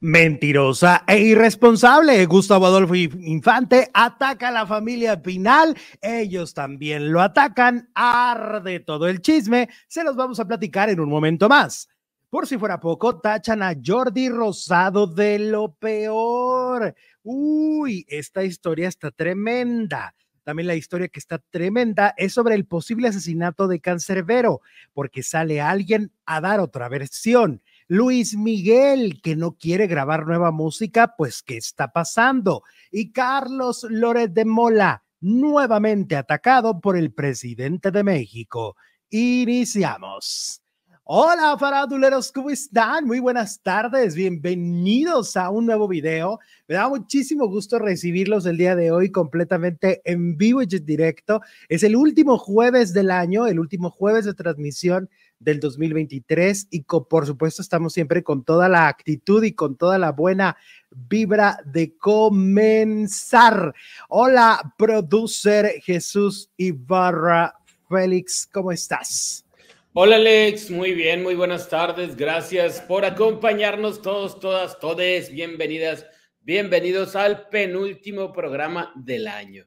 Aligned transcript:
Mentirosa 0.00 1.04
e 1.06 1.18
irresponsable. 1.18 2.26
Gustavo 2.26 2.66
Adolfo 2.66 2.94
Infante 2.94 3.90
ataca 3.94 4.48
a 4.48 4.52
la 4.52 4.66
familia 4.66 5.22
Pinal. 5.22 5.76
Ellos 6.02 6.52
también 6.52 7.12
lo 7.12 7.20
atacan. 7.20 7.90
Arde 7.94 8.80
todo 8.80 9.08
el 9.08 9.20
chisme. 9.20 9.68
Se 9.88 10.04
los 10.04 10.14
vamos 10.14 10.38
a 10.38 10.46
platicar 10.46 10.90
en 10.90 11.00
un 11.00 11.08
momento 11.08 11.48
más. 11.48 11.88
Por 12.28 12.46
si 12.46 12.58
fuera 12.58 12.78
poco, 12.78 13.20
tachan 13.20 13.62
a 13.62 13.72
Jordi 13.82 14.28
Rosado 14.28 15.06
de 15.06 15.38
lo 15.38 15.72
peor. 15.74 16.94
Uy, 17.22 18.04
esta 18.08 18.44
historia 18.44 18.88
está 18.88 19.10
tremenda. 19.10 20.14
También 20.46 20.66
la 20.66 20.76
historia 20.76 21.08
que 21.08 21.18
está 21.18 21.38
tremenda 21.38 22.14
es 22.16 22.34
sobre 22.34 22.54
el 22.54 22.66
posible 22.66 23.08
asesinato 23.08 23.66
de 23.66 23.80
Cancerbero, 23.80 24.60
porque 24.92 25.24
sale 25.24 25.60
alguien 25.60 26.12
a 26.24 26.40
dar 26.40 26.60
otra 26.60 26.88
versión. 26.88 27.62
Luis 27.88 28.36
Miguel, 28.36 29.20
que 29.22 29.36
no 29.36 29.52
quiere 29.52 29.86
grabar 29.86 30.26
nueva 30.26 30.50
música, 30.50 31.14
pues 31.16 31.40
¿qué 31.44 31.56
está 31.56 31.92
pasando? 31.92 32.64
Y 32.90 33.12
Carlos 33.12 33.86
Loret 33.88 34.32
de 34.32 34.44
Mola, 34.44 35.04
nuevamente 35.20 36.16
atacado 36.16 36.80
por 36.80 36.96
el 36.96 37.12
presidente 37.12 37.92
de 37.92 38.02
México. 38.02 38.74
Iniciamos. 39.08 40.60
Hola 41.04 41.56
faraduleros, 41.56 42.32
¿cómo 42.32 42.50
están? 42.50 43.06
Muy 43.06 43.20
buenas 43.20 43.62
tardes, 43.62 44.16
bienvenidos 44.16 45.36
a 45.36 45.50
un 45.50 45.64
nuevo 45.64 45.86
video. 45.86 46.40
Me 46.66 46.74
da 46.74 46.88
muchísimo 46.88 47.46
gusto 47.46 47.78
recibirlos 47.78 48.44
el 48.46 48.56
día 48.56 48.74
de 48.74 48.90
hoy 48.90 49.12
completamente 49.12 50.02
en 50.04 50.36
vivo 50.36 50.62
y 50.62 50.66
directo. 50.66 51.40
Es 51.68 51.84
el 51.84 51.94
último 51.94 52.38
jueves 52.38 52.92
del 52.92 53.12
año, 53.12 53.46
el 53.46 53.60
último 53.60 53.90
jueves 53.90 54.24
de 54.24 54.34
transmisión 54.34 55.08
del 55.38 55.60
2023 55.60 56.68
y 56.70 56.82
por 56.82 57.26
supuesto 57.26 57.62
estamos 57.62 57.92
siempre 57.92 58.22
con 58.22 58.44
toda 58.44 58.68
la 58.68 58.88
actitud 58.88 59.42
y 59.44 59.52
con 59.52 59.76
toda 59.76 59.98
la 59.98 60.12
buena 60.12 60.56
vibra 60.90 61.58
de 61.64 61.96
comenzar. 61.96 63.74
Hola, 64.08 64.74
producer 64.78 65.80
Jesús 65.82 66.50
Ibarra 66.56 67.54
Félix, 67.88 68.48
¿cómo 68.52 68.72
estás? 68.72 69.44
Hola 69.92 70.16
Alex, 70.16 70.70
muy 70.70 70.92
bien, 70.92 71.22
muy 71.22 71.34
buenas 71.34 71.68
tardes. 71.68 72.16
Gracias 72.16 72.80
por 72.82 73.04
acompañarnos 73.04 74.02
todos, 74.02 74.38
todas, 74.40 74.78
todes. 74.78 75.32
Bienvenidas, 75.32 76.04
bienvenidos 76.42 77.16
al 77.16 77.48
penúltimo 77.48 78.30
programa 78.32 78.92
del 78.94 79.26
año. 79.26 79.64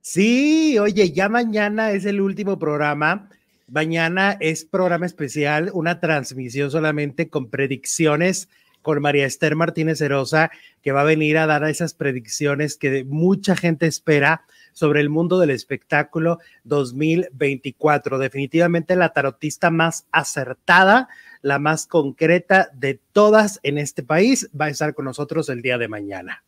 Sí, 0.00 0.76
oye, 0.78 1.12
ya 1.12 1.28
mañana 1.28 1.92
es 1.92 2.04
el 2.04 2.20
último 2.20 2.58
programa. 2.58 3.30
Mañana 3.66 4.36
es 4.40 4.64
programa 4.64 5.06
especial, 5.06 5.70
una 5.72 5.98
transmisión 5.98 6.70
solamente 6.70 7.30
con 7.30 7.48
predicciones 7.48 8.48
con 8.84 9.00
María 9.00 9.24
Esther 9.24 9.56
Martínez 9.56 10.02
Herosa, 10.02 10.50
que 10.82 10.92
va 10.92 11.00
a 11.00 11.04
venir 11.04 11.38
a 11.38 11.46
dar 11.46 11.64
esas 11.64 11.94
predicciones 11.94 12.76
que 12.76 13.02
mucha 13.04 13.56
gente 13.56 13.86
espera 13.86 14.44
sobre 14.74 15.00
el 15.00 15.08
mundo 15.08 15.38
del 15.40 15.50
espectáculo 15.50 16.38
2024. 16.64 18.18
Definitivamente 18.18 18.94
la 18.94 19.14
tarotista 19.14 19.70
más 19.70 20.06
acertada, 20.12 21.08
la 21.40 21.58
más 21.58 21.86
concreta 21.86 22.68
de 22.74 23.00
todas 23.12 23.58
en 23.62 23.78
este 23.78 24.02
país, 24.02 24.50
va 24.58 24.66
a 24.66 24.70
estar 24.70 24.94
con 24.94 25.06
nosotros 25.06 25.48
el 25.48 25.62
día 25.62 25.78
de 25.78 25.88
mañana. 25.88 26.44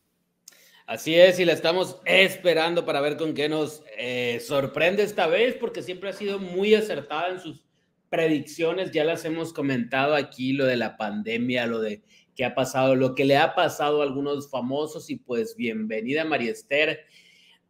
Así 0.86 1.16
es, 1.16 1.40
y 1.40 1.44
la 1.44 1.52
estamos 1.52 2.00
esperando 2.04 2.84
para 2.84 3.00
ver 3.00 3.16
con 3.16 3.34
qué 3.34 3.48
nos 3.48 3.82
eh, 3.98 4.38
sorprende 4.40 5.02
esta 5.02 5.26
vez, 5.26 5.56
porque 5.56 5.82
siempre 5.82 6.10
ha 6.10 6.12
sido 6.12 6.38
muy 6.38 6.76
acertada 6.76 7.30
en 7.30 7.40
sus 7.40 7.64
predicciones. 8.08 8.92
Ya 8.92 9.02
las 9.02 9.24
hemos 9.24 9.52
comentado 9.52 10.14
aquí, 10.14 10.52
lo 10.52 10.64
de 10.64 10.76
la 10.76 10.96
pandemia, 10.96 11.66
lo 11.66 11.80
de 11.80 12.04
qué 12.36 12.44
ha 12.44 12.54
pasado, 12.54 12.94
lo 12.94 13.16
que 13.16 13.24
le 13.24 13.36
ha 13.36 13.56
pasado 13.56 14.00
a 14.00 14.04
algunos 14.04 14.48
famosos, 14.48 15.10
y 15.10 15.16
pues 15.16 15.56
bienvenida 15.56 16.24
María 16.24 16.52
Esther 16.52 17.00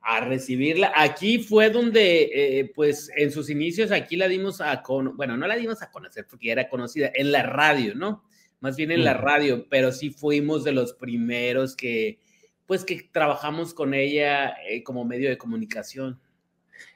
a 0.03 0.21
recibirla. 0.21 0.93
Aquí 0.95 1.39
fue 1.39 1.71
donde, 1.71 2.31
eh, 2.35 2.71
pues 2.75 3.11
en 3.17 3.33
sus 3.33 3.49
inicios, 3.49 3.93
aquí 3.93 4.17
la 4.17 4.29
dimos 4.29 4.61
a 4.61 4.83
con, 4.83 5.17
bueno, 5.17 5.39
no 5.39 5.47
la 5.47 5.57
dimos 5.57 5.81
a 5.81 5.91
conocer 5.91 6.27
porque 6.29 6.49
ya 6.49 6.53
era 6.53 6.69
conocida 6.69 7.11
en 7.15 7.33
la 7.33 7.45
radio, 7.45 7.95
¿no? 7.95 8.25
Más 8.61 8.77
bien 8.77 8.91
en 8.91 9.05
la 9.05 9.15
radio, 9.15 9.67
pero 9.71 9.91
sí 9.91 10.11
fuimos 10.11 10.65
de 10.65 10.73
los 10.73 10.93
primeros 10.93 11.75
que, 11.75 12.19
pues 12.67 12.85
que 12.85 13.09
trabajamos 13.13 13.75
con 13.75 13.95
ella 13.95 14.55
eh, 14.69 14.83
como 14.83 15.05
medio 15.05 15.29
de 15.29 15.39
comunicación. 15.39 16.19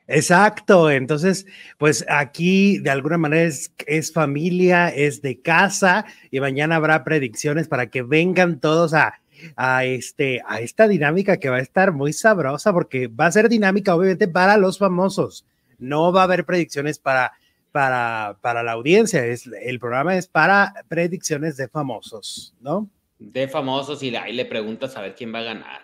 Exacto, 0.06 0.90
entonces, 0.90 1.46
pues 1.78 2.04
aquí 2.08 2.78
de 2.78 2.90
alguna 2.90 3.16
manera 3.16 3.44
es, 3.44 3.72
es, 3.86 4.12
familia, 4.12 4.88
es 4.88 5.22
de 5.22 5.40
casa 5.40 6.04
y 6.30 6.40
mañana 6.40 6.76
habrá 6.76 7.04
predicciones 7.04 7.68
para 7.68 7.88
que 7.88 8.02
vengan 8.02 8.60
todos 8.60 8.92
a 8.92 9.20
a, 9.56 9.84
este, 9.84 10.42
a 10.46 10.60
esta 10.60 10.88
dinámica 10.88 11.38
que 11.38 11.48
va 11.48 11.56
a 11.56 11.60
estar 11.60 11.92
muy 11.92 12.12
sabrosa 12.12 12.72
porque 12.72 13.08
va 13.08 13.26
a 13.26 13.32
ser 13.32 13.48
dinámica 13.48 13.94
obviamente 13.94 14.28
para 14.28 14.56
los 14.56 14.78
famosos. 14.78 15.44
No 15.78 16.12
va 16.12 16.22
a 16.22 16.24
haber 16.24 16.44
predicciones 16.44 16.98
para, 16.98 17.32
para, 17.72 18.36
para 18.40 18.62
la 18.62 18.72
audiencia. 18.72 19.24
Es, 19.24 19.46
el 19.46 19.78
programa 19.78 20.16
es 20.16 20.26
para 20.26 20.74
predicciones 20.88 21.56
de 21.56 21.68
famosos, 21.68 22.54
¿no? 22.60 22.88
De 23.20 23.46
famosos 23.46 24.02
y 24.02 24.16
ahí 24.16 24.32
le 24.32 24.46
preguntas 24.46 24.96
a 24.96 25.02
ver 25.02 25.14
quién 25.14 25.32
va 25.32 25.38
a 25.40 25.44
ganar. 25.44 25.82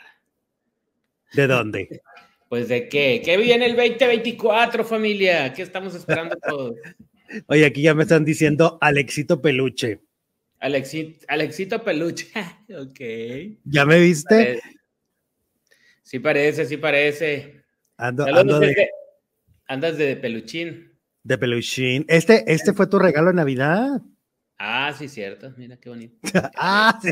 ¿De 1.32 1.46
dónde? 1.46 2.02
Pues 2.48 2.68
de 2.68 2.88
qué? 2.88 3.22
¿Qué 3.24 3.36
viene 3.36 3.66
el 3.66 3.74
2024, 3.74 4.84
familia? 4.84 5.52
¿Qué 5.52 5.62
estamos 5.62 5.96
esperando 5.96 6.36
todos? 6.36 6.76
Oye, 7.48 7.66
aquí 7.66 7.82
ya 7.82 7.92
me 7.92 8.04
están 8.04 8.24
diciendo 8.24 8.78
Alexito 8.80 9.42
Peluche. 9.42 10.00
Alexito, 10.60 11.82
Peluche. 11.82 12.28
ok. 12.78 13.58
¿Ya 13.64 13.84
me 13.84 13.98
viste? 13.98 14.60
Sí 16.04 16.20
parece, 16.20 16.66
sí 16.66 16.76
parece. 16.76 17.64
Ando, 17.96 18.24
de... 18.60 18.90
Andas 19.66 19.98
de 19.98 20.14
peluchín. 20.16 20.92
De 21.24 21.38
peluchín. 21.38 22.04
¿Este, 22.06 22.44
¿Este 22.46 22.72
fue 22.72 22.86
tu 22.86 23.00
regalo 23.00 23.28
de 23.28 23.34
Navidad? 23.34 24.00
Ah, 24.58 24.94
sí, 24.96 25.08
cierto. 25.08 25.52
Mira 25.56 25.76
qué 25.76 25.90
bonito. 25.90 26.16
ah, 26.56 26.98
sí. 27.02 27.10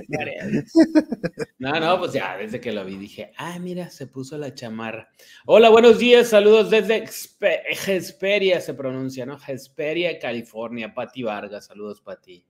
No, 1.59 1.78
no, 1.78 1.99
pues 1.99 2.12
ya 2.15 2.37
desde 2.38 2.60
que 2.60 2.72
lo 2.72 2.84
vi 2.84 2.97
dije, 2.97 3.32
ah, 3.37 3.59
mira, 3.59 3.91
se 3.91 4.06
puso 4.06 4.38
la 4.38 4.55
chamarra. 4.55 5.10
Hola, 5.44 5.69
buenos 5.69 5.99
días, 5.99 6.28
saludos 6.28 6.71
desde 6.71 7.05
Hesperia, 7.87 8.60
se 8.60 8.75
pronuncia, 8.75 9.27
¿no? 9.27 9.38
Hesperia, 9.47 10.19
California. 10.19 10.94
Pati 10.94 11.22
Vargas, 11.22 11.66
saludos, 11.66 12.00
Pati 12.00 12.47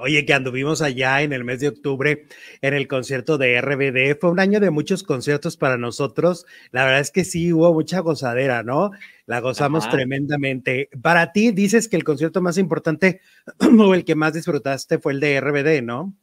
oye, 0.00 0.26
que 0.26 0.34
anduvimos 0.34 0.82
allá 0.82 1.22
en 1.22 1.32
el 1.32 1.44
mes 1.44 1.60
de 1.60 1.68
octubre 1.68 2.26
en 2.60 2.74
el 2.74 2.88
concierto 2.88 3.38
de 3.38 3.60
RBD. 3.60 4.18
Fue 4.20 4.30
un 4.30 4.40
año 4.40 4.58
de 4.58 4.70
muchos 4.70 5.02
conciertos 5.04 5.56
para 5.56 5.78
nosotros. 5.78 6.44
La 6.72 6.84
verdad 6.84 7.00
es 7.00 7.12
que 7.12 7.24
sí 7.24 7.52
hubo 7.52 7.72
mucha 7.72 8.00
gozadera, 8.00 8.62
¿no? 8.62 8.90
La 9.26 9.40
gozamos 9.40 9.88
tremendamente. 9.88 10.88
Para 11.00 11.32
ti, 11.32 11.52
dices 11.52 11.88
que 11.88 11.96
el 11.96 12.04
concierto 12.04 12.42
más 12.42 12.58
importante 12.58 13.20
o 13.78 13.94
el 13.94 14.04
que 14.04 14.16
más 14.16 14.34
disfrutaste 14.34 14.98
fue 14.98 15.12
el 15.12 15.20
de 15.20 15.40
RBD, 15.40 15.82
¿no? 15.84 16.16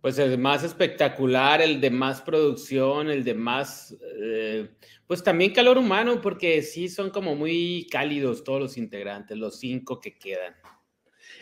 Pues 0.00 0.18
el 0.18 0.36
más 0.36 0.64
espectacular, 0.64 1.62
el 1.62 1.80
de 1.80 1.90
más 1.90 2.22
producción, 2.22 3.08
el 3.08 3.22
de 3.22 3.34
más, 3.34 3.96
eh, 4.20 4.68
pues 5.06 5.22
también 5.22 5.52
calor 5.52 5.78
humano, 5.78 6.20
porque 6.20 6.60
sí 6.62 6.88
son 6.88 7.10
como 7.10 7.36
muy 7.36 7.86
cálidos 7.88 8.42
todos 8.42 8.60
los 8.60 8.76
integrantes, 8.76 9.38
los 9.38 9.60
cinco 9.60 10.00
que 10.00 10.18
quedan. 10.18 10.54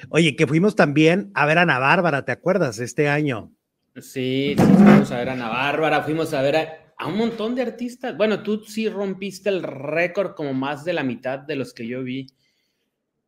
Oye, 0.09 0.37
que 0.37 0.47
fuimos 0.47 0.75
también 0.75 1.31
a 1.35 1.47
ver 1.47 1.59
a 1.59 1.63
Ana 1.63 1.79
Bárbara, 1.79 2.25
¿te 2.25 2.33
acuerdas? 2.33 2.79
Este 2.79 3.09
año. 3.09 3.53
Sí, 3.97 4.55
sí, 4.57 4.65
fuimos 4.65 5.11
a 5.11 5.19
ver 5.19 5.29
a 5.29 5.33
Ana 5.33 5.49
Bárbara, 5.49 6.03
fuimos 6.03 6.33
a 6.33 6.43
ver 6.43 6.57
a, 6.57 7.07
un 7.07 7.17
montón 7.17 7.55
de 7.55 7.63
artistas. 7.63 8.17
Bueno, 8.17 8.43
tú 8.43 8.65
sí 8.65 8.89
rompiste 8.89 9.49
el 9.49 9.63
récord 9.63 10.35
como 10.35 10.55
más 10.55 10.85
de 10.85 10.93
la 10.93 11.03
mitad 11.03 11.39
de 11.39 11.57
los 11.57 11.75
que 11.75 11.87
yo 11.87 12.03
vi. 12.03 12.27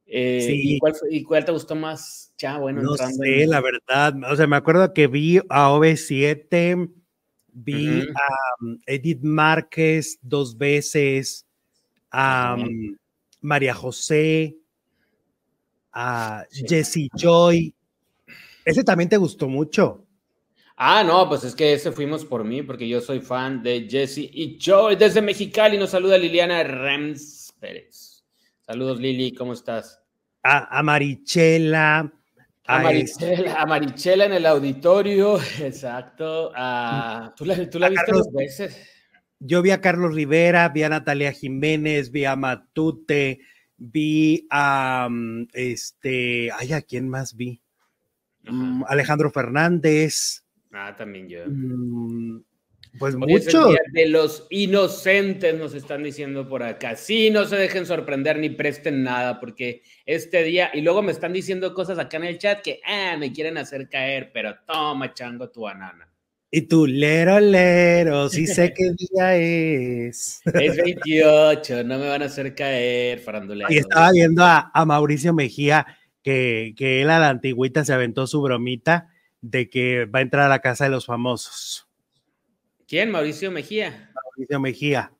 Eh, 0.06 0.42
sí. 0.46 0.78
¿y, 1.10 1.24
cuál, 1.24 1.44
te 1.44 1.52
gustó 1.52 1.74
más? 1.74 2.32
Ya, 2.36 2.58
bueno, 2.58 2.82
no 2.82 2.96
sé, 2.96 3.46
la 3.46 3.60
verdad. 3.60 4.14
O 4.30 4.36
sea, 4.36 4.46
me 4.46 4.56
acuerdo 4.56 4.92
que 4.92 5.06
vi 5.06 5.38
a 5.48 5.70
OV7, 5.70 6.92
vi 7.52 8.02
a 8.02 8.64
um, 8.64 8.78
Edith 8.86 9.22
Márquez 9.22 10.18
dos 10.22 10.58
veces, 10.58 11.46
a 12.10 12.56
um, 12.58 12.96
María 13.40 13.74
José, 13.74 14.56
a 15.92 16.44
Jesse 16.50 17.08
Joy. 17.14 17.74
Ese 18.64 18.84
también 18.84 19.08
te 19.08 19.16
gustó 19.16 19.48
mucho. 19.48 20.06
Ah, 20.76 21.04
no, 21.04 21.28
pues 21.28 21.44
es 21.44 21.54
que 21.54 21.74
ese 21.74 21.92
fuimos 21.92 22.24
por 22.24 22.44
mí, 22.44 22.62
porque 22.62 22.88
yo 22.88 23.00
soy 23.00 23.20
fan 23.20 23.62
de 23.62 23.86
Jesse 23.88 24.18
y 24.32 24.58
Joy. 24.58 24.96
Desde 24.96 25.22
Mexicali 25.22 25.78
nos 25.78 25.90
saluda 25.90 26.18
Liliana 26.18 26.62
Rems 26.62 27.54
Pérez. 27.60 28.24
Saludos, 28.60 28.98
Lili, 28.98 29.32
¿cómo 29.32 29.52
estás? 29.52 30.00
A, 30.42 30.82
Marichela. 30.82 32.12
A, 32.64 33.66
Marichela, 33.66 34.24
en 34.24 34.32
el 34.32 34.46
auditorio, 34.46 35.38
exacto. 35.60 36.50
¿Tú 37.36 37.44
la, 37.44 37.70
tú 37.70 37.78
la 37.78 37.88
viste 37.88 38.12
dos 38.12 38.32
veces? 38.32 38.88
Yo 39.38 39.60
vi 39.62 39.70
a 39.72 39.80
Carlos 39.80 40.14
Rivera, 40.14 40.68
vi 40.68 40.84
a 40.84 40.88
Natalia 40.88 41.32
Jiménez, 41.32 42.12
vi 42.12 42.24
a 42.24 42.36
Matute, 42.36 43.40
vi 43.82 44.46
a, 44.50 45.08
este, 45.52 46.50
ay, 46.52 46.72
¿a 46.72 46.82
quién 46.82 47.08
más 47.08 47.34
vi? 47.36 47.60
mm, 48.44 48.84
Alejandro 48.86 49.30
Fernández. 49.30 50.44
Ah, 50.72 50.94
también 50.96 51.28
yo. 51.28 51.40
Mm, 51.46 52.42
pues 52.98 53.16
muchos. 53.16 53.74
De 53.92 54.06
los 54.06 54.46
inocentes 54.50 55.58
nos 55.58 55.74
están 55.74 56.02
diciendo 56.02 56.48
por 56.48 56.62
acá. 56.62 56.94
Sí, 56.94 57.30
no 57.30 57.44
se 57.44 57.56
dejen 57.56 57.86
sorprender 57.86 58.38
ni 58.38 58.50
presten 58.50 59.02
nada, 59.02 59.40
porque 59.40 59.82
este 60.06 60.42
día, 60.44 60.70
y 60.74 60.82
luego 60.82 61.02
me 61.02 61.12
están 61.12 61.32
diciendo 61.32 61.74
cosas 61.74 61.98
acá 61.98 62.18
en 62.18 62.24
el 62.24 62.38
chat 62.38 62.62
que 62.62 62.80
ah, 62.86 63.16
me 63.18 63.32
quieren 63.32 63.58
hacer 63.58 63.88
caer, 63.88 64.30
pero 64.32 64.54
toma, 64.66 65.12
chango, 65.14 65.50
tu 65.50 65.62
banana. 65.62 66.11
Y 66.54 66.60
tú, 66.62 66.86
lero, 66.86 67.40
lero, 67.40 68.28
sí 68.28 68.46
sé 68.46 68.74
qué 68.76 68.92
día 68.92 69.36
es. 69.36 70.42
Es 70.44 70.76
28, 70.76 71.82
no 71.82 71.98
me 71.98 72.08
van 72.08 72.20
a 72.20 72.26
hacer 72.26 72.54
caer, 72.54 73.20
farandulero. 73.20 73.72
Y 73.72 73.78
estaba 73.78 74.10
viendo 74.12 74.44
a, 74.44 74.70
Mauricio 74.84 75.32
Mejía 75.32 75.86
que, 76.22 76.74
que 76.76 77.00
él 77.00 77.08
a 77.08 77.18
la 77.18 77.30
antigüita 77.30 77.86
se 77.86 77.94
aventó 77.94 78.26
su 78.26 78.42
bromita 78.42 79.08
de 79.40 79.70
que 79.70 80.04
va 80.04 80.18
a 80.18 80.22
entrar 80.22 80.44
a 80.44 80.50
la 80.50 80.58
casa 80.58 80.84
de 80.84 80.90
los 80.90 81.06
famosos. 81.06 81.88
¿Quién? 82.86 83.10
Mauricio 83.10 83.50
Mejía. 83.50 84.10
Mauricio 84.14 84.60
Mejía. 84.60 85.12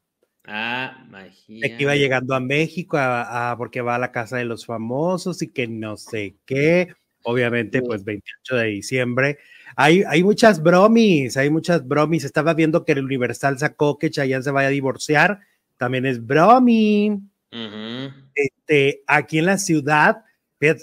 Ah, 0.45 1.07
Mejía. 1.09 1.61
De 1.63 1.77
que 1.79 1.83
iba 1.83 1.97
llegando 1.97 2.35
a 2.35 2.41
México 2.41 2.99
a, 2.99 3.55
porque 3.57 3.81
va 3.81 3.95
a 3.95 3.99
la 3.99 4.13
casa 4.13 4.37
de 4.37 4.45
los 4.45 4.67
famosos 4.67 5.41
y 5.41 5.49
que 5.49 5.67
no 5.67 5.97
sé 5.97 6.37
qué. 6.45 6.95
Obviamente, 7.25 7.81
pues 7.81 8.05
28 8.05 8.57
de 8.57 8.67
diciembre. 8.67 9.39
Hay, 9.77 10.03
hay 10.07 10.23
muchas 10.23 10.63
bromis, 10.63 11.37
hay 11.37 11.51
muchas 11.51 11.87
bromis. 11.87 12.25
Estaba 12.25 12.55
viendo 12.55 12.85
que 12.85 12.93
el 12.93 13.05
Universal 13.05 13.59
sacó 13.59 13.99
que 13.99 14.11
Chayanne 14.11 14.43
se 14.43 14.51
vaya 14.51 14.69
a 14.69 14.73
divorciar. 14.73 15.41
También 15.77 16.07
es 16.07 16.25
bromi. 16.25 17.21
este, 18.35 19.03
aquí 19.07 19.39
en 19.39 19.47
la 19.47 19.59
ciudad, 19.59 20.25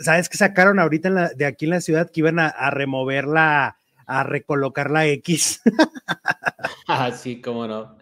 ¿sabes 0.02 0.30
qué 0.30 0.38
sacaron 0.38 0.80
ahorita 0.80 1.30
de 1.36 1.46
aquí 1.46 1.66
en 1.66 1.72
la 1.72 1.82
ciudad 1.82 2.10
que 2.12 2.20
iban 2.22 2.40
a, 2.40 2.48
a 2.48 2.70
remover 2.70 3.26
la, 3.26 3.78
a 4.06 4.24
recolocar 4.24 4.92
la 4.92 5.08
X? 5.08 5.62
ah, 6.88 7.12
sí, 7.12 7.42
cómo 7.42 7.68
no. 7.68 7.98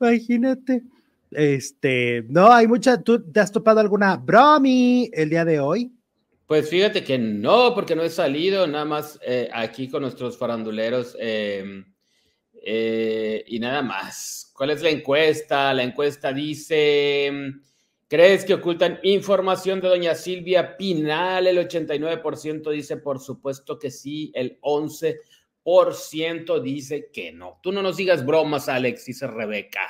Imagínate. 0.00 0.82
Este, 1.30 2.24
no, 2.28 2.52
hay 2.52 2.66
mucha. 2.66 3.00
¿Tú 3.02 3.20
te 3.20 3.40
has 3.40 3.50
topado 3.50 3.80
alguna 3.80 4.16
bromi 4.16 5.10
el 5.12 5.30
día 5.30 5.44
de 5.44 5.60
hoy? 5.60 5.92
Pues 6.52 6.68
fíjate 6.68 7.02
que 7.02 7.16
no, 7.16 7.74
porque 7.74 7.96
no 7.96 8.02
he 8.02 8.10
salido, 8.10 8.66
nada 8.66 8.84
más 8.84 9.18
eh, 9.26 9.48
aquí 9.54 9.88
con 9.88 10.02
nuestros 10.02 10.36
faranduleros 10.36 11.16
em, 11.18 11.82
eh, 12.62 13.42
y 13.46 13.58
nada 13.58 13.80
más. 13.80 14.52
¿Cuál 14.54 14.68
es 14.68 14.82
la 14.82 14.90
encuesta? 14.90 15.72
La 15.72 15.82
encuesta 15.82 16.30
dice, 16.30 17.32
¿crees 18.06 18.44
que 18.44 18.52
ocultan 18.52 18.98
información 19.02 19.80
de 19.80 19.88
doña 19.88 20.14
Silvia 20.14 20.76
Pinal? 20.76 21.46
El 21.46 21.56
89% 21.56 22.70
dice, 22.70 22.98
por 22.98 23.18
supuesto 23.18 23.78
que 23.78 23.90
sí, 23.90 24.30
el 24.34 24.60
11% 24.60 25.16
por 25.62 25.94
ciento 25.94 26.60
dice 26.60 27.08
que 27.10 27.32
no. 27.32 27.60
Tú 27.62 27.72
no 27.72 27.80
nos 27.80 27.96
digas 27.96 28.26
bromas, 28.26 28.68
Alex, 28.68 29.06
dice 29.06 29.26
Rebeca. 29.26 29.88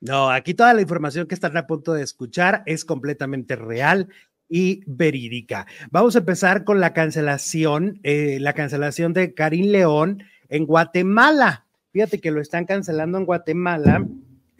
No, 0.00 0.30
aquí 0.32 0.52
toda 0.52 0.74
la 0.74 0.82
información 0.82 1.28
que 1.28 1.36
están 1.36 1.56
a 1.56 1.68
punto 1.68 1.92
de 1.92 2.02
escuchar 2.02 2.64
es 2.66 2.84
completamente 2.84 3.54
real 3.54 4.08
y 4.52 4.82
verídica. 4.86 5.66
Vamos 5.90 6.14
a 6.14 6.18
empezar 6.18 6.64
con 6.64 6.78
la 6.78 6.92
cancelación, 6.92 8.00
eh, 8.02 8.38
la 8.38 8.52
cancelación 8.52 9.14
de 9.14 9.32
Karim 9.32 9.66
León 9.66 10.24
en 10.50 10.66
Guatemala. 10.66 11.64
Fíjate 11.92 12.20
que 12.20 12.30
lo 12.30 12.40
están 12.40 12.66
cancelando 12.66 13.16
en 13.16 13.24
Guatemala 13.24 14.06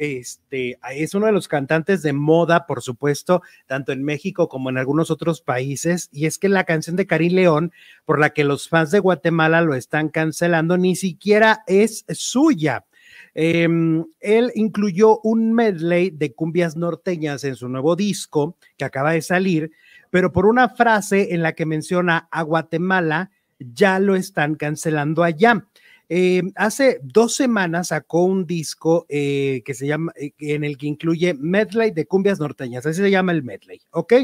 este, 0.02 0.80
es 0.96 1.14
uno 1.14 1.26
de 1.26 1.32
los 1.32 1.46
cantantes 1.46 2.02
de 2.02 2.12
moda, 2.12 2.66
por 2.66 2.82
supuesto, 2.82 3.42
tanto 3.66 3.92
en 3.92 4.02
México 4.02 4.48
como 4.48 4.68
en 4.68 4.76
algunos 4.76 5.12
otros 5.12 5.42
países, 5.42 6.08
y 6.10 6.26
es 6.26 6.38
que 6.38 6.48
la 6.48 6.64
canción 6.64 6.96
de 6.96 7.06
Karim 7.06 7.34
León, 7.34 7.72
por 8.04 8.18
la 8.18 8.30
que 8.30 8.42
los 8.42 8.68
fans 8.68 8.90
de 8.90 8.98
Guatemala 8.98 9.60
lo 9.60 9.74
están 9.74 10.08
cancelando, 10.08 10.76
ni 10.76 10.96
siquiera 10.96 11.62
es 11.68 12.04
suya. 12.08 12.84
Em, 13.34 14.04
él 14.20 14.52
incluyó 14.54 15.20
un 15.20 15.52
medley 15.54 16.10
de 16.10 16.34
cumbias 16.34 16.76
norteñas 16.76 17.44
en 17.44 17.56
su 17.56 17.68
nuevo 17.68 17.96
disco 17.96 18.56
que 18.76 18.84
acaba 18.84 19.12
de 19.12 19.22
salir, 19.22 19.70
pero 20.10 20.32
por 20.32 20.46
una 20.46 20.68
frase 20.68 21.34
en 21.34 21.42
la 21.42 21.54
que 21.54 21.64
menciona 21.64 22.28
a 22.30 22.42
Guatemala, 22.42 23.30
ya 23.58 23.98
lo 23.98 24.16
están 24.16 24.54
cancelando 24.56 25.22
allá. 25.22 25.66
Eh, 26.08 26.42
hace 26.56 27.00
dos 27.02 27.34
semanas 27.34 27.88
sacó 27.88 28.24
un 28.24 28.44
disco 28.46 29.06
eh, 29.08 29.62
que 29.64 29.72
se 29.72 29.86
llama, 29.86 30.12
eh, 30.16 30.32
en 30.40 30.64
el 30.64 30.76
que 30.76 30.86
incluye 30.86 31.32
medley 31.32 31.90
de 31.90 32.06
cumbias 32.06 32.38
norteñas, 32.38 32.84
así 32.84 33.00
se 33.00 33.10
llama 33.10 33.32
el 33.32 33.42
medley, 33.42 33.80
¿ok? 33.92 34.14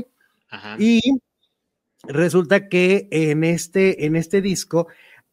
Y 0.78 1.00
resulta 2.04 2.68
que 2.68 3.08
en 3.10 3.42
este, 3.42 4.04
en 4.04 4.16
este 4.16 4.42
disco, 4.42 4.88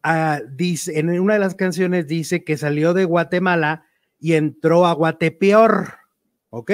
ah, 0.06 0.40
dice, 0.48 0.98
en 0.98 1.10
una 1.20 1.34
de 1.34 1.40
las 1.40 1.54
canciones 1.54 2.06
dice 2.06 2.44
que 2.44 2.56
salió 2.56 2.94
de 2.94 3.04
Guatemala 3.04 3.84
y 4.18 4.34
entró 4.34 4.86
a 4.86 4.92
Guatepeor, 4.92 5.94
¿ok? 6.50 6.70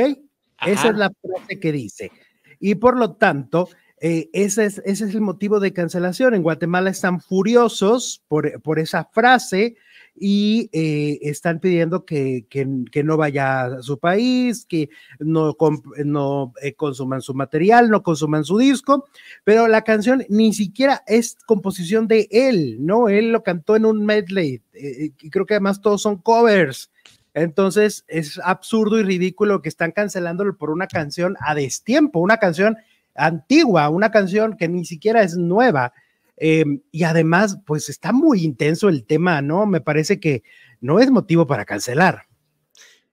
Esa 0.67 0.89
es 0.89 0.97
la 0.97 1.11
frase 1.11 1.59
que 1.59 1.73
dice. 1.73 2.13
Y 2.61 2.77
por 2.77 2.97
lo 2.97 3.17
tanto, 3.17 3.69
ese, 3.99 4.65
es, 4.65 4.83
ese 4.85 5.05
es 5.05 5.15
el 5.15 5.21
motivo 5.21 5.61
de 5.61 5.73
cancelación. 5.73 6.35
En 6.35 6.43
Guatemala 6.43 6.91
están 6.91 7.21
furiosos 7.21 8.23
por, 8.29 8.61
por 8.63 8.79
esa 8.79 9.05
frase 9.05 9.77
y 10.15 10.69
eh, 10.73 11.19
están 11.23 11.59
pidiendo 11.59 12.05
que, 12.05 12.47
que, 12.49 13.03
no 13.03 13.17
vaya 13.17 13.65
a 13.65 13.83
su 13.83 13.99
país, 13.99 14.67
que 14.67 14.91
no, 15.19 15.57
no 16.05 16.53
eh, 16.63 16.75
consuman 16.75 17.23
su 17.23 17.35
material, 17.35 17.91
no 17.91 18.03
consuman 18.03 18.45
su 18.45 18.59
disco, 18.59 19.07
pero 19.45 19.69
la 19.69 19.83
canción 19.83 20.25
ni 20.29 20.53
siquiera 20.53 21.03
es 21.07 21.37
composición 21.47 22.09
de 22.09 22.29
él, 22.31 22.77
¿no? 22.81 23.09
Él 23.09 23.33
lo 23.33 23.43
cantó 23.43 23.75
en 23.77 23.87
un 23.87 24.05
medley 24.05 24.63
eh, 24.75 25.11
y 25.21 25.31
creo 25.31 25.47
que 25.47 25.55
además 25.55 25.81
todos 25.81 26.03
son 26.03 26.19
covers. 26.19 26.91
Entonces 27.35 28.05
es 28.09 28.39
absurdo 28.45 29.01
y 29.01 29.05
ridículo 29.05 29.63
que 29.63 29.71
están 29.71 29.93
cancelándolo 29.93 30.57
por 30.59 30.71
una 30.71 30.87
canción 30.87 31.37
a 31.41 31.55
destiempo, 31.55 32.21
una 32.21 32.37
canción 32.37 32.77
antigua, 33.15 33.89
una 33.89 34.11
canción 34.11 34.57
que 34.57 34.69
ni 34.69 34.85
siquiera 34.85 35.23
es 35.23 35.37
nueva. 35.37 35.93
Em, 36.45 36.81
y 36.91 37.05
además, 37.05 37.61
pues 37.65 37.89
está 37.89 38.13
muy 38.13 38.43
intenso 38.43 38.89
el 38.89 39.05
tema, 39.05 39.41
¿no? 39.41 39.65
Me 39.65 39.81
parece 39.81 40.19
que 40.19 40.43
no 40.81 40.99
es 40.99 41.09
motivo 41.09 41.47
para 41.47 41.65
cancelar. 41.65 42.27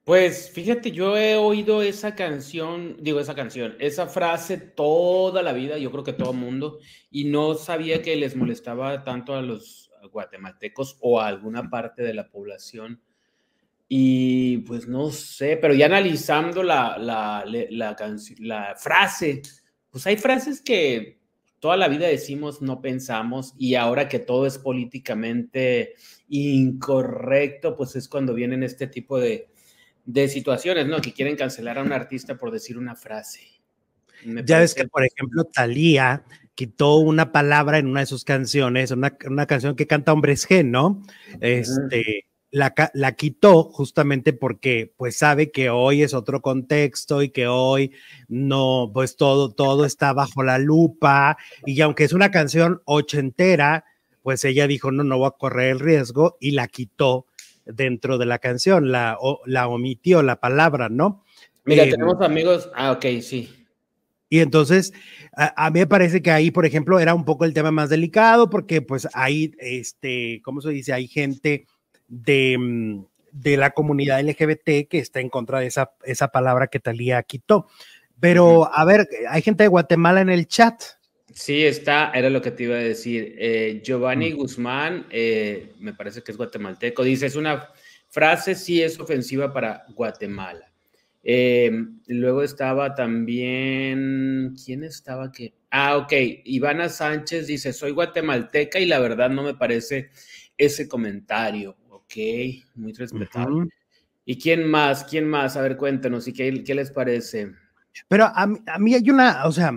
Pues 0.04 0.50
fíjate, 0.50 0.92
yo 0.92 1.16
he 1.16 1.36
oído 1.36 1.84
esa 1.84 2.16
canción, 2.16 2.98
digo 3.00 3.20
esa 3.20 3.36
canción, 3.36 3.76
esa 3.78 4.08
frase 4.08 4.58
toda 4.58 5.44
la 5.44 5.54
vida, 5.54 5.78
yo 5.78 5.92
creo 5.92 6.04
que 6.04 6.14
todo 6.14 6.32
el 6.32 6.38
mundo, 6.38 6.80
y 7.12 7.26
no 7.26 7.54
sabía 7.54 8.02
que 8.02 8.16
les 8.16 8.36
molestaba 8.36 9.04
tanto 9.04 9.36
a 9.36 9.44
los 9.44 9.92
guatemaltecos 10.12 10.98
o 11.00 11.22
a 11.22 11.28
alguna 11.28 11.70
parte 11.70 12.02
de 12.02 12.16
la 12.16 12.32
población. 12.32 13.00
Y 13.88 14.58
pues 14.60 14.88
no 14.88 15.12
sé, 15.12 15.56
pero 15.58 15.76
ya 15.76 15.86
analizando 15.86 16.64
la, 16.64 16.96
frase, 18.76 19.44
pues 19.92 20.08
hay 20.08 20.18
frases 20.18 20.62
que 20.62 21.19
toda 21.60 21.78
la 21.78 21.88
vida 21.88 22.08
decimos 22.08 22.62
no 22.62 22.82
pensamos 22.82 23.54
y 23.58 23.76
ahora 23.76 24.08
que 24.08 24.20
todo 24.20 24.46
es 24.46 24.58
políticamente 24.58 25.96
incorrecto, 26.30 27.76
pues 27.76 27.96
es 27.96 28.08
cuando 28.08 28.34
vienen 28.34 28.64
este 28.64 28.88
tipo 28.88 29.20
de, 29.20 29.48
situaciones, 30.28 30.88
¿no? 30.88 31.02
Que 31.02 31.14
quieren 31.14 31.36
cancelar 31.36 31.78
a 31.78 31.84
un 31.84 31.92
artista 31.92 32.38
por 32.38 32.52
decir 32.52 32.78
una 32.78 32.96
frase. 32.96 33.42
ya 34.44 34.60
ves 34.60 34.74
que, 34.74 34.88
por 34.88 35.06
ejemplo, 35.06 35.44
Thalía 35.44 36.24
quitó 36.56 36.98
una 36.98 37.32
palabra 37.32 37.78
en 37.78 37.88
una 37.88 38.02
de 38.02 38.06
sus 38.06 38.24
canciones, 38.24 38.92
una, 38.92 39.16
una 39.26 39.46
canción 39.46 39.76
que 39.76 39.88
canta 39.88 40.12
Hombres 40.12 40.50
G, 40.50 40.66
¿no? 40.66 41.04
Este, 41.40 42.26
la, 42.52 43.12
quitó 43.16 43.64
justamente 43.64 44.34
porque 44.34 44.94
pues 44.98 45.18
sabe 45.18 45.52
que 45.52 45.70
hoy 45.70 46.02
es 46.02 46.14
otro 46.14 46.42
contexto 46.42 47.22
y 47.22 47.30
que 47.30 47.48
hoy 47.48 47.92
no, 48.28 48.90
pues 48.94 49.16
todo, 49.16 49.52
todo 49.52 49.86
está 49.86 50.14
bajo 50.14 50.44
la 50.44 50.58
lupa 50.58 51.38
y 51.66 51.80
aunque 51.82 52.04
es 52.04 52.14
una 52.14 52.32
canción 52.32 52.82
ochentera, 52.86 53.86
pues 54.24 54.44
ella 54.46 54.68
dijo, 54.68 54.92
no, 54.92 55.04
no 55.04 55.18
voy 55.18 55.28
a 55.28 55.38
correr 55.38 55.72
el 55.72 55.80
riesgo 55.80 56.38
y 56.40 56.52
la 56.52 56.68
quitó 56.68 57.28
dentro 57.66 58.18
de 58.18 58.26
la 58.26 58.40
canción, 58.40 58.92
la, 58.92 59.18
la 59.46 59.68
omitió 59.68 60.24
la 60.24 60.40
palabra, 60.40 60.90
¿no? 60.90 61.24
Mira, 61.66 61.84
eh, 61.84 61.92
tenemos 61.92 62.20
amigos, 62.22 62.70
ah, 62.76 62.92
ok, 62.92 63.06
sí. 63.22 63.50
Y 64.32 64.40
entonces, 64.40 64.94
a, 65.36 65.66
a, 65.66 65.72
mí 65.72 65.80
me 65.80 65.88
parece 65.88 66.22
que 66.22 66.32
ahí, 66.32 66.52
por 66.52 66.66
ejemplo, 66.66 67.00
era 67.00 67.14
un 67.14 67.26
poco 67.26 67.46
el 67.46 67.54
tema 67.54 67.72
más 67.72 67.90
delicado 67.90 68.50
porque 68.50 68.82
pues 68.82 69.08
ahí, 69.14 69.54
este, 69.60 70.42
¿cómo 70.44 70.62
se 70.62 70.70
dice? 70.70 70.94
Hay 70.94 71.08
gente 71.08 71.66
Mm, 72.10 73.04
de, 73.32 73.58
la 73.58 73.72
comunidad 73.72 74.22
LGBT 74.22 74.88
que 74.90 75.00
está 75.00 75.20
en 75.20 75.30
contra 75.30 75.60
de 75.60 75.68
esa, 75.68 75.92
esa 76.04 76.30
palabra 76.30 76.68
que 76.68 76.80
Talía 76.80 77.22
quitó. 77.24 77.68
Pero, 78.20 78.70
a 78.74 78.84
ver, 78.84 79.08
hay 79.30 79.42
gente 79.42 79.64
de 79.64 79.70
Guatemala 79.70 80.22
en 80.22 80.30
el 80.30 80.48
chat. 80.48 80.82
Sí, 81.34 81.64
está, 81.64 82.12
era 82.14 82.30
lo 82.30 82.42
que 82.42 82.52
te 82.52 82.64
iba 82.64 82.76
a 82.76 82.80
decir. 82.80 83.36
Eh, 83.38 83.82
Giovanni 83.84 84.34
mm. 84.34 84.38
Guzmán, 84.38 85.06
eh, 85.10 85.74
me 85.80 85.94
parece 85.94 86.22
que 86.22 86.32
es 86.32 86.38
guatemalteco, 86.38 87.04
dice, 87.04 87.28
es 87.28 87.36
una 87.36 87.70
frase, 88.10 88.56
sí 88.56 88.82
es 88.82 89.00
ofensiva 89.00 89.54
para 89.54 89.86
Guatemala. 89.96 90.70
Eh, 91.24 91.72
luego 92.08 92.44
estaba 92.44 92.96
también, 92.96 94.56
¿quién 94.66 94.84
estaba 94.84 95.32
que? 95.32 95.54
Ah, 95.70 95.98
ok, 95.98 96.12
Ivana 96.46 96.90
Sánchez 96.90 97.46
dice, 97.46 97.72
soy 97.74 97.92
guatemalteca 97.92 98.80
y 98.80 98.86
la 98.86 99.00
verdad 99.00 99.30
no 99.30 99.44
me 99.44 99.54
parece 99.54 100.10
ese 100.58 100.88
comentario. 100.88 101.78
Ok, 102.10 102.66
muy 102.76 102.92
respetable. 102.94 103.70
¿Y 104.26 104.40
quién 104.40 104.68
más? 104.68 105.04
¿Quién 105.04 105.30
más? 105.30 105.56
A 105.56 105.62
ver, 105.62 105.78
cuéntanos, 105.78 106.28
¿y 106.28 106.34
qué, 106.34 106.64
qué 106.64 106.74
les 106.74 106.90
parece? 106.90 107.52
Pero 108.08 108.26
a 108.26 108.48
mí, 108.80 108.96
hay 108.96 109.08
una, 109.12 109.46
o 109.46 109.52
sea, 109.52 109.72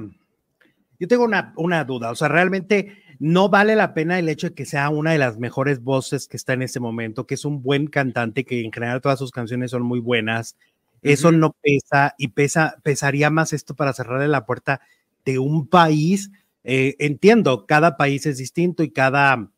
yo 0.98 1.08
tengo 1.08 1.24
una, 1.24 1.52
una 1.56 1.84
duda, 1.84 2.10
o 2.10 2.14
sea, 2.14 2.28
realmente 2.28 3.02
no 3.18 3.50
vale 3.50 3.76
la 3.76 3.92
pena 3.92 4.18
el 4.18 4.30
hecho 4.30 4.48
de 4.48 4.54
que 4.54 4.64
sea 4.64 4.88
una 4.88 5.12
de 5.12 5.18
las 5.18 5.38
mejores 5.38 5.82
voces 5.82 6.26
que 6.26 6.38
está 6.38 6.54
en 6.54 6.62
este 6.62 6.80
momento, 6.80 7.26
que 7.26 7.34
es 7.34 7.44
un 7.44 7.62
buen 7.62 7.86
cantante, 7.86 8.44
que 8.44 8.64
en 8.64 8.72
general 8.72 9.02
todas 9.02 9.18
sus 9.18 9.30
canciones 9.30 9.70
son 9.70 9.82
muy 9.82 10.00
buenas. 10.00 10.56
Eso 11.02 11.32
no 11.32 11.54
pesa 11.60 12.14
y 12.16 12.28
pesa, 12.28 12.76
pesaría 12.82 13.28
más 13.28 13.52
esto 13.52 13.74
para 13.74 13.92
cerrarle 13.92 14.28
la 14.28 14.46
puerta 14.46 14.80
de 15.24 15.38
un 15.38 15.66
país. 15.66 16.30
Eh, 16.64 16.96
entiendo, 16.98 17.66
cada 17.66 17.96
país 17.96 18.24
es 18.24 18.38
distinto 18.38 18.82
y 18.82 18.90
cada, 18.90 19.51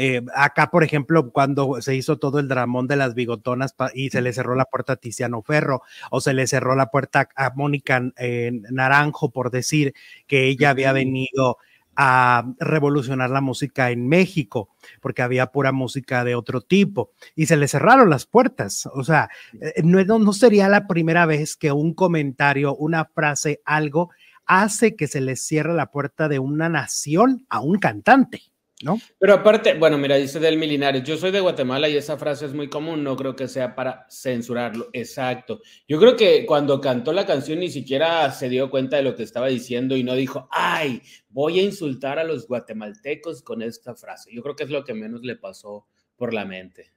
eh, 0.00 0.22
acá, 0.32 0.70
por 0.70 0.84
ejemplo, 0.84 1.32
cuando 1.32 1.82
se 1.82 1.96
hizo 1.96 2.18
todo 2.18 2.38
el 2.38 2.46
dramón 2.46 2.86
de 2.86 2.94
las 2.94 3.14
bigotonas 3.14 3.74
y 3.94 4.10
se 4.10 4.22
le 4.22 4.32
cerró 4.32 4.54
la 4.54 4.66
puerta 4.66 4.92
a 4.92 4.96
Tiziano 4.96 5.42
Ferro 5.42 5.82
o 6.12 6.20
se 6.20 6.34
le 6.34 6.46
cerró 6.46 6.76
la 6.76 6.92
puerta 6.92 7.28
a 7.34 7.50
Mónica 7.56 8.00
eh, 8.16 8.52
Naranjo 8.70 9.30
por 9.30 9.50
decir 9.50 9.94
que 10.28 10.46
ella 10.46 10.70
había 10.70 10.92
venido 10.92 11.56
a 11.96 12.54
revolucionar 12.60 13.28
la 13.30 13.40
música 13.40 13.90
en 13.90 14.06
México, 14.06 14.68
porque 15.00 15.22
había 15.22 15.50
pura 15.50 15.72
música 15.72 16.22
de 16.22 16.36
otro 16.36 16.60
tipo, 16.60 17.10
y 17.34 17.46
se 17.46 17.56
le 17.56 17.66
cerraron 17.66 18.08
las 18.08 18.24
puertas. 18.24 18.86
O 18.92 19.02
sea, 19.02 19.28
eh, 19.60 19.82
no, 19.82 20.20
no 20.20 20.32
sería 20.32 20.68
la 20.68 20.86
primera 20.86 21.26
vez 21.26 21.56
que 21.56 21.72
un 21.72 21.92
comentario, 21.94 22.76
una 22.76 23.04
frase, 23.04 23.62
algo, 23.64 24.10
hace 24.46 24.94
que 24.94 25.08
se 25.08 25.20
le 25.20 25.34
cierre 25.34 25.74
la 25.74 25.90
puerta 25.90 26.28
de 26.28 26.38
una 26.38 26.68
nación 26.68 27.44
a 27.48 27.58
un 27.58 27.80
cantante. 27.80 28.42
¿No? 28.82 28.98
Pero 29.18 29.34
aparte, 29.34 29.74
bueno, 29.74 29.98
mira, 29.98 30.16
dice 30.16 30.38
del 30.38 30.56
Milinares, 30.56 31.02
yo 31.02 31.16
soy 31.16 31.30
de 31.30 31.40
Guatemala 31.40 31.88
y 31.88 31.96
esa 31.96 32.16
frase 32.16 32.46
es 32.46 32.54
muy 32.54 32.68
común, 32.68 33.02
no 33.02 33.16
creo 33.16 33.34
que 33.34 33.48
sea 33.48 33.74
para 33.74 34.06
censurarlo, 34.08 34.88
exacto. 34.92 35.60
Yo 35.88 35.98
creo 35.98 36.16
que 36.16 36.46
cuando 36.46 36.80
cantó 36.80 37.12
la 37.12 37.26
canción 37.26 37.58
ni 37.58 37.70
siquiera 37.70 38.30
se 38.30 38.48
dio 38.48 38.70
cuenta 38.70 38.96
de 38.96 39.02
lo 39.02 39.16
que 39.16 39.24
estaba 39.24 39.48
diciendo 39.48 39.96
y 39.96 40.04
no 40.04 40.14
dijo, 40.14 40.48
ay, 40.50 41.02
voy 41.28 41.58
a 41.58 41.62
insultar 41.62 42.18
a 42.18 42.24
los 42.24 42.46
guatemaltecos 42.46 43.42
con 43.42 43.62
esta 43.62 43.94
frase. 43.94 44.30
Yo 44.32 44.42
creo 44.42 44.56
que 44.56 44.64
es 44.64 44.70
lo 44.70 44.84
que 44.84 44.94
menos 44.94 45.22
le 45.22 45.36
pasó 45.36 45.86
por 46.16 46.32
la 46.32 46.44
mente. 46.44 46.92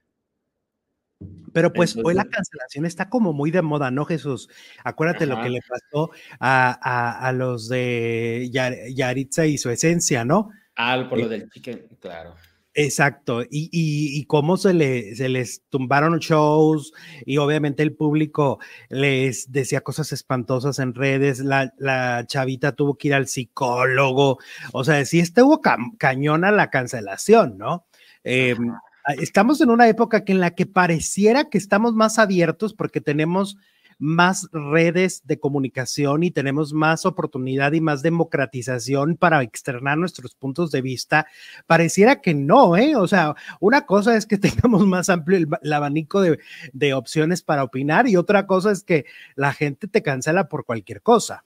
Pero 1.52 1.72
pues 1.72 1.96
hoy 2.02 2.14
la 2.14 2.24
cancelación 2.24 2.86
está 2.86 3.08
como 3.10 3.32
muy 3.32 3.50
de 3.50 3.62
moda, 3.62 3.90
¿no, 3.90 4.04
Jesús? 4.04 4.48
Acuérdate 4.84 5.26
lo 5.26 5.40
que 5.42 5.50
le 5.50 5.60
pasó 5.68 6.10
a, 6.40 7.26
a, 7.26 7.32
los 7.32 7.68
de 7.68 8.48
Yaritza 8.50 9.46
y 9.46 9.58
su 9.58 9.70
esencia, 9.70 10.24
¿no? 10.24 10.50
Ah, 10.84 11.08
por 11.08 11.18
lo 11.18 11.28
del 11.28 11.48
chicken, 11.50 11.86
claro. 12.00 12.34
Exacto, 12.74 13.42
y, 13.42 13.68
y, 13.70 14.24
cómo 14.24 14.56
se, 14.56 14.72
le, 14.72 15.14
se 15.14 15.28
les 15.28 15.62
tumbaron 15.68 16.18
shows 16.20 16.94
y 17.26 17.36
obviamente 17.36 17.82
el 17.82 17.94
público 17.94 18.60
les 18.88 19.52
decía 19.52 19.82
cosas 19.82 20.10
espantosas 20.12 20.78
en 20.78 20.94
redes, 20.94 21.40
la, 21.40 21.74
la 21.76 22.24
chavita 22.26 22.72
tuvo 22.72 22.96
que 22.96 23.08
ir 23.08 23.14
al 23.14 23.28
psicólogo, 23.28 24.38
o 24.72 24.84
sea, 24.84 25.04
sí 25.04 25.20
estuvo 25.20 25.60
cañona 25.98 26.50
la 26.50 26.70
cancelación, 26.70 27.58
¿no? 27.58 27.84
Em, 28.24 28.72
estamos 29.20 29.60
en 29.60 29.68
una 29.68 29.86
época 29.86 30.24
que 30.24 30.32
en 30.32 30.40
la 30.40 30.54
que 30.54 30.64
pareciera 30.64 31.50
que 31.50 31.58
estamos 31.58 31.92
más 31.92 32.18
abiertos 32.18 32.72
porque 32.72 33.02
tenemos 33.02 33.58
más 34.02 34.48
redes 34.50 35.22
de 35.24 35.38
comunicación 35.38 36.24
y 36.24 36.32
tenemos 36.32 36.72
más 36.72 37.06
oportunidad 37.06 37.72
y 37.72 37.80
más 37.80 38.02
democratización 38.02 39.16
para 39.16 39.40
externar 39.44 39.96
nuestros 39.96 40.34
puntos 40.34 40.72
de 40.72 40.82
vista, 40.82 41.28
pareciera 41.68 42.20
que 42.20 42.34
no, 42.34 42.76
¿eh? 42.76 42.96
O 42.96 43.06
sea, 43.06 43.36
una 43.60 43.86
cosa 43.86 44.16
es 44.16 44.26
que 44.26 44.38
tengamos 44.38 44.84
más 44.88 45.08
amplio 45.08 45.38
el, 45.38 45.72
abanico 45.72 46.20
de, 46.20 46.94
opciones 46.94 47.42
para 47.42 47.62
opinar 47.62 48.08
y 48.08 48.16
otra 48.16 48.44
cosa 48.48 48.72
es 48.72 48.82
que 48.82 49.04
la 49.36 49.52
gente 49.52 49.86
te 49.86 50.02
cancela 50.02 50.48
por 50.48 50.64
cualquier 50.64 51.00
cosa. 51.00 51.44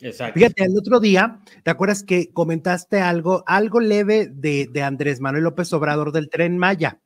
Exacto. 0.00 0.34
Fíjate, 0.34 0.64
el 0.64 0.76
otro 0.76 1.00
día, 1.00 1.40
¿te 1.62 1.70
acuerdas 1.70 2.02
que 2.02 2.30
comentaste 2.34 3.00
algo, 3.00 3.44
algo 3.46 3.80
leve 3.80 4.28
de, 4.30 4.68
de 4.70 4.82
Andrés 4.82 5.20
Manuel 5.20 5.44
López 5.44 5.72
Obrador 5.72 6.12
del 6.12 6.28
tren 6.28 6.58
Maya? 6.58 7.00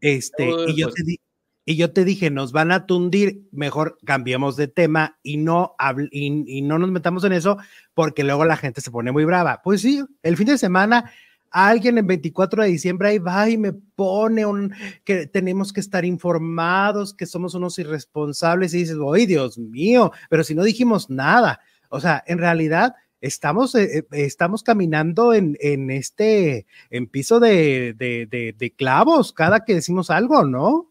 Este, 0.00 0.48
y 0.68 0.76
yo 0.76 0.88
pues 0.88 0.94
te, 0.96 1.02
di, 1.04 1.20
y 1.68 1.76
yo 1.76 1.92
te 1.92 2.06
dije, 2.06 2.30
nos 2.30 2.52
van 2.52 2.72
a 2.72 2.86
tundir, 2.86 3.46
mejor 3.52 3.98
cambiemos 4.06 4.56
de 4.56 4.68
tema 4.68 5.18
y 5.22 5.36
no, 5.36 5.74
y, 6.10 6.62
no 6.62 6.78
nos 6.78 6.90
metamos 6.90 7.24
en 7.24 7.34
eso 7.34 7.58
porque 7.92 8.24
luego 8.24 8.46
la 8.46 8.56
gente 8.56 8.80
se 8.80 8.90
pone 8.90 9.12
muy 9.12 9.26
brava. 9.26 9.60
Pues 9.62 9.82
sí, 9.82 10.02
el 10.22 10.38
fin 10.38 10.46
de 10.46 10.56
semana 10.56 11.12
alguien 11.50 11.98
en 11.98 12.06
24 12.06 12.62
de 12.62 12.70
diciembre 12.70 13.08
ahí 13.10 13.18
va 13.18 13.50
y 13.50 13.58
me 13.58 13.74
pone 13.74 14.46
un, 14.46 14.72
que 15.04 15.26
tenemos 15.26 15.74
que 15.74 15.80
estar 15.80 16.06
informados, 16.06 17.12
que 17.12 17.26
somos 17.26 17.52
unos 17.52 17.78
irresponsables 17.78 18.72
y 18.72 18.78
dices, 18.78 18.96
¡ay, 19.14 19.26
Dios 19.26 19.58
mío! 19.58 20.10
Pero 20.30 20.44
si 20.44 20.54
no 20.54 20.62
dijimos 20.62 21.10
nada, 21.10 21.60
o 21.90 22.00
sea, 22.00 22.24
en 22.26 22.38
realidad 22.38 22.94
estamos, 23.20 23.74
eh, 23.74 23.98
eh, 23.98 24.04
estamos 24.12 24.62
caminando 24.62 25.34
en, 25.34 25.58
en, 25.60 25.90
este, 25.90 26.64
en 26.88 27.08
piso 27.08 27.40
de, 27.40 27.92
de, 27.92 28.54
de 28.56 28.70
clavos 28.70 29.34
cada 29.34 29.66
que 29.66 29.74
decimos 29.74 30.08
algo, 30.08 30.46
¿no? 30.46 30.88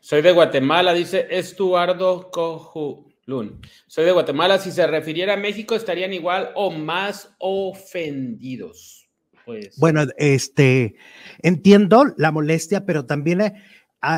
Soy 0.00 0.22
de 0.22 0.32
Guatemala, 0.32 0.92
dice 0.92 1.28
Estuardo 1.30 2.30
Cojulun. 2.30 3.60
Soy 3.86 4.04
de 4.04 4.12
Guatemala. 4.12 4.58
Si 4.58 4.72
se 4.72 4.86
refiriera 4.86 5.34
a 5.34 5.36
México, 5.36 5.74
estarían 5.74 6.12
igual 6.12 6.50
o 6.54 6.70
más 6.70 7.34
ofendidos. 7.38 9.08
Pues. 9.44 9.76
Bueno, 9.78 10.02
este, 10.16 10.96
entiendo 11.42 12.12
la 12.16 12.32
molestia, 12.32 12.84
pero 12.84 13.06
también 13.06 13.40
eh, 13.40 13.54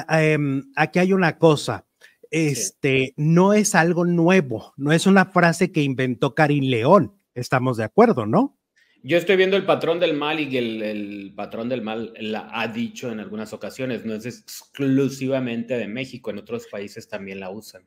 em, 0.09 0.63
aquí 0.77 0.99
hay 0.99 1.13
una 1.13 1.39
cosa. 1.39 1.87
Este, 2.31 3.13
no 3.17 3.53
es 3.53 3.75
algo 3.75 4.05
nuevo, 4.05 4.73
no 4.77 4.93
es 4.93 5.07
una 5.07 5.27
frase 5.27 5.73
que 5.73 5.83
inventó 5.83 6.35
Karim 6.35 6.65
León. 6.65 7.17
Estamos 7.35 7.77
de 7.77 7.85
acuerdo, 7.85 8.25
¿no? 8.25 8.60
Yo 9.03 9.17
estoy 9.17 9.37
viendo 9.37 9.57
el 9.57 9.65
patrón 9.65 9.99
del 9.99 10.15
mal 10.15 10.41
y 10.41 10.57
el, 10.57 10.83
el 10.83 11.33
patrón 11.35 11.69
del 11.69 11.81
mal 11.81 12.13
la 12.21 12.51
ha 12.53 12.69
dicho 12.69 13.11
en 13.11 13.21
algunas 13.21 13.53
ocasiones, 13.53 14.05
no 14.05 14.15
es 14.15 14.27
exclusivamente 14.27 15.75
de 15.79 15.89
México, 15.89 16.31
en 16.31 16.39
otros 16.39 16.67
países 16.67 17.09
también 17.09 17.41
la 17.41 17.51
usan. 17.51 17.83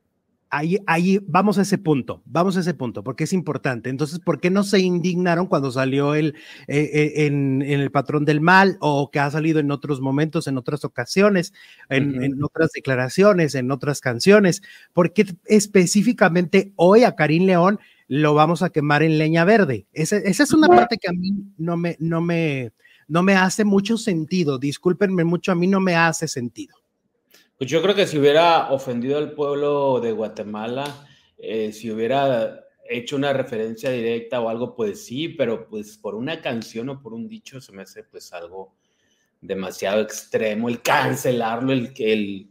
Ahí, 0.49 0.77
ahí 0.85 1.19
vamos 1.25 1.57
a 1.57 1.63
ese 1.63 1.79
punto, 1.79 2.21
vamos 2.25 2.57
a 2.57 2.59
ese 2.59 2.75
punto, 2.75 3.03
porque 3.03 3.23
es 3.23 3.33
importante. 3.33 3.89
Entonces, 3.89 4.19
¿por 4.19 4.39
qué 4.39 4.51
no 4.51 4.63
se 4.63 4.79
indignaron 4.79 5.47
cuando 5.47 5.71
salió 5.71 6.13
el, 6.13 6.35
eh, 6.67 6.91
eh, 6.93 7.25
en, 7.25 7.63
el 7.63 7.89
patrón 7.89 8.23
del 8.23 8.39
mal 8.39 8.77
o 8.79 9.09
que 9.09 9.19
ha 9.19 9.31
salido 9.31 9.59
en 9.59 9.71
otros 9.71 9.99
momentos, 9.99 10.47
en 10.47 10.59
otras 10.59 10.85
ocasiones, 10.85 11.53
en, 11.89 12.23
en 12.23 12.43
otras 12.43 12.69
declaraciones, 12.71 13.55
en 13.55 13.71
otras 13.71 13.99
canciones? 13.99 14.61
¿Por 14.93 15.13
qué 15.13 15.25
específicamente 15.45 16.71
hoy 16.75 17.03
a 17.03 17.15
Karim 17.15 17.47
León 17.47 17.79
lo 18.15 18.35
vamos 18.35 18.61
a 18.61 18.69
quemar 18.69 19.01
en 19.01 19.17
leña 19.17 19.43
verde. 19.43 19.87
Esa, 19.91 20.17
esa 20.17 20.43
es 20.43 20.53
una 20.53 20.67
parte 20.67 20.99
que 20.99 21.09
a 21.09 21.13
mí 21.13 21.31
no 21.57 21.77
me, 21.77 21.97
no, 21.99 22.21
me, 22.21 22.71
no 23.07 23.23
me 23.23 23.33
hace 23.33 23.65
mucho 23.65 23.97
sentido. 23.97 24.59
Discúlpenme 24.59 25.23
mucho, 25.23 25.51
a 25.51 25.55
mí 25.55 25.65
no 25.65 25.79
me 25.79 25.95
hace 25.95 26.27
sentido. 26.27 26.75
Pues 27.57 27.71
yo 27.71 27.81
creo 27.81 27.95
que 27.95 28.05
si 28.05 28.19
hubiera 28.19 28.71
ofendido 28.71 29.17
al 29.17 29.31
pueblo 29.31 29.99
de 29.99 30.11
Guatemala, 30.11 31.07
eh, 31.39 31.71
si 31.71 31.89
hubiera 31.89 32.63
hecho 32.87 33.15
una 33.15 33.33
referencia 33.33 33.89
directa 33.89 34.41
o 34.41 34.49
algo, 34.49 34.75
pues 34.75 35.03
sí, 35.03 35.29
pero 35.29 35.67
pues 35.67 35.97
por 35.97 36.13
una 36.13 36.39
canción 36.39 36.89
o 36.89 37.01
por 37.01 37.15
un 37.15 37.27
dicho 37.27 37.61
se 37.61 37.71
me 37.71 37.81
hace 37.81 38.03
pues 38.03 38.31
algo 38.31 38.75
demasiado 39.41 40.01
extremo, 40.01 40.69
el 40.69 40.83
cancelarlo, 40.83 41.73
el, 41.73 41.91
el, 41.97 42.47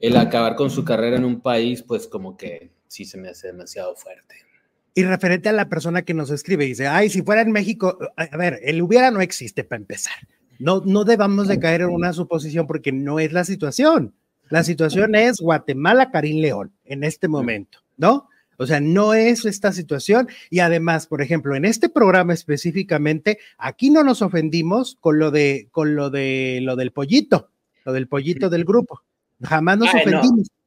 el 0.00 0.16
acabar 0.16 0.56
con 0.56 0.70
su 0.70 0.84
carrera 0.84 1.18
en 1.18 1.24
un 1.24 1.40
país, 1.40 1.84
pues 1.84 2.08
como 2.08 2.36
que 2.36 2.72
sí 2.88 3.04
se 3.04 3.16
me 3.16 3.28
hace 3.28 3.46
demasiado 3.46 3.94
fuerte. 3.94 4.47
Y 4.94 5.04
referente 5.04 5.48
a 5.48 5.52
la 5.52 5.68
persona 5.68 6.02
que 6.02 6.14
nos 6.14 6.30
escribe, 6.30 6.64
dice, 6.64 6.86
ay, 6.86 7.08
si 7.08 7.22
fuera 7.22 7.42
en 7.42 7.52
México, 7.52 7.98
a 8.16 8.36
ver, 8.36 8.60
el 8.62 8.82
hubiera 8.82 9.10
no 9.10 9.20
existe 9.20 9.64
para 9.64 9.80
empezar. 9.80 10.14
No, 10.58 10.82
no 10.84 11.04
debamos 11.04 11.46
de 11.46 11.60
caer 11.60 11.82
en 11.82 11.90
una 11.90 12.12
suposición 12.12 12.66
porque 12.66 12.90
no 12.90 13.20
es 13.20 13.32
la 13.32 13.44
situación. 13.44 14.14
La 14.50 14.64
situación 14.64 15.14
es 15.14 15.40
Guatemala, 15.40 16.10
Karim 16.10 16.40
León, 16.40 16.72
en 16.84 17.04
este 17.04 17.28
momento, 17.28 17.78
¿no? 17.96 18.28
O 18.56 18.66
sea, 18.66 18.80
no 18.80 19.14
es 19.14 19.44
esta 19.44 19.72
situación. 19.72 20.28
Y 20.50 20.58
además, 20.58 21.06
por 21.06 21.22
ejemplo, 21.22 21.54
en 21.54 21.64
este 21.64 21.88
programa 21.88 22.34
específicamente, 22.34 23.38
aquí 23.56 23.90
no 23.90 24.02
nos 24.02 24.20
ofendimos 24.20 24.96
con 25.00 25.18
lo 25.18 25.30
de, 25.30 25.68
con 25.70 25.94
lo 25.94 26.10
de, 26.10 26.58
lo 26.62 26.74
del 26.74 26.90
pollito, 26.90 27.50
lo 27.84 27.92
del 27.92 28.08
pollito 28.08 28.50
del 28.50 28.64
grupo. 28.64 29.02
Jamás 29.42 29.78
nos 29.78 29.94
ofendimos. 29.94 30.32
No, 30.32 30.57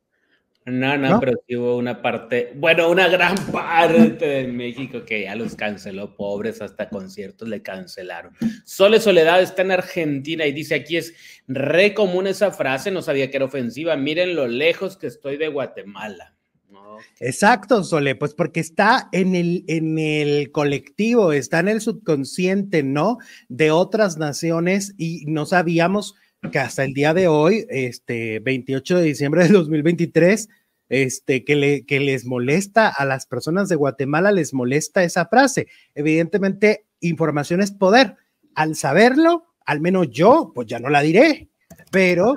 no, 0.65 1.19
pero 1.19 1.33
sí 1.47 1.55
hubo 1.55 1.75
una 1.77 2.01
parte, 2.01 2.53
bueno, 2.55 2.89
una 2.89 3.07
gran 3.07 3.35
parte 3.51 4.25
de 4.25 4.47
México 4.47 5.03
que 5.05 5.23
ya 5.23 5.35
los 5.35 5.55
canceló, 5.55 6.15
pobres, 6.15 6.61
hasta 6.61 6.89
conciertos 6.89 7.47
le 7.49 7.61
cancelaron. 7.61 8.33
Sole 8.63 8.99
Soledad 8.99 9.41
está 9.41 9.63
en 9.63 9.71
Argentina 9.71 10.45
y 10.45 10.51
dice 10.51 10.75
aquí 10.75 10.97
es 10.97 11.13
re 11.47 11.93
común 11.93 12.27
esa 12.27 12.51
frase, 12.51 12.91
no 12.91 13.01
sabía 13.01 13.31
que 13.31 13.37
era 13.37 13.45
ofensiva, 13.45 13.95
miren 13.95 14.35
lo 14.35 14.47
lejos 14.47 14.97
que 14.97 15.07
estoy 15.07 15.37
de 15.37 15.47
Guatemala. 15.47 16.35
Exacto, 17.19 17.83
Sole, 17.83 18.15
pues 18.15 18.33
porque 18.33 18.59
está 18.59 19.09
en 19.11 19.35
el, 19.35 19.63
en 19.67 19.97
el 19.97 20.51
colectivo, 20.51 21.31
está 21.31 21.59
en 21.59 21.69
el 21.69 21.81
subconsciente, 21.81 22.83
¿no? 22.83 23.17
De 23.49 23.71
otras 23.71 24.17
naciones 24.17 24.93
y 24.97 25.25
no 25.27 25.45
sabíamos 25.45 26.15
que 26.50 26.60
hasta 26.60 26.83
el 26.83 26.93
día 26.93 27.13
de 27.13 27.27
hoy, 27.27 27.65
este 27.69 28.39
28 28.39 28.98
de 28.98 29.03
diciembre 29.03 29.43
de 29.43 29.50
2023, 29.50 30.50
este, 30.89 31.45
que, 31.45 31.55
le, 31.55 31.86
que 31.86 32.00
les 32.00 32.25
molesta 32.25 32.89
a 32.89 33.05
las 33.05 33.25
personas 33.25 33.69
de 33.69 33.75
Guatemala, 33.75 34.31
les 34.31 34.53
molesta 34.53 35.03
esa 35.03 35.25
frase. 35.27 35.67
Evidentemente, 35.95 36.86
información 37.00 37.62
es 37.62 37.71
poder. 37.71 38.15
Al 38.55 38.75
saberlo, 38.75 39.45
al 39.65 39.79
menos 39.81 40.10
yo, 40.10 40.51
pues 40.53 40.67
ya 40.67 40.79
no 40.79 40.89
la 40.89 41.01
diré, 41.01 41.50
pero 41.91 42.36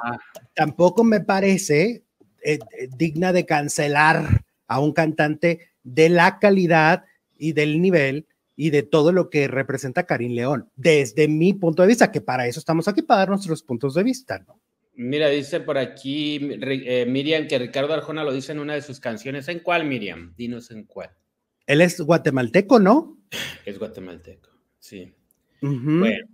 tampoco 0.54 1.02
me 1.02 1.20
parece 1.20 2.04
eh, 2.44 2.58
eh, 2.78 2.88
digna 2.96 3.32
de 3.32 3.46
cancelar 3.46 4.44
a 4.68 4.80
un 4.80 4.92
cantante 4.92 5.70
de 5.82 6.08
la 6.10 6.38
calidad 6.38 7.04
y 7.36 7.52
del 7.52 7.80
nivel 7.80 8.26
y 8.56 8.70
de 8.70 8.82
todo 8.82 9.12
lo 9.12 9.30
que 9.30 9.48
representa 9.48 10.06
Karim 10.06 10.32
León, 10.32 10.70
desde 10.76 11.28
mi 11.28 11.54
punto 11.54 11.82
de 11.82 11.88
vista, 11.88 12.12
que 12.12 12.20
para 12.20 12.46
eso 12.46 12.60
estamos 12.60 12.88
aquí, 12.88 13.02
para 13.02 13.20
dar 13.20 13.28
nuestros 13.30 13.62
puntos 13.62 13.94
de 13.94 14.02
vista, 14.02 14.38
¿no? 14.38 14.60
Mira, 14.96 15.28
dice 15.28 15.58
por 15.58 15.76
aquí 15.76 16.38
eh, 16.40 17.04
Miriam 17.06 17.48
que 17.48 17.58
Ricardo 17.58 17.94
Arjona 17.94 18.22
lo 18.22 18.32
dice 18.32 18.52
en 18.52 18.60
una 18.60 18.74
de 18.74 18.82
sus 18.82 19.00
canciones. 19.00 19.48
¿En 19.48 19.58
cuál, 19.58 19.84
Miriam? 19.84 20.34
Dinos 20.36 20.70
en 20.70 20.84
cuál. 20.84 21.10
Él 21.66 21.80
es 21.80 22.00
guatemalteco, 22.00 22.78
¿no? 22.78 23.18
Es 23.64 23.78
guatemalteco, 23.78 24.50
sí. 24.78 25.12
Bueno. 25.60 26.26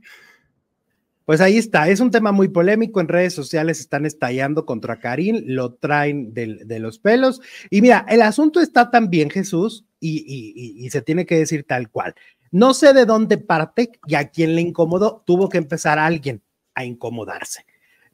Pues 1.30 1.40
ahí 1.40 1.58
está, 1.58 1.88
es 1.88 2.00
un 2.00 2.10
tema 2.10 2.32
muy 2.32 2.48
polémico, 2.48 3.00
en 3.00 3.06
redes 3.06 3.34
sociales 3.34 3.78
están 3.78 4.04
estallando 4.04 4.66
contra 4.66 4.98
Karim, 4.98 5.44
lo 5.46 5.74
traen 5.74 6.34
de, 6.34 6.80
los 6.80 6.98
pelos. 6.98 7.40
Y 7.70 7.82
mira, 7.82 8.04
el 8.08 8.22
asunto 8.22 8.60
está 8.60 8.90
también, 8.90 9.30
Jesús, 9.30 9.86
y, 10.00 10.88
se 10.90 11.02
tiene 11.02 11.26
que 11.26 11.38
decir 11.38 11.62
tal 11.68 11.88
cual. 11.88 12.16
No 12.50 12.74
sé 12.74 12.92
de 12.94 13.06
dónde 13.06 13.38
parte 13.38 13.92
y 14.08 14.16
a 14.16 14.30
quién 14.30 14.56
le 14.56 14.62
incomodó, 14.62 15.22
tuvo 15.24 15.48
que 15.48 15.58
empezar 15.58 16.00
alguien 16.00 16.42
a 16.74 16.84
incomodarse. 16.84 17.64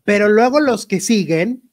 Pero 0.05 0.29
luego 0.29 0.61
los 0.61 0.85
que 0.85 1.01
siguen, 1.01 1.66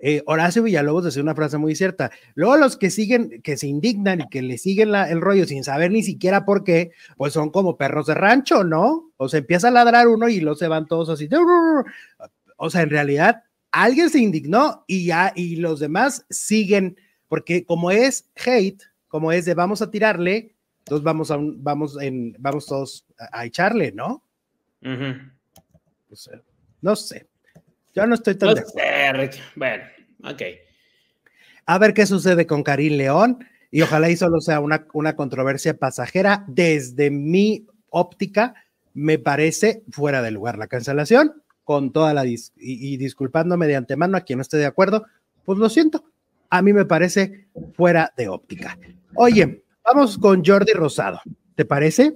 eh, 0.00 0.22
Horacio 0.26 0.62
Villalobos 0.62 1.04
decía 1.04 1.22
una 1.22 1.34
frase 1.34 1.58
muy 1.58 1.74
cierta. 1.74 2.10
Luego 2.34 2.56
los 2.56 2.76
que 2.76 2.90
siguen, 2.90 3.42
que 3.42 3.56
se 3.56 3.66
indignan 3.66 4.20
y 4.20 4.28
que 4.28 4.42
le 4.42 4.58
siguen 4.58 4.94
el 4.94 5.20
rollo 5.20 5.46
sin 5.46 5.64
saber 5.64 5.90
ni 5.90 6.02
siquiera 6.02 6.44
por 6.44 6.64
qué, 6.64 6.92
pues 7.16 7.32
son 7.32 7.50
como 7.50 7.76
perros 7.76 8.06
de 8.06 8.14
rancho, 8.14 8.64
¿no? 8.64 9.10
O 9.16 9.28
se 9.28 9.38
empieza 9.38 9.68
a 9.68 9.72
ladrar 9.72 10.08
uno 10.08 10.28
y 10.28 10.40
los 10.40 10.58
se 10.58 10.68
van 10.68 10.86
todos 10.86 11.08
así. 11.08 11.28
O 12.56 12.70
sea, 12.70 12.82
en 12.82 12.90
realidad 12.90 13.44
alguien 13.72 14.10
se 14.10 14.18
indignó 14.18 14.84
y 14.86 15.06
ya, 15.06 15.32
y 15.34 15.56
los 15.56 15.80
demás 15.80 16.26
siguen, 16.30 16.96
porque 17.28 17.64
como 17.64 17.90
es 17.90 18.28
hate, 18.36 18.82
como 19.08 19.32
es 19.32 19.44
de 19.44 19.54
vamos 19.54 19.82
a 19.82 19.90
tirarle, 19.90 20.54
entonces 20.80 21.04
vamos 21.04 21.30
a 21.30 21.36
vamos 21.38 22.00
en, 22.00 22.34
vamos 22.38 22.66
todos 22.66 23.06
a, 23.18 23.44
echarle, 23.44 23.92
¿no? 23.92 24.22
no 26.80 26.96
sé. 26.96 27.27
Yo 27.98 28.06
no 28.06 28.14
estoy 28.14 28.36
tan. 28.36 28.54
Bueno, 29.56 29.84
ok. 30.24 30.42
A 31.66 31.78
ver 31.78 31.92
qué 31.92 32.06
sucede 32.06 32.46
con 32.46 32.62
Karim 32.62 32.96
León 32.96 33.44
y 33.70 33.82
ojalá 33.82 34.08
y 34.08 34.16
solo 34.16 34.40
sea 34.40 34.60
una, 34.60 34.86
una 34.92 35.16
controversia 35.16 35.76
pasajera. 35.76 36.44
Desde 36.46 37.10
mi 37.10 37.66
óptica, 37.90 38.54
me 38.94 39.18
parece 39.18 39.82
fuera 39.90 40.22
de 40.22 40.30
lugar 40.30 40.58
la 40.58 40.68
cancelación, 40.68 41.42
con 41.64 41.92
toda 41.92 42.14
la. 42.14 42.24
y, 42.24 42.96
disculpándome 42.96 43.66
de 43.66 43.76
antemano 43.76 44.16
a 44.16 44.22
quien 44.22 44.38
no 44.38 44.42
esté 44.42 44.56
de 44.56 44.66
acuerdo, 44.66 45.04
pues 45.44 45.58
lo 45.58 45.68
siento. 45.68 46.04
A 46.50 46.62
mí 46.62 46.72
me 46.72 46.86
parece 46.86 47.48
fuera 47.74 48.12
de 48.16 48.28
óptica. 48.28 48.78
Oye, 49.16 49.64
vamos 49.84 50.16
con 50.16 50.44
Jordi 50.44 50.72
Rosado. 50.72 51.20
¿Te 51.56 51.64
parece? 51.64 52.14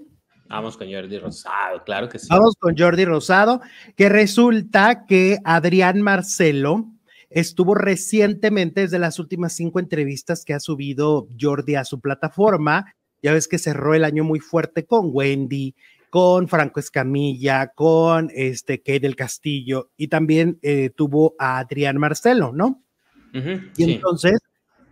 Vamos 0.53 0.77
con 0.77 0.93
Jordi 0.93 1.19
Rosado, 1.19 1.83
claro 1.83 2.11
que 2.11 2.19
sí. 2.19 2.27
Vamos 2.29 2.57
con 2.61 2.77
Jordi 2.77 3.07
Rosado, 3.07 3.63
que 3.97 4.11
resulta 4.11 5.07
que 5.07 5.39
Adrián 5.45 6.03
Marcelo 6.03 6.93
estuvo 7.31 7.75
recientemente, 7.75 8.83
desde 8.83 8.99
las 8.99 9.19
últimas 9.19 9.55
cinco 9.55 9.81
entrevistas 9.81 10.45
que 10.45 10.53
ha 10.53 10.61
subido 10.61 11.27
Jordi 11.41 11.77
a 11.77 11.87
su 11.87 12.01
plataforma, 12.01 12.95
ya 13.23 13.33
ves 13.33 13.49
que 13.49 13.57
cerró 13.57 13.95
el 13.95 14.05
año 14.05 14.25
muy 14.25 14.41
fuerte 14.41 14.85
con 14.85 15.09
Wendy, 15.11 15.75
con 16.11 16.49
Franco 16.49 16.81
Escamilla, 16.81 17.69
con 17.69 18.31
este 18.35 18.83
Kay 18.83 18.99
del 18.99 19.17
Castillo 19.17 19.91
y 19.97 20.09
también 20.09 20.59
eh, 20.61 20.91
tuvo 20.95 21.35
a 21.39 21.61
Adrián 21.61 21.97
Marcelo, 21.97 22.53
¿no? 22.53 22.83
y 23.33 23.91
entonces, 23.91 24.39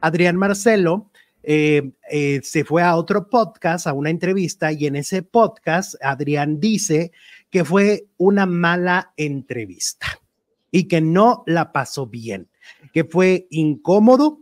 Adrián 0.00 0.36
Marcelo 0.36 1.09
eh, 1.42 1.92
eh, 2.10 2.40
se 2.42 2.64
fue 2.64 2.82
a 2.82 2.96
otro 2.96 3.28
podcast, 3.28 3.86
a 3.86 3.92
una 3.92 4.10
entrevista, 4.10 4.72
y 4.72 4.86
en 4.86 4.96
ese 4.96 5.22
podcast 5.22 5.94
Adrián 6.02 6.60
dice 6.60 7.12
que 7.50 7.64
fue 7.64 8.06
una 8.16 8.46
mala 8.46 9.12
entrevista 9.16 10.06
y 10.70 10.84
que 10.84 11.00
no 11.00 11.42
la 11.46 11.72
pasó 11.72 12.06
bien, 12.06 12.48
que 12.92 13.04
fue 13.04 13.46
incómodo 13.50 14.40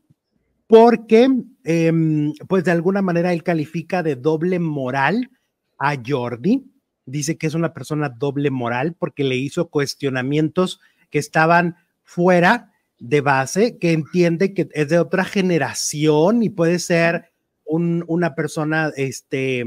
porque, 0.66 1.28
em, 1.64 2.32
pues 2.46 2.64
de 2.64 2.72
alguna 2.72 3.00
manera 3.00 3.32
él 3.32 3.42
califica 3.42 4.02
de 4.02 4.16
doble 4.16 4.58
moral 4.58 5.30
a 5.78 5.94
Jordi, 6.04 6.70
dice 7.06 7.38
que 7.38 7.46
es 7.46 7.54
una 7.54 7.72
persona 7.72 8.10
doble 8.10 8.50
moral 8.50 8.94
porque 8.98 9.24
le 9.24 9.36
hizo 9.36 9.68
cuestionamientos 9.70 10.80
que 11.10 11.18
estaban 11.18 11.76
fuera 12.02 12.72
de 12.98 13.20
base 13.20 13.78
que 13.78 13.92
entiende 13.92 14.54
que 14.54 14.68
es 14.72 14.88
de 14.88 14.98
otra 14.98 15.24
generación 15.24 16.42
y 16.42 16.50
puede 16.50 16.78
ser 16.78 17.30
una 17.64 18.34
persona 18.34 18.92
este, 18.96 19.64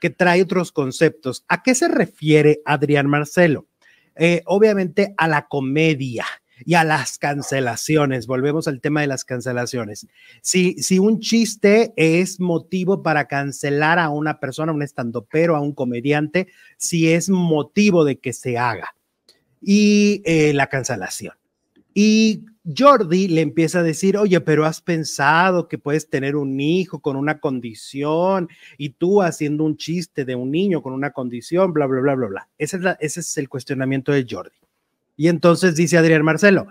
que 0.00 0.10
trae 0.10 0.42
otros 0.42 0.70
conceptos. 0.70 1.44
¿A 1.48 1.62
qué 1.62 1.74
se 1.74 1.88
refiere 1.88 2.60
Adrián 2.64 3.06
Marcelo? 3.06 3.66
Eh, 4.16 4.42
obviamente 4.46 5.14
a 5.16 5.28
la 5.28 5.46
comedia 5.46 6.26
y 6.64 6.74
a 6.74 6.84
las 6.84 7.18
cancelaciones. 7.18 8.26
Volvemos 8.26 8.68
al 8.68 8.80
tema 8.80 9.00
de 9.00 9.06
las 9.06 9.24
cancelaciones. 9.24 10.06
Si, 10.42 10.74
si 10.82 10.98
un 10.98 11.20
chiste 11.20 11.92
es 11.96 12.40
motivo 12.40 13.02
para 13.02 13.26
cancelar 13.26 13.98
a 13.98 14.10
una 14.10 14.40
persona, 14.40 14.72
a 14.72 14.74
un 14.74 14.82
estandopero, 14.82 15.56
a 15.56 15.60
un 15.60 15.72
comediante, 15.72 16.48
si 16.76 17.12
es 17.12 17.30
motivo 17.30 18.04
de 18.04 18.18
que 18.18 18.32
se 18.32 18.58
haga. 18.58 18.94
Y 19.60 20.22
eh, 20.24 20.52
la 20.52 20.68
cancelación. 20.68 21.34
Y 21.94 22.44
Jordi 22.76 23.28
le 23.28 23.40
empieza 23.40 23.80
a 23.80 23.82
decir, 23.82 24.16
oye, 24.16 24.40
pero 24.40 24.64
has 24.64 24.80
pensado 24.80 25.68
que 25.68 25.78
puedes 25.78 26.08
tener 26.10 26.36
un 26.36 26.60
hijo 26.60 27.00
con 27.00 27.16
una 27.16 27.40
condición 27.40 28.48
y 28.76 28.90
tú 28.90 29.22
haciendo 29.22 29.64
un 29.64 29.76
chiste 29.76 30.24
de 30.24 30.34
un 30.34 30.50
niño 30.50 30.82
con 30.82 30.92
una 30.92 31.12
condición, 31.12 31.72
bla, 31.72 31.86
bla, 31.86 32.00
bla, 32.00 32.14
bla, 32.14 32.26
bla. 32.26 32.48
Ese 32.58 32.76
es, 32.76 32.82
ese 33.00 33.20
es 33.20 33.36
el 33.38 33.48
cuestionamiento 33.48 34.12
de 34.12 34.26
Jordi. 34.28 34.56
Y 35.16 35.28
entonces 35.28 35.74
dice 35.74 35.98
Adrián 35.98 36.24
Marcelo, 36.24 36.66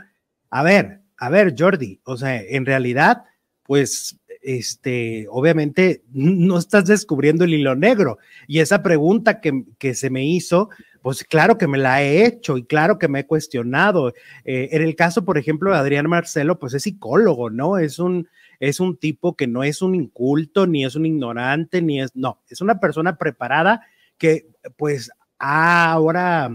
a 0.49 0.63
ver, 0.63 1.01
a 1.17 1.29
ver, 1.29 1.55
Jordi, 1.57 1.99
o 2.03 2.15
sea, 2.15 2.41
en 2.41 2.65
realidad, 2.65 3.23
pues, 3.63 4.17
este, 4.41 5.25
obviamente 5.29 6.03
no 6.13 6.57
estás 6.57 6.85
descubriendo 6.85 7.43
el 7.43 7.53
hilo 7.53 7.75
negro. 7.75 8.19
Y 8.47 8.59
esa 8.59 8.83
pregunta 8.83 9.41
que, 9.41 9.65
que 9.77 9.93
se 9.93 10.09
me 10.09 10.25
hizo, 10.25 10.69
pues 11.01 11.23
claro 11.23 11.57
que 11.57 11.67
me 11.67 11.77
la 11.77 12.03
he 12.03 12.25
hecho 12.25 12.57
y 12.57 12.65
claro 12.65 12.97
que 12.97 13.07
me 13.07 13.21
he 13.21 13.25
cuestionado. 13.25 14.13
Eh, 14.45 14.69
en 14.71 14.81
el 14.81 14.95
caso, 14.95 15.25
por 15.25 15.37
ejemplo, 15.37 15.71
de 15.71 15.77
Adrián 15.77 16.09
Marcelo, 16.09 16.59
pues 16.59 16.73
es 16.73 16.83
psicólogo, 16.83 17.49
¿no? 17.49 17.77
Es 17.77 17.99
un, 17.99 18.27
es 18.59 18.79
un 18.79 18.97
tipo 18.97 19.35
que 19.35 19.47
no 19.47 19.63
es 19.63 19.81
un 19.81 19.95
inculto, 19.95 20.67
ni 20.67 20.85
es 20.85 20.95
un 20.95 21.05
ignorante, 21.05 21.81
ni 21.81 22.01
es, 22.01 22.15
no, 22.15 22.41
es 22.49 22.61
una 22.61 22.79
persona 22.79 23.17
preparada 23.17 23.81
que 24.17 24.47
pues 24.77 25.11
ahora 25.39 26.51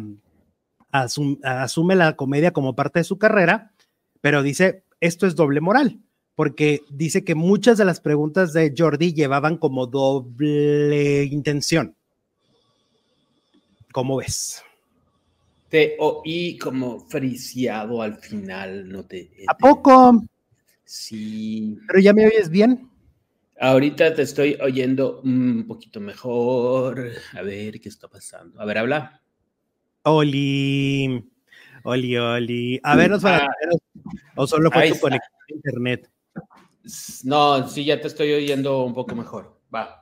asume 0.92 1.94
la 1.94 2.16
comedia 2.16 2.52
como 2.52 2.74
parte 2.74 3.00
de 3.00 3.05
su 3.05 3.18
carrera, 3.18 3.72
pero 4.20 4.42
dice, 4.42 4.85
esto 5.00 5.26
es 5.26 5.35
doble 5.35 5.61
moral, 5.61 6.00
porque 6.35 6.81
dice 6.90 7.24
que 7.24 7.35
muchas 7.35 7.78
de 7.78 7.85
las 7.85 8.00
preguntas 8.00 8.52
de 8.52 8.74
Jordi 8.76 9.14
llevaban 9.14 9.57
como 9.57 9.87
doble 9.87 11.24
intención. 11.24 11.96
¿Cómo 13.92 14.16
ves? 14.16 14.62
Te 15.68 15.96
oí 15.98 16.59
como 16.59 17.00
friciado 17.00 18.02
al 18.02 18.16
final, 18.16 18.88
no 18.88 19.05
te. 19.05 19.31
¿A 19.46 19.57
poco? 19.57 20.22
Sí. 20.85 21.78
¿Pero 21.87 22.00
ya 22.00 22.12
me 22.12 22.26
oyes 22.26 22.50
bien? 22.50 22.90
Ahorita 23.61 24.12
te 24.12 24.22
estoy 24.22 24.59
oyendo 24.61 25.20
un 25.20 25.66
poquito 25.66 26.00
mejor. 26.00 27.12
A 27.35 27.42
ver 27.42 27.81
qué 27.81 27.88
está 27.88 28.09
pasando. 28.09 28.61
A 28.61 28.64
ver, 28.64 28.78
habla. 28.78 29.22
Oli. 30.02 31.24
Oli, 31.85 32.16
Oli. 32.16 32.81
A 32.83 32.96
ver, 32.96 33.11
nos 33.11 33.24
va 33.24 33.38
a... 33.38 33.48
o 34.37 34.46
solo 34.46 34.70
fue 34.70 34.90
tu 34.90 34.98
conexión 34.98 35.33
a 35.48 35.55
internet. 35.55 36.11
No, 37.24 37.68
sí, 37.68 37.85
ya 37.85 38.00
te 38.00 38.09
estoy 38.09 38.33
oyendo 38.33 38.85
un 38.85 38.94
poco 38.94 39.14
mejor. 39.14 39.61
Va. 39.74 40.00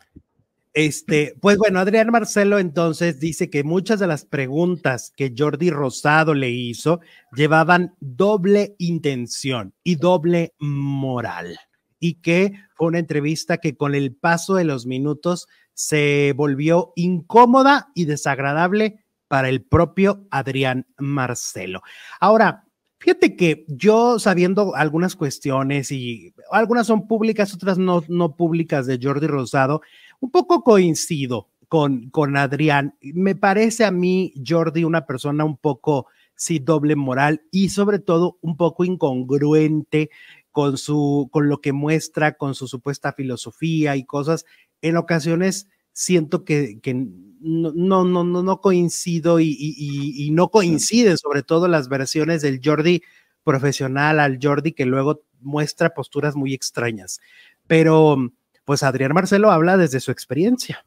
Este, 0.72 1.34
pues 1.40 1.58
bueno, 1.58 1.80
Adrián 1.80 2.10
Marcelo 2.10 2.60
entonces 2.60 3.18
dice 3.18 3.50
que 3.50 3.64
muchas 3.64 3.98
de 3.98 4.06
las 4.06 4.24
preguntas 4.24 5.12
que 5.16 5.34
Jordi 5.36 5.70
Rosado 5.70 6.32
le 6.32 6.50
hizo 6.50 7.00
llevaban 7.34 7.96
doble 7.98 8.76
intención 8.78 9.74
y 9.82 9.96
doble 9.96 10.54
moral 10.60 11.58
y 11.98 12.20
que 12.20 12.52
fue 12.74 12.86
una 12.88 13.00
entrevista 13.00 13.58
que 13.58 13.76
con 13.76 13.96
el 13.96 14.14
paso 14.14 14.54
de 14.54 14.64
los 14.64 14.86
minutos 14.86 15.48
se 15.74 16.34
volvió 16.36 16.92
incómoda 16.94 17.88
y 17.94 18.04
desagradable 18.04 19.04
para 19.28 19.48
el 19.48 19.62
propio 19.62 20.26
Adrián 20.30 20.86
Marcelo. 20.98 21.82
Ahora, 22.20 22.64
fíjate 22.98 23.36
que 23.36 23.64
yo 23.68 24.18
sabiendo 24.18 24.74
algunas 24.74 25.16
cuestiones 25.16 25.90
y 25.92 26.34
algunas 26.50 26.86
son 26.86 27.06
públicas, 27.06 27.54
otras 27.54 27.78
no, 27.78 28.02
no 28.08 28.36
públicas 28.36 28.86
de 28.86 28.98
Jordi 29.00 29.26
Rosado, 29.26 29.82
un 30.20 30.30
poco 30.30 30.62
coincido 30.62 31.48
con, 31.68 32.10
con 32.10 32.36
Adrián. 32.36 32.94
Me 33.00 33.34
parece 33.34 33.84
a 33.84 33.90
mí, 33.90 34.34
Jordi, 34.46 34.84
una 34.84 35.06
persona 35.06 35.44
un 35.44 35.56
poco, 35.56 36.06
sí, 36.34 36.58
doble 36.58 36.96
moral 36.96 37.42
y 37.50 37.70
sobre 37.70 37.98
todo 37.98 38.38
un 38.40 38.56
poco 38.56 38.84
incongruente 38.84 40.10
con 40.50 40.78
su, 40.78 41.28
con 41.32 41.48
lo 41.48 41.60
que 41.60 41.72
muestra, 41.72 42.36
con 42.36 42.54
su 42.54 42.66
supuesta 42.66 43.12
filosofía 43.12 43.96
y 43.96 44.04
cosas. 44.04 44.44
En 44.82 44.96
ocasiones 44.96 45.68
siento 45.92 46.44
que, 46.44 46.80
que 46.80 46.94
no, 47.40 47.72
no, 47.72 48.04
no, 48.04 48.24
no 48.24 48.60
coincido 48.60 49.40
y, 49.40 49.56
y, 49.58 50.26
y, 50.26 50.30
no 50.30 50.50
coinciden 50.50 51.16
sobre 51.18 51.42
todo 51.42 51.68
las 51.68 51.88
versiones 51.88 52.42
del 52.42 52.60
Jordi 52.62 53.02
profesional 53.44 54.20
al 54.20 54.38
Jordi 54.42 54.72
que 54.72 54.86
luego 54.86 55.22
muestra 55.40 55.94
posturas 55.94 56.36
muy 56.36 56.52
extrañas. 56.52 57.20
Pero 57.66 58.32
pues 58.70 58.84
Adrián 58.84 59.12
Marcelo 59.12 59.50
habla 59.50 59.76
desde 59.76 59.98
su 59.98 60.12
experiencia. 60.12 60.86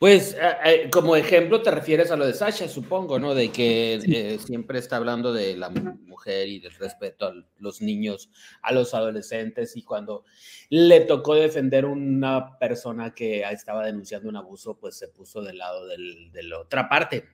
Pues 0.00 0.34
eh, 0.34 0.38
eh, 0.64 0.90
como 0.90 1.14
ejemplo 1.14 1.62
te 1.62 1.70
refieres 1.70 2.10
a 2.10 2.16
lo 2.16 2.26
de 2.26 2.34
Sasha, 2.34 2.68
supongo, 2.68 3.20
¿no? 3.20 3.36
De 3.36 3.52
que 3.52 4.00
eh, 4.04 4.40
siempre 4.44 4.80
está 4.80 4.96
hablando 4.96 5.32
de 5.32 5.56
la 5.56 5.70
mujer 5.70 6.48
y 6.48 6.58
del 6.58 6.74
respeto 6.74 7.26
a 7.26 7.34
los 7.60 7.82
niños, 7.82 8.30
a 8.62 8.72
los 8.72 8.94
adolescentes 8.94 9.76
y 9.76 9.84
cuando 9.84 10.24
le 10.70 11.02
tocó 11.02 11.36
defender 11.36 11.84
una 11.84 12.58
persona 12.58 13.14
que 13.14 13.42
estaba 13.42 13.86
denunciando 13.86 14.28
un 14.28 14.34
abuso, 14.34 14.76
pues 14.76 14.96
se 14.96 15.06
puso 15.06 15.40
del 15.40 15.58
lado 15.58 15.86
de 15.86 16.42
la 16.42 16.58
otra 16.58 16.88
parte. 16.88 17.28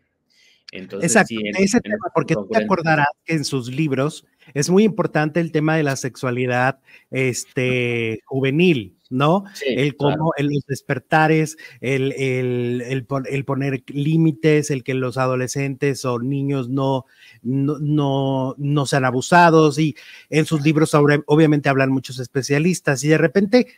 Entonces, 0.70 1.10
Exacto, 1.10 1.34
ese 1.58 1.80
tema, 1.80 2.10
porque 2.14 2.34
tú 2.34 2.46
te 2.46 2.62
acordarás 2.62 3.08
que 3.24 3.32
en 3.32 3.44
sus 3.46 3.72
libros 3.74 4.26
es 4.52 4.68
muy 4.68 4.84
importante 4.84 5.40
el 5.40 5.50
tema 5.50 5.76
de 5.76 5.82
la 5.82 5.96
sexualidad 5.96 6.80
este, 7.10 8.20
juvenil, 8.26 8.97
¿no? 9.10 9.44
el 9.66 9.96
cómo, 9.96 10.32
el, 10.36 10.48
los 10.48 10.66
despertares, 10.66 11.56
el, 11.80 12.12
el, 12.12 12.82
el, 12.82 13.44
poner 13.44 13.82
límites, 13.88 14.70
el 14.70 14.84
que 14.84 14.94
los 14.94 15.16
adolescentes 15.16 16.04
o 16.04 16.18
niños 16.18 16.68
no, 16.68 17.06
no, 17.42 18.54
no, 18.58 18.86
sean 18.86 19.04
abusados 19.04 19.78
y 19.78 19.96
en 20.30 20.44
sus 20.44 20.62
libros 20.62 20.94
obviamente 20.94 21.68
hablan 21.68 21.90
muchos 21.90 22.18
especialistas 22.18 23.02
y 23.04 23.08
de 23.08 23.18
repente 23.18 23.68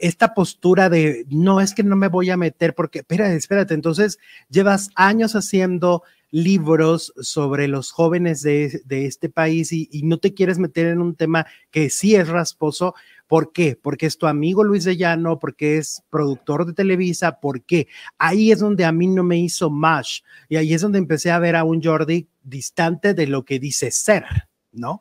esta 0.00 0.34
postura 0.34 0.88
de 0.88 1.24
no 1.28 1.60
es 1.60 1.74
que 1.74 1.82
no 1.82 1.96
me 1.96 2.08
voy 2.08 2.30
a 2.30 2.36
meter 2.36 2.74
porque, 2.74 3.00
espérate, 3.00 3.36
espérate, 3.36 3.74
entonces 3.74 4.18
llevas 4.48 4.90
años 4.94 5.34
haciendo 5.34 6.02
libros 6.30 7.12
sobre 7.20 7.68
los 7.68 7.90
jóvenes 7.90 8.42
de, 8.42 8.82
este 8.88 9.28
país 9.28 9.72
y, 9.72 9.88
no 10.04 10.18
te 10.18 10.34
quieres 10.34 10.58
meter 10.58 10.86
en 10.86 11.00
un 11.00 11.14
tema 11.14 11.46
que 11.70 11.90
sí 11.90 12.14
es 12.14 12.28
rasposo. 12.28 12.94
¿Por 13.26 13.52
qué? 13.52 13.78
Porque 13.80 14.06
es 14.06 14.18
tu 14.18 14.26
amigo 14.26 14.64
Luis 14.64 14.84
de 14.84 14.96
Llano, 14.96 15.38
porque 15.38 15.78
es 15.78 16.02
productor 16.10 16.66
de 16.66 16.72
Televisa, 16.72 17.38
¿por 17.40 17.62
qué? 17.62 17.86
Ahí 18.18 18.50
es 18.50 18.58
donde 18.58 18.84
a 18.84 18.92
mí 18.92 19.06
no 19.06 19.22
me 19.22 19.38
hizo 19.38 19.70
más 19.70 20.24
y 20.48 20.56
ahí 20.56 20.74
es 20.74 20.82
donde 20.82 20.98
empecé 20.98 21.30
a 21.30 21.38
ver 21.38 21.54
a 21.56 21.64
un 21.64 21.82
Jordi 21.82 22.26
distante 22.42 23.14
de 23.14 23.26
lo 23.26 23.44
que 23.44 23.58
dice 23.58 23.90
ser, 23.90 24.24
¿no? 24.72 24.98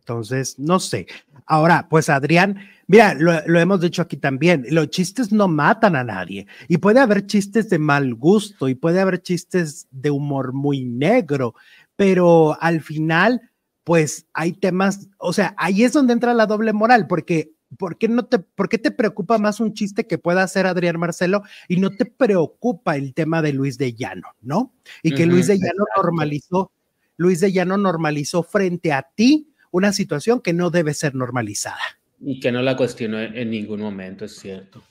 Entonces, 0.00 0.58
no 0.58 0.80
sé. 0.80 1.06
Ahora, 1.46 1.88
pues 1.88 2.08
Adrián, 2.08 2.58
mira, 2.86 3.14
lo, 3.14 3.58
hemos 3.58 3.80
dicho 3.80 4.02
aquí 4.02 4.16
también, 4.16 4.64
los 4.70 4.90
chistes 4.90 5.32
no 5.32 5.48
matan 5.48 5.96
a 5.96 6.04
nadie 6.04 6.46
y 6.68 6.78
puede 6.78 7.00
haber 7.00 7.26
chistes 7.26 7.70
de 7.70 7.78
mal 7.78 8.14
gusto 8.14 8.68
y 8.68 8.74
puede 8.74 9.00
haber 9.00 9.22
chistes 9.22 9.86
de 9.90 10.10
humor 10.10 10.52
muy 10.52 10.84
negro, 10.84 11.54
pero 11.96 12.60
al 12.60 12.80
final, 12.80 13.50
pues 13.84 14.26
hay 14.32 14.52
temas, 14.52 15.08
o 15.18 15.32
sea, 15.32 15.54
ahí 15.56 15.84
es 15.84 15.92
donde 15.92 16.12
entra 16.12 16.34
la 16.34 16.46
doble 16.46 16.72
moral, 16.72 17.06
porque 17.06 17.52
¿por 17.78 17.98
qué, 17.98 18.08
no 18.08 18.24
te, 18.26 18.38
¿por 18.38 18.68
qué 18.68 18.78
te 18.78 18.90
preocupa 18.90 19.38
más 19.38 19.60
un 19.60 19.74
chiste 19.74 20.06
que 20.06 20.18
pueda 20.18 20.42
hacer 20.42 20.66
Adrián 20.66 20.98
Marcelo 20.98 21.42
y 21.68 21.76
no 21.76 21.90
te 21.90 22.04
preocupa 22.04 22.96
el 22.96 23.14
tema 23.14 23.42
de 23.42 23.52
Luis 23.52 23.78
de 23.78 23.94
Llano, 23.94 24.28
¿no? 24.40 24.74
Y 25.02 25.14
que 25.14 25.26
Luis 25.26 25.46
de 25.46 25.58
Llano 25.58 25.84
normalizó, 25.96 26.72
Luis 27.16 27.40
de 27.40 27.52
Llano 27.52 27.76
normalizó 27.76 28.42
frente 28.42 28.92
a 28.92 29.02
ti 29.02 29.49
una 29.70 29.92
situación 29.92 30.40
que 30.40 30.52
no 30.52 30.70
debe 30.70 30.94
ser 30.94 31.14
normalizada. 31.14 31.80
Y 32.20 32.40
que 32.40 32.52
no 32.52 32.62
la 32.62 32.76
cuestionó 32.76 33.18
en 33.20 33.50
ningún 33.50 33.80
momento, 33.80 34.24
es 34.24 34.36
cierto. 34.36 34.82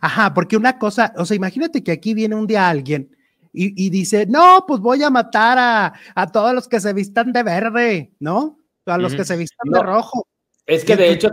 Ajá, 0.00 0.34
porque 0.34 0.56
una 0.56 0.78
cosa, 0.78 1.12
o 1.16 1.24
sea, 1.24 1.36
imagínate 1.36 1.82
que 1.82 1.92
aquí 1.92 2.14
viene 2.14 2.34
un 2.34 2.46
día 2.46 2.68
alguien 2.68 3.16
y, 3.58 3.88
dice, 3.88 4.26
no, 4.26 4.64
pues 4.68 4.80
voy 4.80 5.02
a 5.02 5.08
matar 5.08 5.56
a, 5.58 5.94
a, 6.14 6.30
todos 6.30 6.52
los 6.52 6.68
que 6.68 6.78
se 6.78 6.92
vistan 6.92 7.32
de 7.32 7.42
verde, 7.42 8.12
¿no? 8.20 8.60
A 8.84 8.98
los 8.98 9.14
que 9.14 9.24
se 9.24 9.34
vistan 9.34 9.70
de 9.72 9.82
rojo. 9.82 10.26
Es 10.66 10.84
que 10.84 10.96
de 10.96 11.10
hecho, 11.10 11.30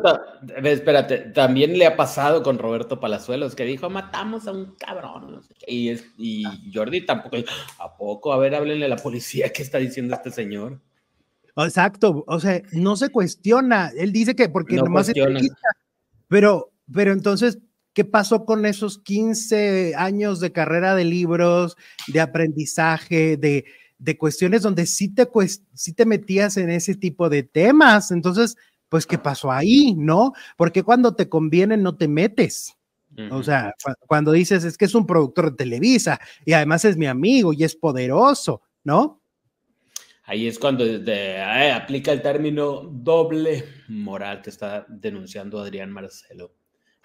espérate, 0.64 1.18
también 1.18 1.78
le 1.78 1.88
ha 1.88 1.98
pasado 1.98 2.44
con 2.44 2.60
Roberto 2.60 3.00
Palazuelos, 3.00 3.56
que 3.56 3.66
dijo, 3.66 3.90
matamos 3.90 4.48
a 4.48 4.52
un 4.52 4.76
cabrón. 4.76 5.42
Y, 5.68 5.90
es, 5.90 6.06
y 6.18 6.44
Jordi 6.72 7.06
tampoco, 7.06 7.38
¿a 7.80 7.98
poco? 7.98 8.32
A 8.32 8.38
ver, 8.38 8.54
háblenle 8.54 8.86
a 8.86 8.90
la 8.90 8.96
policía, 8.96 9.52
¿qué 9.52 9.64
está 9.64 9.80
diciendo 9.80 10.14
este 10.14 10.30
señor? 10.30 10.80
Exacto, 11.56 12.24
o 12.28 12.40
sea, 12.40 12.62
no 12.72 12.96
se 12.96 13.10
cuestiona. 13.10 13.92
Él 13.96 14.12
dice 14.12 14.36
que 14.36 14.50
porque 14.50 14.76
no 14.78 14.86
nomás 14.86 15.08
se 15.08 15.14
pero, 16.28 16.72
pero 16.92 17.14
entonces, 17.14 17.60
¿qué 17.94 18.06
pasó 18.06 18.46
con 18.46 18.66
esos 18.66 18.98
15 18.98 19.94
años 19.96 20.40
de 20.40 20.52
carrera 20.52 20.96
de 20.96 21.06
libros, 21.06 21.78
de 22.08 22.22
aprendizaje, 22.22 23.38
de, 23.38 23.66
de 24.00 24.18
cuestiones 24.18 24.64
donde 24.64 24.88
sí 24.88 25.14
te, 25.14 25.28
sí 25.74 25.94
te 25.94 26.06
metías 26.06 26.58
en 26.58 26.72
ese 26.72 26.96
tipo 26.96 27.30
de 27.30 27.44
temas? 27.44 28.10
Entonces, 28.10 28.58
pues, 28.90 29.06
¿qué 29.06 29.20
pasó 29.20 29.52
ahí? 29.52 29.94
¿No? 29.96 30.34
Porque 30.58 30.82
cuando 30.82 31.16
te 31.16 31.30
conviene 31.30 31.78
no 31.78 31.96
te 31.96 32.08
metes. 32.08 32.76
O 33.30 33.44
sea, 33.44 33.76
cuando 34.08 34.32
dices 34.32 34.64
es 34.64 34.78
que 34.78 34.86
es 34.86 34.96
un 34.96 35.06
productor 35.06 35.52
de 35.52 35.58
Televisa 35.58 36.20
y 36.46 36.54
además 36.54 36.84
es 36.84 36.98
mi 36.98 37.06
amigo 37.06 37.54
y 37.54 37.64
es 37.64 37.76
poderoso, 37.76 38.64
¿no? 38.84 39.23
Ahí 40.26 40.48
es 40.48 40.58
cuando 40.58 40.86
eh, 40.86 41.72
aplica 41.74 42.12
el 42.12 42.22
término 42.22 42.82
doble 42.84 43.66
moral 43.90 44.42
que 44.42 44.50
está 44.50 44.86
denunciando 44.88 45.60
Adrián 45.60 45.92
Marcelo. 45.92 46.54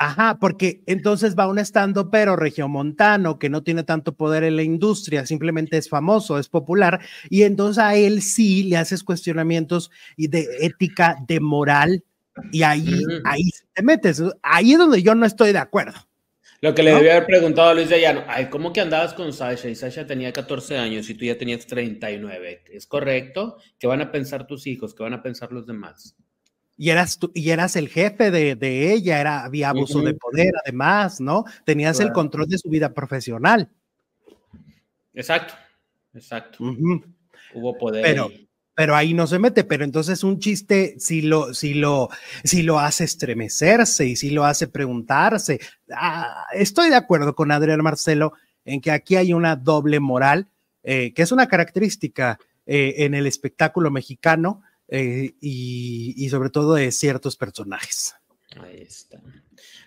Ajá, 0.01 0.39
porque 0.39 0.85
entonces 0.87 1.35
va 1.37 1.49
un 1.49 1.59
estando 1.59 2.09
pero 2.09 2.37
regiomontano 2.37 3.41
que 3.41 3.51
no 3.51 3.65
tiene 3.65 3.83
tanto 3.83 4.15
poder 4.15 4.45
en 4.45 4.55
la 4.55 4.63
industria, 4.63 5.27
simplemente 5.27 5.77
es 5.77 5.89
famoso, 5.89 6.39
es 6.39 6.49
popular, 6.49 7.01
y 7.29 7.43
entonces 7.43 7.83
a 7.83 7.97
él 7.97 8.23
sí 8.23 8.63
le 8.63 8.77
haces 8.77 9.03
cuestionamientos 9.03 9.91
de 10.17 10.47
ética, 10.61 11.17
de 11.27 11.41
moral, 11.41 12.05
y 12.53 12.63
ahí, 12.63 13.03
ahí 13.25 13.51
te 13.75 13.83
metes. 13.83 14.23
Ahí 14.43 14.73
es 14.73 14.79
donde 14.79 15.03
yo 15.03 15.17
no 15.17 15.27
estoy 15.27 15.53
de 15.53 15.59
acuerdo. 15.59 16.08
Lo 16.61 16.75
que 16.75 16.83
le 16.83 16.93
debía 16.93 17.13
haber 17.13 17.27
preguntado 17.27 17.69
a 17.69 17.75
Luis 17.75 17.89
de 17.89 18.01
Llano, 18.01 18.25
ay, 18.27 18.49
¿cómo 18.51 18.73
que 18.73 18.81
andabas 18.81 19.15
con 19.15 19.33
Sasha? 19.33 19.69
Y 19.69 19.77
Sasha 19.77 20.07
tenía 20.07 20.33
14 20.33 20.77
años 20.77 21.09
y 21.09 21.15
tú 21.15 21.25
ya 21.25 21.39
tenías 21.39 21.67
39. 21.67 22.65
¿Es 22.73 22.87
correcto? 22.87 23.59
¿Qué 23.79 23.87
van 23.87 24.01
a 24.01 24.11
pensar 24.11 24.47
tus 24.47 24.67
hijos? 24.67 24.93
¿Qué 24.93 25.05
van 25.05 25.15
a 25.15 25.23
pensar 25.23 25.53
los 25.53 25.67
demás? 25.67 26.17
Y 26.77 26.91
eras, 26.91 27.19
tú, 27.19 27.31
y 27.35 27.51
eras 27.51 27.77
el 27.77 27.89
jefe 27.89 28.31
de, 28.31 28.57
de 28.57 28.93
ella, 28.93 29.21
era, 29.21 29.45
había 29.45 29.71
abuso 29.71 30.01
de 30.01 30.15
poder 30.15 30.53
además, 30.65 31.21
¿no? 31.21 31.45
Tenías 31.65 32.01
el 32.01 32.13
control 32.13 32.49
de 32.49 32.59
su 32.59 32.69
vida 32.69 32.93
profesional. 32.93 33.69
Exacto, 35.15 35.55
exacto. 36.15 36.59
Hubo 37.55 37.79
poder. 37.79 38.03
Pero, 38.03 38.31
pero 38.79 38.95
ahí 38.95 39.13
no 39.13 39.27
se 39.27 39.41
mete, 39.41 39.65
pero 39.65 39.83
entonces 39.83 40.23
un 40.23 40.39
chiste 40.39 40.95
si 41.01 41.21
lo, 41.21 41.53
si 41.53 41.75
lo, 41.75 42.11
si 42.45 42.63
lo 42.63 42.79
hace 42.79 43.03
estremecerse 43.03 44.07
y 44.07 44.15
si 44.15 44.31
lo 44.31 44.45
hace 44.45 44.69
preguntarse. 44.69 45.59
Ah, 45.91 46.45
estoy 46.53 46.89
de 46.89 46.95
acuerdo 46.95 47.35
con 47.35 47.51
Adrián 47.51 47.83
Marcelo 47.83 48.35
en 48.65 48.81
que 48.81 48.93
aquí 48.93 49.17
hay 49.17 49.33
una 49.33 49.57
doble 49.57 49.99
moral, 49.99 50.47
eh, 50.85 51.13
que 51.13 51.23
es 51.23 51.33
una 51.33 51.49
característica 51.49 52.39
eh, 52.67 52.95
en 52.99 53.15
el 53.15 53.27
espectáculo 53.27 53.91
mexicano 53.91 54.63
eh, 54.87 55.33
y, 55.41 56.15
y 56.17 56.29
sobre 56.29 56.51
todo 56.51 56.75
de 56.75 56.93
ciertos 56.93 57.37
personajes. 57.37 58.15
Ahí 58.63 58.83
está. 58.83 59.21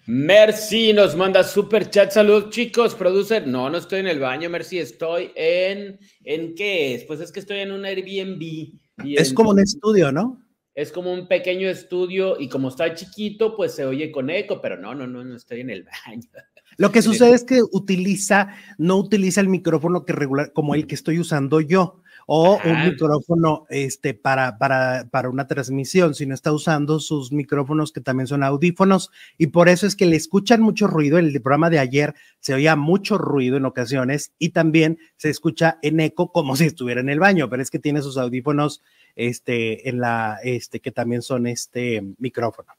Mercy 0.05 0.91
nos 0.91 1.15
manda 1.15 1.43
super 1.43 1.89
chat. 1.89 2.11
Salud, 2.11 2.49
chicos. 2.49 2.95
Producer, 2.95 3.47
no, 3.47 3.69
no 3.69 3.77
estoy 3.77 4.01
en 4.01 4.07
el 4.07 4.19
baño, 4.19 4.49
Mercy. 4.49 4.79
Estoy 4.79 5.31
en. 5.35 5.99
¿En 6.25 6.55
qué 6.55 6.95
es? 6.95 7.05
Pues 7.05 7.21
es 7.21 7.31
que 7.31 7.39
estoy 7.39 7.59
en 7.59 7.71
un 7.71 7.85
Airbnb. 7.85 8.80
Es 9.03 9.33
como 9.33 9.51
un 9.51 9.59
estudio, 9.59 10.11
¿no? 10.11 10.41
es 10.73 10.91
como 10.91 11.11
un 11.11 11.27
pequeño 11.27 11.67
estudio 11.67 12.39
y 12.39 12.47
como 12.47 12.69
está 12.69 12.93
chiquito, 12.93 13.55
pues 13.55 13.75
se 13.75 13.85
oye 13.85 14.11
con 14.11 14.29
eco, 14.29 14.61
pero 14.61 14.77
no, 14.77 14.95
no, 14.95 15.05
no, 15.05 15.23
no 15.23 15.35
estoy 15.35 15.61
en 15.61 15.69
el 15.69 15.83
baño. 16.07 16.29
Lo 16.77 16.91
que 16.91 17.01
sucede 17.01 17.33
es 17.33 17.43
que 17.43 17.61
utiliza, 17.71 18.55
no 18.77 18.95
utiliza 18.97 19.41
el 19.41 19.49
micrófono 19.49 20.05
que 20.05 20.13
regular, 20.13 20.53
como 20.53 20.73
el 20.73 20.87
que 20.87 20.95
estoy 20.95 21.19
usando 21.19 21.59
yo 21.59 22.00
o 22.33 22.57
un 22.63 22.85
micrófono 22.85 23.65
este, 23.69 24.13
para, 24.13 24.57
para, 24.57 25.05
para 25.11 25.27
una 25.27 25.47
transmisión, 25.47 26.15
sino 26.15 26.33
está 26.33 26.53
usando 26.53 27.01
sus 27.01 27.33
micrófonos 27.33 27.91
que 27.91 27.99
también 27.99 28.25
son 28.25 28.41
audífonos 28.41 29.11
y 29.37 29.47
por 29.47 29.67
eso 29.67 29.85
es 29.85 29.97
que 29.97 30.05
le 30.05 30.15
escuchan 30.15 30.61
mucho 30.61 30.87
ruido. 30.87 31.17
El 31.17 31.33
programa 31.41 31.69
de 31.69 31.79
ayer 31.79 32.15
se 32.39 32.53
oía 32.53 32.77
mucho 32.77 33.17
ruido 33.17 33.57
en 33.57 33.65
ocasiones 33.65 34.31
y 34.39 34.51
también 34.51 34.97
se 35.17 35.29
escucha 35.29 35.77
en 35.81 35.99
eco 35.99 36.31
como 36.31 36.55
si 36.55 36.67
estuviera 36.67 37.01
en 37.01 37.09
el 37.09 37.19
baño, 37.19 37.49
pero 37.49 37.61
es 37.61 37.69
que 37.69 37.79
tiene 37.79 38.01
sus 38.01 38.17
audífonos 38.17 38.81
este, 39.17 39.89
en 39.89 39.99
la, 39.99 40.39
este, 40.41 40.79
que 40.79 40.91
también 40.93 41.23
son 41.23 41.47
este 41.47 42.01
micrófono. 42.17 42.71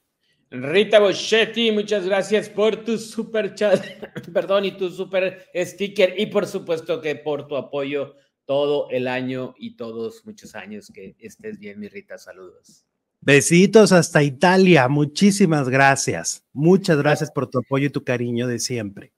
Rita 0.51 0.99
Boschetti, 0.99 1.73
muchas 1.73 2.07
gracias 2.07 2.49
por 2.49 2.77
tu 2.77 2.97
super 2.97 3.55
chat, 3.55 3.85
perdón, 4.33 4.65
y 4.65 4.79
tu 4.79 4.89
super 4.89 5.45
sticker 5.55 6.15
y 6.17 6.25
por 6.25 6.47
supuesto 6.47 7.03
que 7.03 7.17
por 7.17 7.47
tu 7.47 7.55
apoyo 7.59 8.17
todo 8.45 8.89
el 8.91 9.09
año 9.09 9.55
y 9.59 9.77
todos 9.77 10.25
muchos 10.25 10.55
años. 10.55 10.91
Que 10.93 11.17
estés 11.19 11.59
bien, 11.59 11.81
mi 11.81 11.89
Rita. 11.89 12.19
Saludos. 12.19 12.85
Besitos 13.21 13.93
hasta 13.93 14.23
Italia. 14.23 14.89
Muchísimas 14.89 15.69
gracias. 15.69 16.45
Muchas 16.53 16.99
gracias 16.99 17.31
por 17.31 17.49
tu 17.49 17.61
apoyo 17.61 17.87
y 17.87 17.91
tu 17.91 18.03
cariño 18.03 18.49
de 18.49 18.59
siempre. 18.59 19.13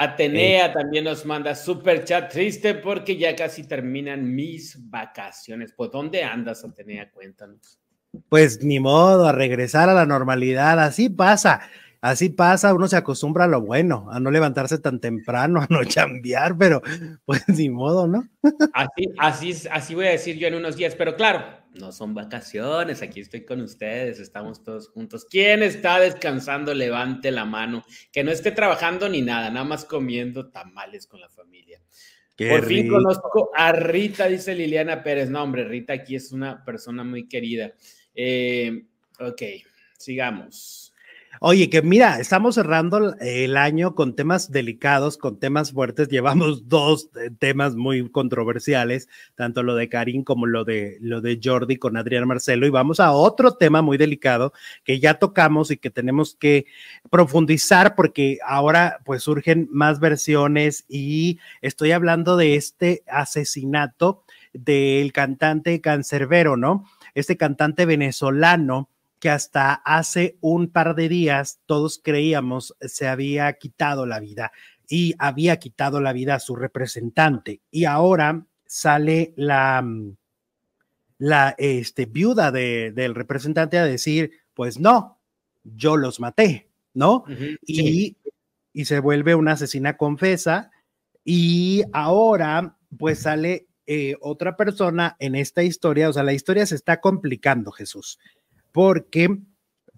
Atenea 0.00 0.66
eh, 0.66 0.72
también 0.72 1.02
nos 1.02 1.26
manda 1.26 1.56
super 1.56 2.04
chat 2.04 2.30
triste 2.30 2.74
porque 2.74 3.16
ya 3.16 3.34
casi 3.34 3.66
terminan 3.66 4.32
mis 4.32 4.78
vacaciones. 4.88 5.72
¿Por 5.72 5.90
dónde 5.90 6.22
andas, 6.22 6.64
Atenea? 6.64 7.10
Cuéntanos. 7.10 7.80
Pues 8.28 8.62
ni 8.62 8.78
modo, 8.78 9.26
a 9.26 9.32
regresar 9.32 9.88
a 9.88 9.94
la 9.94 10.06
normalidad. 10.06 10.78
Así 10.78 11.08
pasa. 11.08 11.68
Así 12.00 12.28
pasa, 12.28 12.74
uno 12.74 12.86
se 12.86 12.96
acostumbra 12.96 13.44
a 13.44 13.48
lo 13.48 13.60
bueno, 13.60 14.06
a 14.10 14.20
no 14.20 14.30
levantarse 14.30 14.78
tan 14.78 15.00
temprano, 15.00 15.60
a 15.62 15.66
no 15.68 15.84
chambear, 15.84 16.56
pero 16.56 16.82
pues 17.24 17.42
ni 17.48 17.68
modo, 17.68 18.06
¿no? 18.06 18.28
Así, 18.72 19.08
así, 19.18 19.68
así 19.70 19.94
voy 19.94 20.06
a 20.06 20.10
decir 20.10 20.36
yo 20.36 20.48
en 20.48 20.54
unos 20.54 20.76
días, 20.76 20.94
pero 20.94 21.16
claro, 21.16 21.44
no 21.74 21.92
son 21.92 22.14
vacaciones, 22.14 23.02
aquí 23.02 23.20
estoy 23.20 23.44
con 23.44 23.60
ustedes, 23.60 24.20
estamos 24.20 24.62
todos 24.62 24.88
juntos. 24.88 25.26
¿Quién 25.28 25.62
está 25.62 25.98
descansando? 25.98 26.74
Levante 26.74 27.30
la 27.30 27.44
mano, 27.44 27.84
que 28.12 28.24
no 28.24 28.30
esté 28.30 28.52
trabajando 28.52 29.08
ni 29.08 29.22
nada, 29.22 29.50
nada 29.50 29.64
más 29.64 29.84
comiendo 29.84 30.50
tamales 30.50 31.06
con 31.06 31.20
la 31.20 31.28
familia. 31.28 31.80
Por 32.36 32.66
fin 32.66 32.88
conozco 32.88 33.50
a 33.52 33.72
Rita, 33.72 34.26
dice 34.28 34.54
Liliana 34.54 35.02
Pérez. 35.02 35.28
No, 35.28 35.42
hombre, 35.42 35.64
Rita 35.64 35.92
aquí 35.94 36.14
es 36.14 36.30
una 36.30 36.64
persona 36.64 37.02
muy 37.02 37.26
querida. 37.26 37.72
Eh, 38.14 38.84
ok, 39.18 39.42
sigamos. 39.98 40.87
Oye, 41.40 41.70
que 41.70 41.82
mira, 41.82 42.18
estamos 42.18 42.56
cerrando 42.56 43.14
el 43.20 43.56
año 43.56 43.94
con 43.94 44.16
temas 44.16 44.50
delicados, 44.50 45.16
con 45.16 45.38
temas 45.38 45.72
fuertes. 45.72 46.08
Llevamos 46.10 46.68
dos 46.68 47.10
eh, 47.14 47.30
temas 47.38 47.76
muy 47.76 48.10
controversiales, 48.10 49.08
tanto 49.36 49.62
lo 49.62 49.76
de 49.76 49.88
Karim 49.88 50.24
como 50.24 50.46
lo 50.46 50.64
de 50.64 50.98
lo 51.00 51.20
de 51.20 51.38
Jordi 51.42 51.76
con 51.76 51.96
Adrián 51.96 52.26
Marcelo. 52.26 52.66
Y 52.66 52.70
vamos 52.70 52.98
a 52.98 53.12
otro 53.12 53.54
tema 53.54 53.82
muy 53.82 53.98
delicado 53.98 54.52
que 54.82 54.98
ya 54.98 55.14
tocamos 55.14 55.70
y 55.70 55.76
que 55.76 55.90
tenemos 55.90 56.34
que 56.34 56.66
profundizar 57.10 57.94
porque 57.94 58.38
ahora 58.44 58.98
pues 59.04 59.22
surgen 59.22 59.68
más 59.70 60.00
versiones 60.00 60.86
y 60.88 61.38
estoy 61.62 61.92
hablando 61.92 62.36
de 62.36 62.56
este 62.56 63.04
asesinato 63.06 64.24
del 64.52 65.12
cantante 65.12 65.80
cancerbero, 65.80 66.56
¿no? 66.56 66.84
Este 67.14 67.36
cantante 67.36 67.86
venezolano 67.86 68.88
que 69.18 69.30
hasta 69.30 69.74
hace 69.74 70.38
un 70.40 70.68
par 70.70 70.94
de 70.94 71.08
días 71.08 71.60
todos 71.66 72.00
creíamos 72.02 72.74
se 72.80 73.08
había 73.08 73.52
quitado 73.54 74.06
la 74.06 74.20
vida 74.20 74.52
y 74.88 75.14
había 75.18 75.58
quitado 75.58 76.00
la 76.00 76.12
vida 76.12 76.36
a 76.36 76.40
su 76.40 76.56
representante. 76.56 77.60
Y 77.70 77.84
ahora 77.84 78.46
sale 78.66 79.34
la, 79.36 79.82
mm, 79.82 80.16
la 81.18 81.54
este, 81.58 82.06
viuda 82.06 82.50
de, 82.50 82.92
del 82.92 83.14
representante 83.14 83.78
a 83.78 83.84
decir, 83.84 84.32
pues 84.54 84.78
no, 84.78 85.18
yo 85.62 85.96
los 85.96 86.20
maté, 86.20 86.68
¿no? 86.94 87.24
y, 87.66 88.16
y 88.72 88.84
se 88.86 89.00
vuelve 89.00 89.34
una 89.34 89.52
asesina 89.52 89.96
confesa. 89.96 90.70
Y 91.24 91.82
ahora, 91.92 92.78
pues 92.96 93.20
sale 93.20 93.66
eh, 93.86 94.16
otra 94.20 94.56
persona 94.56 95.16
en 95.18 95.34
esta 95.34 95.62
historia, 95.62 96.08
o 96.08 96.12
sea, 96.12 96.22
la 96.22 96.32
historia 96.32 96.64
se 96.64 96.74
está 96.74 97.00
complicando, 97.00 97.72
Jesús 97.72 98.18
porque 98.72 99.38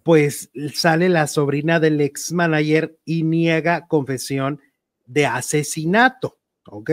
pues 0.03 0.51
sale 0.75 1.09
la 1.09 1.27
sobrina 1.27 1.79
del 1.79 2.01
ex 2.01 2.33
manager 2.33 2.99
y 3.05 3.23
niega 3.23 3.87
confesión 3.87 4.61
de 5.07 5.27
asesinato, 5.27 6.39
¿ok? 6.67 6.91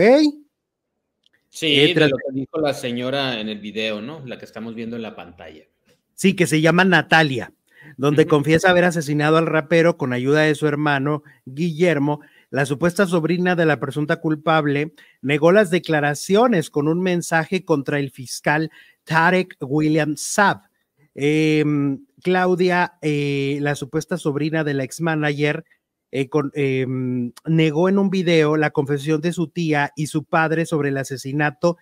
Sí, 1.48 1.80
eh, 1.80 1.94
de 1.94 2.08
lo 2.08 2.16
que 2.16 2.32
dijo 2.32 2.60
la 2.60 2.74
señora 2.74 3.40
en 3.40 3.48
el 3.48 3.58
video, 3.58 4.00
¿no? 4.00 4.24
La 4.26 4.38
que 4.38 4.44
estamos 4.44 4.74
viendo 4.74 4.96
en 4.96 5.02
la 5.02 5.16
pantalla. 5.16 5.64
Sí, 6.14 6.34
que 6.34 6.46
se 6.46 6.60
llama 6.60 6.84
Natalia, 6.84 7.52
donde 7.96 8.26
confiesa 8.26 8.70
haber 8.70 8.84
asesinado 8.84 9.38
al 9.38 9.46
rapero 9.46 9.96
con 9.96 10.12
ayuda 10.12 10.42
de 10.42 10.54
su 10.54 10.66
hermano 10.66 11.22
Guillermo. 11.46 12.20
La 12.50 12.66
supuesta 12.66 13.06
sobrina 13.06 13.56
de 13.56 13.66
la 13.66 13.80
presunta 13.80 14.20
culpable 14.20 14.94
negó 15.22 15.52
las 15.52 15.70
declaraciones 15.70 16.70
con 16.70 16.88
un 16.88 17.00
mensaje 17.00 17.64
contra 17.64 17.98
el 17.98 18.10
fiscal 18.10 18.70
Tarek 19.04 19.56
William 19.60 20.16
Saab 20.16 20.67
Em, 21.20 22.06
Claudia, 22.22 22.96
eh, 23.02 23.58
la 23.60 23.74
supuesta 23.74 24.16
sobrina 24.18 24.62
de 24.62 24.72
la 24.72 24.84
ex 24.84 25.00
manager, 25.00 25.64
eh, 26.12 26.28
em, 26.54 27.32
negó 27.44 27.88
en 27.88 27.98
un 27.98 28.08
video 28.08 28.56
la 28.56 28.70
confesión 28.70 29.20
de 29.20 29.32
su 29.32 29.48
tía 29.48 29.90
y 29.96 30.06
su 30.06 30.22
padre 30.22 30.64
sobre 30.64 30.90
el 30.90 30.96
asesinato 30.96 31.76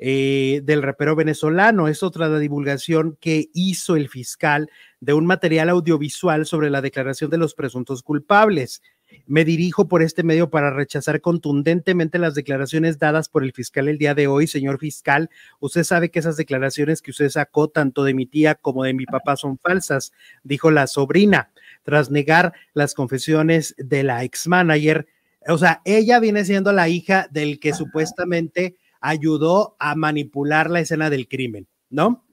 eh, 0.00 0.62
del 0.64 0.82
rapero 0.82 1.14
venezolano. 1.14 1.86
Es 1.86 2.02
otra 2.02 2.28
la 2.28 2.40
divulgación 2.40 3.16
que 3.20 3.48
hizo 3.54 3.94
el 3.94 4.08
fiscal 4.08 4.68
de 4.98 5.12
un 5.12 5.24
material 5.24 5.68
audiovisual 5.68 6.44
sobre 6.44 6.68
la 6.68 6.80
declaración 6.80 7.30
de 7.30 7.38
los 7.38 7.54
presuntos 7.54 8.02
culpables. 8.02 8.82
Me 9.26 9.44
dirijo 9.44 9.88
por 9.88 10.02
este 10.02 10.22
medio 10.22 10.50
para 10.50 10.70
rechazar 10.70 11.20
contundentemente 11.20 12.18
las 12.18 12.34
declaraciones 12.34 12.98
dadas 12.98 13.28
por 13.28 13.44
el 13.44 13.52
fiscal 13.52 13.88
el 13.88 13.98
día 13.98 14.14
de 14.14 14.26
hoy. 14.26 14.46
Señor 14.46 14.78
fiscal, 14.78 15.30
usted 15.60 15.84
sabe 15.84 16.10
que 16.10 16.18
esas 16.18 16.36
declaraciones 16.36 17.02
que 17.02 17.10
usted 17.10 17.28
sacó 17.28 17.68
tanto 17.68 18.04
de 18.04 18.14
mi 18.14 18.26
tía 18.26 18.54
como 18.54 18.84
de 18.84 18.94
mi 18.94 19.06
papá 19.06 19.36
son 19.36 19.58
falsas, 19.58 20.12
dijo 20.42 20.70
la 20.70 20.86
sobrina, 20.86 21.52
tras 21.82 22.10
negar 22.10 22.52
las 22.74 22.94
confesiones 22.94 23.74
de 23.78 24.02
la 24.02 24.24
ex 24.24 24.46
manager. 24.46 25.06
O 25.48 25.58
sea, 25.58 25.80
ella 25.84 26.20
viene 26.20 26.44
siendo 26.44 26.72
la 26.72 26.88
hija 26.88 27.28
del 27.30 27.60
que 27.60 27.72
supuestamente 27.72 28.76
ayudó 29.00 29.76
a 29.78 29.94
manipular 29.94 30.70
la 30.70 30.80
escena 30.80 31.10
del 31.10 31.28
crimen, 31.28 31.66
¿no? 31.88 32.24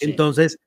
Entonces, 0.00 0.58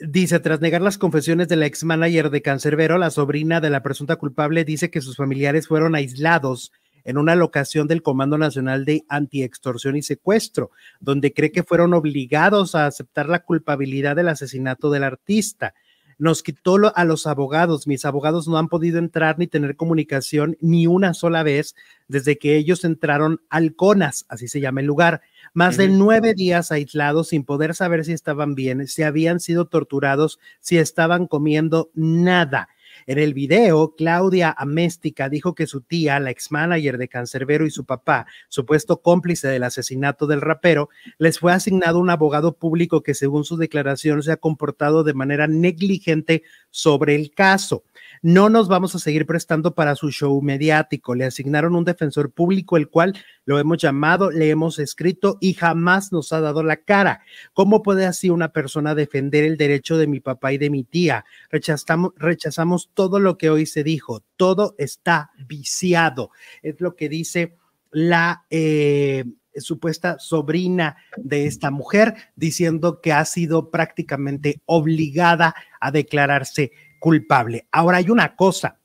Dice, 0.00 0.38
tras 0.40 0.60
negar 0.60 0.80
las 0.80 0.98
confesiones 0.98 1.48
de 1.48 1.56
la 1.56 1.66
ex 1.66 1.82
manager 1.82 2.30
de 2.30 2.42
Cancerbero, 2.42 2.98
la 2.98 3.10
sobrina 3.10 3.60
de 3.60 3.70
la 3.70 3.82
presunta 3.82 4.16
culpable 4.16 4.64
dice 4.64 4.90
que 4.90 5.00
sus 5.00 5.16
familiares 5.16 5.66
fueron 5.66 5.94
aislados 5.94 6.72
en 7.04 7.16
una 7.16 7.34
locación 7.34 7.88
del 7.88 8.02
Comando 8.02 8.38
Nacional 8.38 8.84
de 8.84 9.04
Antiextorsión 9.08 9.96
y 9.96 10.02
Secuestro, 10.02 10.70
donde 11.00 11.32
cree 11.32 11.50
que 11.50 11.62
fueron 11.62 11.94
obligados 11.94 12.74
a 12.74 12.86
aceptar 12.86 13.28
la 13.28 13.40
culpabilidad 13.40 14.14
del 14.14 14.28
asesinato 14.28 14.90
del 14.90 15.04
artista 15.04 15.74
nos 16.18 16.42
quitó 16.42 16.76
a 16.94 17.04
los 17.04 17.26
abogados. 17.26 17.86
Mis 17.86 18.04
abogados 18.04 18.48
no 18.48 18.58
han 18.58 18.68
podido 18.68 18.98
entrar 18.98 19.38
ni 19.38 19.46
tener 19.46 19.76
comunicación 19.76 20.56
ni 20.60 20.86
una 20.86 21.14
sola 21.14 21.42
vez 21.42 21.74
desde 22.08 22.38
que 22.38 22.56
ellos 22.56 22.84
entraron 22.84 23.40
al 23.48 23.74
CONAS, 23.74 24.26
así 24.28 24.48
se 24.48 24.60
llama 24.60 24.80
el 24.80 24.86
lugar. 24.86 25.22
Más 25.54 25.76
de 25.76 25.88
nueve 25.88 26.34
días 26.34 26.72
aislados 26.72 27.28
sin 27.28 27.44
poder 27.44 27.74
saber 27.74 28.04
si 28.04 28.12
estaban 28.12 28.54
bien, 28.54 28.86
si 28.86 29.02
habían 29.02 29.40
sido 29.40 29.66
torturados, 29.66 30.38
si 30.60 30.78
estaban 30.78 31.26
comiendo 31.26 31.90
nada. 31.94 32.68
En 33.06 33.18
el 33.18 33.32
video, 33.32 33.94
Claudia 33.96 34.54
Améstica 34.56 35.28
dijo 35.28 35.54
que 35.54 35.66
su 35.66 35.80
tía, 35.80 36.20
la 36.20 36.30
ex 36.30 36.50
manager 36.50 36.98
de 36.98 37.08
Cancerbero 37.08 37.64
y 37.64 37.70
su 37.70 37.84
papá, 37.84 38.26
supuesto 38.48 39.00
cómplice 39.00 39.48
del 39.48 39.62
asesinato 39.64 40.26
del 40.26 40.40
rapero, 40.40 40.88
les 41.18 41.38
fue 41.38 41.52
asignado 41.52 42.00
un 42.00 42.10
abogado 42.10 42.56
público 42.56 43.02
que 43.02 43.14
según 43.14 43.44
su 43.44 43.56
declaración 43.56 44.22
se 44.22 44.32
ha 44.32 44.36
comportado 44.36 45.04
de 45.04 45.14
manera 45.14 45.46
negligente 45.46 46.42
sobre 46.70 47.14
el 47.14 47.30
caso. 47.30 47.84
No 48.20 48.48
nos 48.48 48.68
vamos 48.68 48.94
a 48.94 48.98
seguir 48.98 49.26
prestando 49.26 49.74
para 49.74 49.94
su 49.94 50.10
show 50.10 50.40
mediático. 50.42 51.14
Le 51.14 51.24
asignaron 51.24 51.76
un 51.76 51.84
defensor 51.84 52.30
público, 52.32 52.76
el 52.76 52.88
cual 52.88 53.16
lo 53.48 53.58
hemos 53.58 53.78
llamado, 53.78 54.30
le 54.30 54.50
hemos 54.50 54.78
escrito 54.78 55.38
y 55.40 55.54
jamás 55.54 56.12
nos 56.12 56.34
ha 56.34 56.40
dado 56.42 56.62
la 56.62 56.76
cara. 56.76 57.22
¿Cómo 57.54 57.82
puede 57.82 58.04
así 58.04 58.28
una 58.28 58.52
persona 58.52 58.94
defender 58.94 59.42
el 59.42 59.56
derecho 59.56 59.96
de 59.96 60.06
mi 60.06 60.20
papá 60.20 60.52
y 60.52 60.58
de 60.58 60.68
mi 60.68 60.84
tía? 60.84 61.24
Rechazamos, 61.50 62.12
rechazamos 62.16 62.90
todo 62.92 63.18
lo 63.18 63.38
que 63.38 63.48
hoy 63.48 63.64
se 63.64 63.84
dijo. 63.84 64.22
Todo 64.36 64.74
está 64.76 65.30
viciado. 65.48 66.30
Es 66.62 66.78
lo 66.82 66.94
que 66.94 67.08
dice 67.08 67.56
la, 67.90 68.44
eh, 68.50 69.24
supuesta 69.56 70.18
sobrina 70.18 70.98
de 71.16 71.46
esta 71.46 71.70
mujer, 71.70 72.16
diciendo 72.36 73.00
que 73.00 73.14
ha 73.14 73.24
sido 73.24 73.70
prácticamente 73.70 74.60
obligada 74.66 75.54
a 75.80 75.90
declararse 75.90 76.72
culpable. 76.98 77.66
Ahora 77.72 77.96
hay 77.96 78.10
una 78.10 78.36
cosa, 78.36 78.77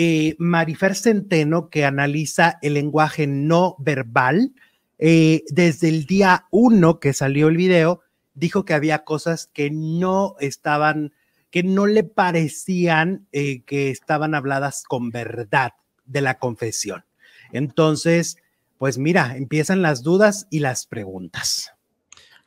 eh, 0.00 0.36
Marifer 0.38 0.94
Centeno, 0.94 1.70
que 1.70 1.84
analiza 1.84 2.60
el 2.62 2.74
lenguaje 2.74 3.26
no 3.26 3.74
verbal, 3.80 4.52
eh, 4.96 5.42
desde 5.48 5.88
el 5.88 6.06
día 6.06 6.46
uno 6.52 7.00
que 7.00 7.12
salió 7.12 7.48
el 7.48 7.56
video, 7.56 8.02
dijo 8.32 8.64
que 8.64 8.74
había 8.74 9.02
cosas 9.02 9.50
que 9.52 9.72
no 9.72 10.36
estaban, 10.38 11.14
que 11.50 11.64
no 11.64 11.88
le 11.88 12.04
parecían 12.04 13.26
eh, 13.32 13.64
que 13.64 13.90
estaban 13.90 14.36
habladas 14.36 14.84
con 14.86 15.10
verdad 15.10 15.72
de 16.04 16.20
la 16.20 16.38
confesión. 16.38 17.04
Entonces, 17.50 18.36
pues 18.78 18.98
mira, 18.98 19.36
empiezan 19.36 19.82
las 19.82 20.04
dudas 20.04 20.46
y 20.48 20.60
las 20.60 20.86
preguntas. 20.86 21.72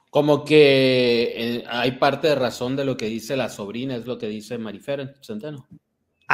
Como 0.10 0.46
que 0.46 1.66
hay 1.68 1.92
parte 1.98 2.30
de 2.30 2.36
razón 2.36 2.78
de 2.78 2.86
lo 2.86 2.96
que 2.96 3.08
dice 3.08 3.36
la 3.36 3.50
sobrina, 3.50 3.98
es 3.98 4.06
lo 4.06 4.18
que 4.18 4.30
dice 4.30 4.58
Marifer 4.58 5.16
Centeno. 5.22 5.68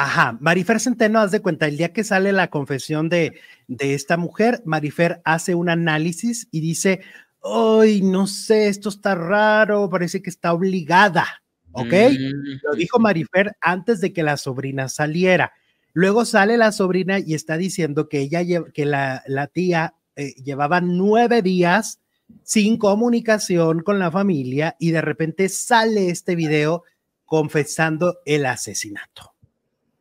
Ajá, 0.00 0.38
Marifer 0.40 0.78
Centeno, 0.78 1.18
haz 1.18 1.32
de 1.32 1.40
cuenta, 1.40 1.66
el 1.66 1.76
día 1.76 1.92
que 1.92 2.04
sale 2.04 2.30
la 2.30 2.50
confesión 2.50 3.08
de, 3.08 3.40
de 3.66 3.94
esta 3.94 4.16
mujer, 4.16 4.62
Marifer 4.64 5.20
hace 5.24 5.56
un 5.56 5.68
análisis 5.68 6.46
y 6.52 6.60
dice, 6.60 7.00
ay, 7.42 8.02
no 8.02 8.28
sé, 8.28 8.68
esto 8.68 8.90
está 8.90 9.16
raro, 9.16 9.90
parece 9.90 10.22
que 10.22 10.30
está 10.30 10.52
obligada, 10.52 11.42
¿ok? 11.72 11.92
Mm, 11.92 12.60
Lo 12.62 12.74
dijo 12.76 13.00
Marifer 13.00 13.56
antes 13.60 14.00
de 14.00 14.12
que 14.12 14.22
la 14.22 14.36
sobrina 14.36 14.88
saliera. 14.88 15.52
Luego 15.94 16.24
sale 16.24 16.56
la 16.56 16.70
sobrina 16.70 17.18
y 17.18 17.34
está 17.34 17.56
diciendo 17.56 18.08
que 18.08 18.20
ella, 18.20 18.44
que 18.72 18.84
la, 18.84 19.50
tía 19.52 19.94
eh, 20.14 20.32
llevaba 20.34 20.80
nueve 20.80 21.42
días 21.42 21.98
sin 22.44 22.76
comunicación 22.76 23.80
con 23.80 23.98
la 23.98 24.12
familia 24.12 24.76
y 24.78 24.92
de 24.92 25.00
repente 25.00 25.48
sale 25.48 26.10
este 26.10 26.36
video 26.36 26.84
confesando 27.24 28.18
el 28.24 28.46
asesinato. 28.46 29.34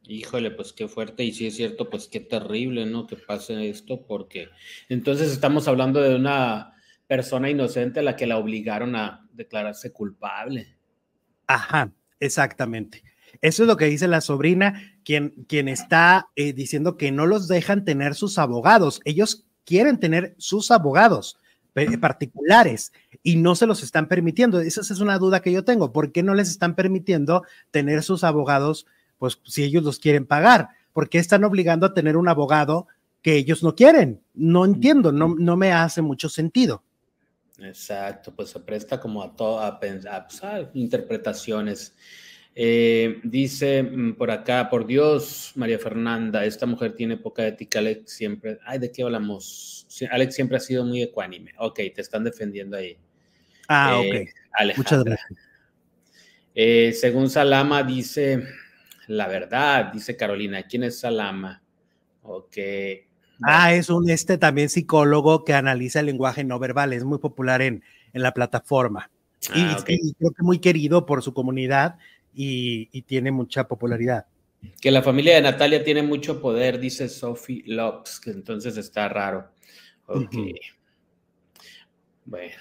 Híjole, 0.07 0.51
pues 0.51 0.73
qué 0.73 0.87
fuerte 0.87 1.23
y 1.23 1.33
sí 1.33 1.47
es 1.47 1.55
cierto, 1.55 1.89
pues 1.89 2.07
qué 2.07 2.19
terrible, 2.19 2.85
¿no? 2.85 3.07
Que 3.07 3.17
pase 3.17 3.69
esto 3.69 4.05
porque 4.05 4.49
entonces 4.89 5.31
estamos 5.31 5.67
hablando 5.67 6.01
de 6.01 6.15
una 6.15 6.73
persona 7.07 7.49
inocente 7.49 7.99
a 7.99 8.03
la 8.03 8.15
que 8.15 8.27
la 8.27 8.37
obligaron 8.37 8.95
a 8.95 9.27
declararse 9.33 9.91
culpable. 9.91 10.77
Ajá, 11.47 11.91
exactamente. 12.19 13.03
Eso 13.41 13.63
es 13.63 13.67
lo 13.67 13.77
que 13.77 13.85
dice 13.85 14.07
la 14.07 14.21
sobrina, 14.21 14.81
quien, 15.03 15.45
quien 15.47 15.67
está 15.67 16.29
eh, 16.35 16.53
diciendo 16.53 16.97
que 16.97 17.11
no 17.11 17.25
los 17.25 17.47
dejan 17.47 17.85
tener 17.85 18.15
sus 18.15 18.37
abogados. 18.37 19.01
Ellos 19.05 19.45
quieren 19.65 19.99
tener 19.99 20.35
sus 20.37 20.71
abogados 20.71 21.37
particulares 21.99 22.91
y 23.21 23.35
no 23.35 23.55
se 23.55 23.67
los 23.67 23.83
están 23.83 24.07
permitiendo. 24.07 24.59
Esa 24.59 24.81
es 24.81 24.99
una 24.99 25.19
duda 25.19 25.41
que 25.41 25.51
yo 25.51 25.63
tengo. 25.63 25.91
¿Por 25.91 26.11
qué 26.11 26.23
no 26.23 26.33
les 26.33 26.49
están 26.49 26.75
permitiendo 26.75 27.43
tener 27.71 28.01
sus 28.01 28.23
abogados? 28.23 28.87
Pues 29.17 29.39
si 29.45 29.63
ellos 29.63 29.83
los 29.83 29.99
quieren 29.99 30.25
pagar. 30.25 30.69
¿Por 30.93 31.09
qué 31.09 31.19
están 31.19 31.43
obligando 31.43 31.85
a 31.85 31.93
tener 31.93 32.17
un 32.17 32.27
abogado 32.27 32.87
que 33.21 33.35
ellos 33.35 33.63
no 33.63 33.75
quieren? 33.75 34.21
No 34.33 34.65
entiendo, 34.65 35.11
no, 35.11 35.35
no 35.37 35.55
me 35.57 35.71
hace 35.71 36.01
mucho 36.01 36.29
sentido. 36.29 36.83
Exacto, 37.59 38.33
pues 38.35 38.49
se 38.49 38.59
presta 38.59 38.99
como 38.99 39.23
a, 39.23 39.35
todas 39.35 39.71
a, 39.71 39.79
pues, 40.27 40.43
a, 40.43 40.69
interpretaciones. 40.73 41.95
Eh, 42.55 43.19
dice 43.23 43.83
mm, 43.83 44.15
por 44.15 44.31
acá, 44.31 44.69
por 44.69 44.87
Dios, 44.87 45.51
María 45.55 45.77
Fernanda, 45.77 46.45
esta 46.45 46.65
mujer 46.65 46.95
tiene 46.95 47.17
poca 47.17 47.45
ética, 47.45 47.79
Alex 47.79 48.11
siempre, 48.11 48.57
ay, 48.65 48.79
¿de 48.79 48.91
qué 48.91 49.03
hablamos? 49.03 49.85
Alex 50.09 50.35
siempre 50.35 50.57
ha 50.57 50.59
sido 50.59 50.83
muy 50.83 51.01
ecuánime. 51.03 51.53
Ok, 51.59 51.75
te 51.93 52.01
están 52.01 52.23
defendiendo 52.23 52.77
ahí. 52.77 52.97
Ah, 53.67 54.01
eh, 54.03 54.27
ok. 54.59 54.77
Muchas 54.77 55.03
gracias. 55.03 55.39
Eh, 56.55 56.93
según 56.93 57.29
Salama, 57.29 57.83
dice, 57.83 58.43
la 59.07 59.27
verdad, 59.27 59.91
dice 59.91 60.15
Carolina, 60.15 60.63
¿quién 60.63 60.83
es 60.83 60.99
Salama? 60.99 61.61
Ok, 62.23 62.57
Ah, 63.43 63.73
es 63.73 63.89
un 63.89 64.09
este 64.09 64.37
también 64.37 64.69
psicólogo 64.69 65.45
que 65.45 65.53
analiza 65.53 65.99
el 65.99 66.07
lenguaje 66.07 66.43
no 66.43 66.57
verbal, 66.59 66.93
es 66.93 67.03
muy 67.03 67.19
popular 67.19 67.61
en, 67.61 67.83
en 68.13 68.21
la 68.21 68.33
plataforma. 68.33 69.09
y, 69.53 69.61
ah, 69.61 69.77
creo 69.85 70.31
que 70.31 70.43
muy 70.43 70.59
querido 70.59 71.05
por 71.05 71.21
su 71.21 71.33
comunidad 71.33 71.97
y, 72.33 73.01
tiene 73.03 73.31
mucha 73.31 73.67
popularidad. 73.67 74.25
Que 74.81 74.91
la 74.91 75.03
familia 75.03 75.35
de 75.35 75.41
Natalia 75.41 75.83
tiene 75.83 76.01
mucho 76.01 76.41
poder, 76.41 76.79
dice 76.79 77.09
Sophie 77.09 77.63
Lopes, 77.67 78.19
que 78.19 78.31
entonces 78.31 78.75
está 78.77 79.07
raro. 79.07 79.51
Ok. 80.07 80.35
Bueno. 82.25 82.55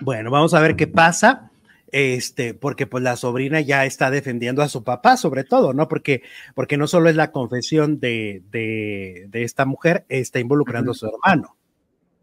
Bueno, 0.00 0.30
vamos 0.30 0.54
a 0.54 0.60
ver 0.60 0.76
qué 0.76 0.86
pasa 0.86 1.50
este, 1.92 2.54
porque 2.54 2.86
pues 2.86 3.02
la 3.02 3.16
sobrina 3.16 3.60
ya 3.60 3.86
está 3.86 4.10
defendiendo 4.10 4.62
a 4.62 4.68
su 4.68 4.84
papá, 4.84 5.16
sobre 5.16 5.44
todo, 5.44 5.72
¿no? 5.72 5.88
Porque, 5.88 6.22
porque 6.54 6.76
no 6.76 6.86
solo 6.86 7.08
es 7.08 7.16
la 7.16 7.32
confesión 7.32 7.98
de, 8.00 8.42
de, 8.50 9.28
esta 9.32 9.64
mujer, 9.64 10.04
está 10.08 10.38
involucrando 10.38 10.92
a 10.92 10.94
su 10.94 11.06
hermano. 11.06 11.56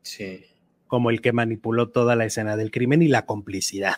Sí. 0.02 0.46
Como 0.88 1.10
el 1.10 1.22
que 1.22 1.34
manipuló 1.34 1.90
toda 1.90 2.16
la 2.16 2.26
escena 2.26 2.58
del 2.58 2.72
crimen 2.72 3.02
y 3.02 3.08
la 3.08 3.26
complicidad 3.26 3.98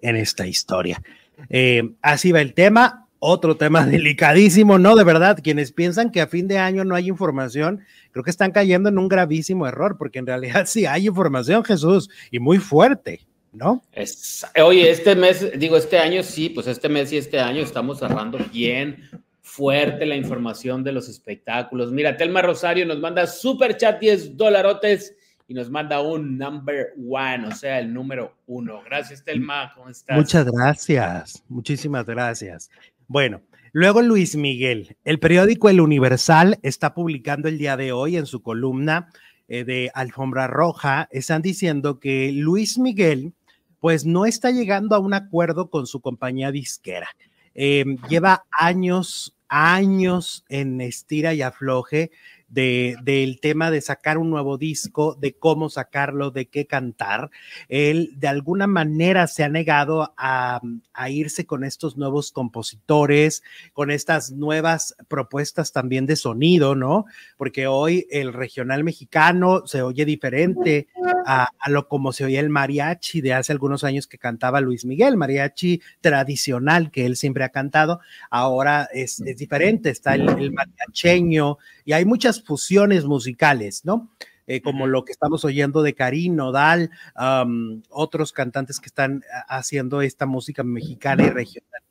en 0.00 0.16
esta 0.16 0.46
historia. 0.46 1.00
Eh, 1.48 1.94
así 2.02 2.32
va 2.32 2.40
el 2.40 2.54
tema. 2.54 3.08
Otro 3.20 3.56
tema 3.56 3.86
delicadísimo, 3.86 4.78
¿no? 4.78 4.96
De 4.96 5.04
verdad, 5.04 5.38
quienes 5.42 5.72
piensan 5.72 6.10
que 6.10 6.20
a 6.20 6.26
fin 6.26 6.48
de 6.48 6.58
año 6.58 6.84
no 6.84 6.94
hay 6.94 7.08
información, 7.08 7.82
creo 8.10 8.24
que 8.24 8.30
están 8.30 8.50
cayendo 8.50 8.88
en 8.88 8.98
un 8.98 9.08
gravísimo 9.08 9.66
error, 9.66 9.96
porque 9.96 10.18
en 10.18 10.26
realidad 10.26 10.64
sí 10.66 10.86
hay 10.86 11.06
información, 11.06 11.64
Jesús, 11.64 12.10
y 12.30 12.40
muy 12.40 12.58
fuerte. 12.58 13.26
¿No? 13.54 13.82
oye, 14.62 14.90
este 14.90 15.14
mes, 15.14 15.58
digo, 15.58 15.76
este 15.76 15.98
año 15.98 16.22
sí, 16.22 16.48
pues 16.48 16.66
este 16.66 16.88
mes 16.88 17.12
y 17.12 17.16
este 17.16 17.40
año 17.40 17.62
estamos 17.62 17.98
cerrando 17.98 18.38
bien 18.52 19.08
fuerte 19.40 20.06
la 20.06 20.16
información 20.16 20.82
de 20.82 20.92
los 20.92 21.08
espectáculos. 21.08 21.92
Mira, 21.92 22.16
Telma 22.16 22.42
Rosario 22.42 22.84
nos 22.86 22.98
manda 22.98 23.26
super 23.26 23.76
chat 23.76 24.00
10 24.00 24.36
dolarotes 24.36 25.14
y 25.46 25.54
nos 25.54 25.70
manda 25.70 26.00
un 26.00 26.38
number 26.38 26.94
one, 27.08 27.46
o 27.48 27.54
sea, 27.54 27.78
el 27.78 27.92
número 27.92 28.34
uno. 28.46 28.82
Gracias, 28.84 29.22
Telma, 29.22 29.72
¿cómo 29.74 29.90
estás? 29.90 30.16
Muchas 30.16 30.50
gracias, 30.50 31.44
muchísimas 31.48 32.06
gracias. 32.06 32.70
Bueno, 33.06 33.42
luego 33.72 34.02
Luis 34.02 34.34
Miguel, 34.34 34.96
el 35.04 35.20
periódico 35.20 35.68
El 35.68 35.80
Universal 35.80 36.58
está 36.62 36.94
publicando 36.94 37.48
el 37.48 37.58
día 37.58 37.76
de 37.76 37.92
hoy 37.92 38.16
en 38.16 38.26
su 38.26 38.42
columna 38.42 39.10
eh, 39.46 39.64
de 39.64 39.90
Alfombra 39.94 40.46
Roja, 40.46 41.06
están 41.10 41.42
diciendo 41.42 42.00
que 42.00 42.32
Luis 42.32 42.78
Miguel 42.78 43.34
pues 43.84 44.06
no 44.06 44.24
está 44.24 44.50
llegando 44.50 44.96
a 44.96 44.98
un 44.98 45.12
acuerdo 45.12 45.68
con 45.68 45.86
su 45.86 46.00
compañía 46.00 46.50
disquera. 46.50 47.10
Em, 47.54 47.98
lleva 48.08 48.46
años, 48.50 49.36
años 49.46 50.42
en 50.48 50.80
estira 50.80 51.34
y 51.34 51.42
afloje 51.42 52.10
del 52.54 53.40
tema 53.40 53.70
de 53.70 53.80
sacar 53.80 54.16
un 54.16 54.30
nuevo 54.30 54.58
disco, 54.58 55.16
de 55.20 55.34
cómo 55.34 55.68
sacarlo, 55.68 56.30
de 56.30 56.46
qué 56.46 56.66
cantar. 56.66 57.30
Él 57.68 58.12
de 58.16 58.28
alguna 58.28 58.66
manera 58.66 59.26
se 59.26 59.42
ha 59.42 59.48
negado 59.48 60.14
a, 60.16 60.60
irse 61.08 61.44
con 61.44 61.64
estos 61.64 61.96
nuevos 61.96 62.32
compositores, 62.32 63.42
con 63.72 63.90
estas 63.90 64.30
nuevas 64.30 64.94
propuestas 65.08 65.72
también 65.72 66.06
de 66.06 66.16
sonido, 66.16 66.74
¿no? 66.74 67.06
Porque 67.36 67.66
hoy 67.66 68.06
el 68.10 68.32
regional 68.32 68.84
mexicano 68.84 69.66
se 69.66 69.82
oye 69.82 70.04
diferente 70.04 70.86
a, 71.26 71.48
lo 71.68 71.88
como 71.88 72.12
se 72.12 72.24
oía 72.24 72.40
el 72.40 72.50
mariachi 72.50 73.20
de 73.20 73.34
hace 73.34 73.52
algunos 73.52 73.84
años 73.84 74.06
que 74.06 74.18
cantaba 74.18 74.60
Luis 74.60 74.84
Miguel, 74.84 75.16
mariachi 75.16 75.82
tradicional 76.00 76.90
que 76.90 77.06
él 77.06 77.16
siempre 77.16 77.44
ha 77.44 77.48
cantado, 77.48 78.00
ahora 78.30 78.88
es, 78.92 79.22
diferente, 79.36 79.90
está 79.90 80.14
el, 80.14 80.28
el 80.28 80.52
mariacheño 80.52 81.58
y 81.84 81.92
hay 81.92 82.04
muchas 82.04 82.40
fusiones 82.44 83.04
musicales, 83.04 83.84
¿no? 83.84 84.10
Eh, 84.46 84.60
como 84.60 84.86
lo 84.86 85.06
que 85.06 85.12
estamos 85.12 85.44
oyendo 85.46 85.82
de 85.82 85.94
Karim 85.94 86.36
Nodal, 86.36 86.90
otros 87.88 88.32
cantantes 88.32 88.78
que 88.78 88.86
están 88.86 89.22
haciendo 89.48 90.02
esta 90.02 90.26
música 90.26 90.62
mexicana 90.62 91.24
y 91.24 91.30
regional. 91.30 91.82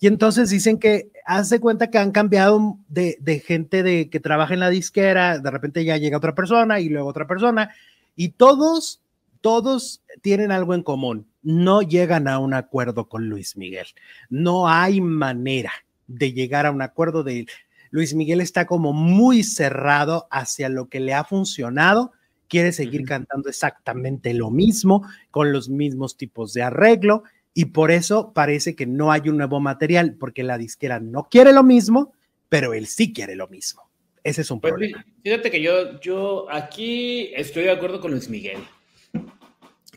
Y 0.00 0.06
entonces 0.06 0.50
dicen 0.50 0.78
que 0.78 1.10
hace 1.26 1.60
cuenta 1.60 1.90
que 1.90 1.98
han 1.98 2.12
cambiado 2.12 2.78
de, 2.88 3.42
gente 3.44 3.82
de 3.82 4.08
que 4.08 4.20
trabaja 4.20 4.54
en 4.54 4.60
la 4.60 4.70
disquera, 4.70 5.38
de 5.38 5.50
repente 5.50 5.84
ya 5.84 5.96
llega 5.96 6.16
otra 6.16 6.34
persona 6.34 6.80
y 6.80 6.88
luego 6.88 7.08
otra 7.08 7.26
persona, 7.26 7.74
y 8.16 8.30
todos, 8.30 9.02
todos 9.40 10.02
tienen 10.22 10.50
algo 10.50 10.74
en 10.74 10.82
común, 10.82 11.26
no 11.42 11.82
llegan 11.82 12.28
a 12.28 12.38
un 12.38 12.54
acuerdo 12.54 13.08
con 13.08 13.28
Luis 13.28 13.56
Miguel. 13.56 13.86
No 14.30 14.68
hay 14.68 15.00
manera 15.00 15.72
de 16.06 16.32
llegar 16.32 16.64
a 16.64 16.70
un 16.70 16.80
acuerdo 16.80 17.22
de 17.22 17.46
Luis 17.90 18.14
Miguel 18.14 18.40
está 18.40 18.66
como 18.66 18.92
muy 18.92 19.42
cerrado 19.42 20.26
hacia 20.30 20.68
lo 20.68 20.88
que 20.88 21.00
le 21.00 21.14
ha 21.14 21.24
funcionado, 21.24 22.12
quiere 22.48 22.72
seguir 22.72 23.04
cantando 23.04 23.48
exactamente 23.48 24.34
lo 24.34 24.50
mismo, 24.50 25.06
con 25.30 25.52
los 25.52 25.68
mismos 25.68 26.16
tipos 26.16 26.52
de 26.52 26.62
arreglo, 26.62 27.22
y 27.54 27.66
por 27.66 27.90
eso 27.90 28.32
parece 28.32 28.76
que 28.76 28.86
no 28.86 29.10
hay 29.10 29.28
un 29.28 29.36
nuevo 29.36 29.60
material, 29.60 30.14
porque 30.14 30.42
la 30.42 30.58
disquera 30.58 31.00
no 31.00 31.28
quiere 31.30 31.52
lo 31.52 31.62
mismo, 31.62 32.12
pero 32.48 32.72
él 32.72 32.86
sí 32.86 33.12
quiere 33.12 33.36
lo 33.36 33.48
mismo. 33.48 33.88
Ese 34.22 34.42
es 34.42 34.50
un 34.50 34.60
pues, 34.60 34.72
problema. 34.72 35.04
Fíjate 35.22 35.50
que 35.50 35.62
yo, 35.62 36.00
yo 36.00 36.46
aquí 36.50 37.32
estoy 37.34 37.64
de 37.64 37.70
acuerdo 37.70 38.00
con 38.00 38.10
Luis 38.10 38.28
Miguel. 38.28 38.58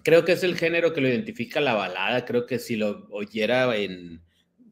creo 0.03 0.25
que 0.25 0.31
es 0.33 0.43
el 0.43 0.57
género 0.57 0.93
que 0.93 1.01
lo 1.01 1.07
identifica 1.07 1.59
la 1.61 1.73
balada. 1.73 2.25
Creo 2.25 2.45
que 2.45 2.59
si 2.59 2.75
lo 2.75 3.07
oyera 3.09 3.75
en, 3.75 4.21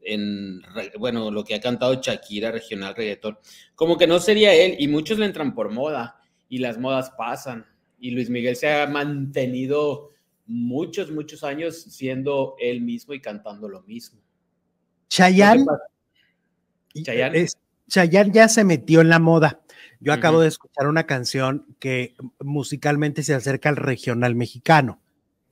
en 0.03 0.61
bueno, 0.97 1.31
lo 1.31 1.43
que 1.43 1.55
ha 1.55 1.59
cantado 1.59 2.01
Shakira, 2.01 2.51
regional 2.51 2.95
reggaetón, 2.95 3.37
como 3.75 3.97
que 3.97 4.07
no 4.07 4.19
sería 4.19 4.53
él. 4.53 4.75
Y 4.79 4.87
muchos 4.87 5.19
le 5.19 5.25
entran 5.25 5.53
por 5.53 5.71
moda 5.71 6.19
y 6.47 6.59
las 6.59 6.77
modas 6.77 7.11
pasan. 7.11 7.65
Y 7.99 8.11
Luis 8.11 8.29
Miguel 8.29 8.55
se 8.55 8.71
ha 8.71 8.87
mantenido 8.87 10.11
muchos, 10.45 11.11
muchos 11.11 11.43
años 11.43 11.81
siendo 11.81 12.55
él 12.59 12.81
mismo 12.81 13.13
y 13.13 13.21
cantando 13.21 13.69
lo 13.69 13.83
mismo. 13.83 14.19
Chayanne, 15.09 15.65
Chayanne 17.87 18.31
ya 18.31 18.47
se 18.47 18.63
metió 18.63 19.01
en 19.01 19.09
la 19.09 19.19
moda. 19.19 19.61
Yo 19.99 20.13
acabo 20.13 20.39
de 20.39 20.47
escuchar 20.47 20.87
una 20.87 21.05
canción 21.05 21.75
que 21.77 22.15
musicalmente 22.39 23.21
se 23.21 23.33
acerca 23.33 23.69
al 23.69 23.75
regional 23.75 24.33
mexicano, 24.33 25.01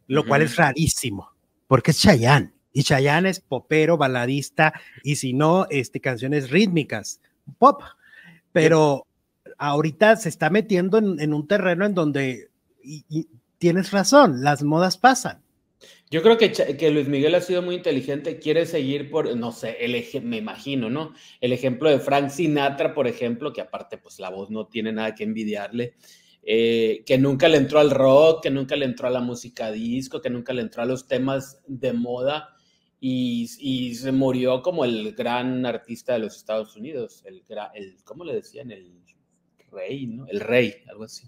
lo 0.08 0.26
cual 0.26 0.42
es 0.42 0.56
rarísimo, 0.56 1.32
porque 1.68 1.92
es 1.92 2.00
Chayanne. 2.00 2.57
Y 2.78 2.84
Chayanne 2.84 3.32
es 3.32 3.40
popero, 3.40 3.98
baladista, 3.98 4.72
y 5.02 5.16
si 5.16 5.34
no, 5.34 5.66
este, 5.72 6.00
canciones 6.00 6.52
rítmicas, 6.52 7.20
pop. 7.58 7.82
Pero 8.52 9.08
ahorita 9.58 10.16
se 10.18 10.30
está 10.30 10.52
metiendo 10.52 11.00
en, 11.00 11.34
un 11.34 11.48
terreno 11.48 11.88
en 11.88 11.96
donde, 11.96 12.52
tienes 13.58 13.90
razón, 13.90 14.44
las 14.44 14.62
modas 14.62 15.00
pasan. 15.00 15.42
Yo 16.12 16.22
creo 16.22 16.38
que, 16.38 16.52
que, 16.52 16.92
Luis 16.92 17.08
Miguel 17.08 17.34
ha 17.34 17.42
sido 17.42 17.64
muy 17.64 17.74
inteligente, 17.74 18.38
quiere 18.38 18.68
seguir 18.68 19.10
por, 19.10 19.36
no 19.36 19.52
sé, 19.52 19.78
el 19.80 19.96
me 20.22 20.38
imagino, 20.38 20.88
¿no? 20.88 21.16
El 21.42 21.54
ejemplo 21.54 21.90
de 21.90 21.98
Frank 21.98 22.30
Sinatra, 22.30 22.94
por 22.94 23.08
ejemplo, 23.08 23.54
que 23.54 23.62
aparte, 23.62 23.98
pues 23.98 24.20
la 24.20 24.30
voz 24.30 24.52
no 24.52 24.68
tiene 24.68 24.94
nada 24.94 25.16
que 25.16 25.24
envidiarle, 25.24 25.96
eh, 26.44 27.02
que 27.08 27.18
nunca 27.18 27.50
le 27.50 27.58
entró 27.58 27.80
al 27.80 27.90
rock, 27.90 28.44
que 28.44 28.52
nunca 28.52 28.76
le 28.76 28.86
entró 28.86 29.08
a 29.08 29.12
la 29.12 29.22
música 29.22 29.72
disco, 29.72 30.22
que 30.22 30.30
nunca 30.30 30.54
le 30.54 30.62
entró 30.62 30.84
a 30.84 30.86
los 30.86 31.08
temas 31.08 31.60
de 31.66 31.92
moda 31.94 32.54
y, 33.00 33.50
y 33.60 33.96
se 33.96 34.12
murió 34.12 34.62
como 34.62 34.86
el 34.86 35.14
gran 35.14 35.66
artista 35.66 36.14
de 36.14 36.20
los 36.20 36.36
Estados 36.36 36.76
Unidos, 36.76 37.24
el, 37.26 37.44
el 37.76 37.98
¿cómo 38.04 38.24
le 38.24 38.34
decían? 38.34 38.72
El 38.72 39.02
rey, 39.72 40.08
¿no? 40.08 40.26
El 40.28 40.40
rey, 40.40 40.76
algo 40.90 41.04
así. 41.04 41.28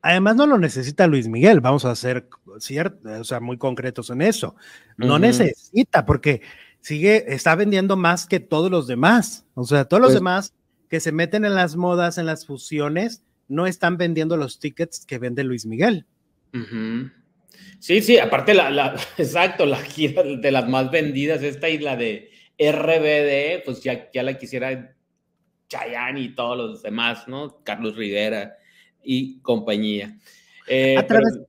Además, 0.00 0.34
no 0.34 0.46
lo 0.46 0.58
necesita 0.58 1.06
Luis 1.06 1.28
Miguel, 1.28 1.60
vamos 1.60 1.84
a 1.84 1.94
ser 1.94 2.28
cierto, 2.58 3.08
o 3.20 3.24
sea, 3.24 3.38
muy 3.38 3.56
concretos 3.56 4.10
en 4.10 4.22
eso. 4.22 4.56
No 4.96 5.18
necesita, 5.20 6.04
porque 6.04 6.42
sigue, 6.80 7.32
está 7.32 7.54
vendiendo 7.54 7.96
más 7.96 8.26
que 8.26 8.40
todos 8.40 8.68
los 8.68 8.88
demás. 8.88 9.46
O 9.54 9.64
sea, 9.64 9.84
todos 9.84 10.00
los 10.00 10.08
pues 10.08 10.14
demás 10.20 10.54
que 10.88 10.98
se 10.98 11.12
meten 11.12 11.44
en 11.44 11.54
las 11.54 11.76
modas, 11.76 12.18
en 12.18 12.26
las 12.26 12.46
fusiones, 12.46 13.22
no 13.48 13.66
están 13.66 13.96
vendiendo 13.96 14.36
los 14.36 14.58
tickets 14.58 15.06
que 15.06 15.18
vende 15.18 15.44
Luis 15.44 15.66
Miguel. 15.66 16.04
Sí, 17.78 18.00
sí, 18.00 18.18
aparte, 18.18 18.54
la, 18.54 18.94
exacto, 19.18 19.66
la 19.66 19.78
gira 19.78 20.22
de 20.22 20.50
las 20.50 20.68
más 20.68 20.90
vendidas, 20.90 21.42
esta 21.42 21.68
isla 21.68 21.96
de 21.96 22.30
RBD, 22.58 23.64
pues 23.64 23.82
ya, 23.82 24.10
ya 24.12 24.22
la 24.22 24.38
quisiera 24.38 24.94
Chayanne 25.68 26.20
y 26.20 26.34
todos 26.34 26.56
los 26.56 26.82
demás, 26.82 27.26
¿no? 27.26 27.62
Carlos 27.64 27.96
Rivera 27.96 28.56
y 29.02 29.40
compañía. 29.40 30.16
Eh, 30.68 30.96
a, 30.96 31.06
través, 31.06 31.40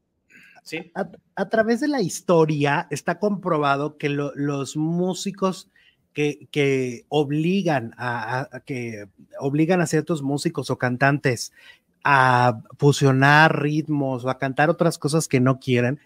a, 1.35 1.49
través, 1.49 1.81
de 1.81 1.87
la 1.87 2.01
historia 2.01 2.87
está 2.89 3.19
comprobado 3.19 3.97
que 3.97 4.09
los 4.09 4.75
músicos 4.75 5.69
que, 6.13 6.47
que 6.51 7.05
obligan 7.09 7.93
a, 7.97 8.61
que 8.65 9.07
obligan 9.39 9.81
a 9.81 9.87
ciertos 9.87 10.21
músicos 10.21 10.69
o 10.69 10.77
cantantes 10.77 11.51
a 12.03 12.59
fusionar 12.77 13.61
ritmos 13.61 14.25
o 14.25 14.29
a 14.29 14.37
cantar 14.37 14.69
otras 14.69 14.97
cosas 14.97 15.27
que 15.27 15.39
no 15.39 15.59
quieren, 15.59 15.99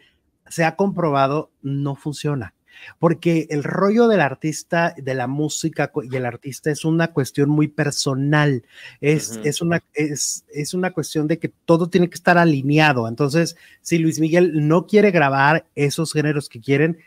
se 0.48 0.64
ha 0.64 0.76
comprobado 0.76 1.52
no 1.62 1.96
funciona 1.96 2.54
porque 3.00 3.48
el 3.50 3.64
rollo 3.64 4.08
del 4.08 4.22
artista, 4.22 4.94
de 4.98 5.14
la 5.14 5.28
música 5.28 5.92
y 6.10 6.16
el 6.16 6.26
artista 6.26 6.72
es 6.72 6.86
una 6.86 7.10
cuestión 7.10 7.50
muy 7.50 7.68
personal, 7.68 8.64
es, 9.02 9.40
es, 9.44 9.62
una, 9.62 9.84
es, 9.94 10.46
es 10.54 10.74
una 10.74 10.92
cuestión 10.92 11.28
de 11.28 11.40
que 11.40 11.50
todo 11.66 11.90
tiene 11.90 12.10
que 12.10 12.16
estar 12.16 12.38
alineado. 12.38 13.08
Entonces, 13.08 13.56
si 13.82 13.98
Luis 13.98 14.20
Miguel 14.20 14.68
no 14.68 14.88
quiere 14.88 15.12
grabar 15.12 15.66
esos 15.76 16.14
géneros 16.14 16.50
que 16.50 16.62
quieren, 16.62 16.98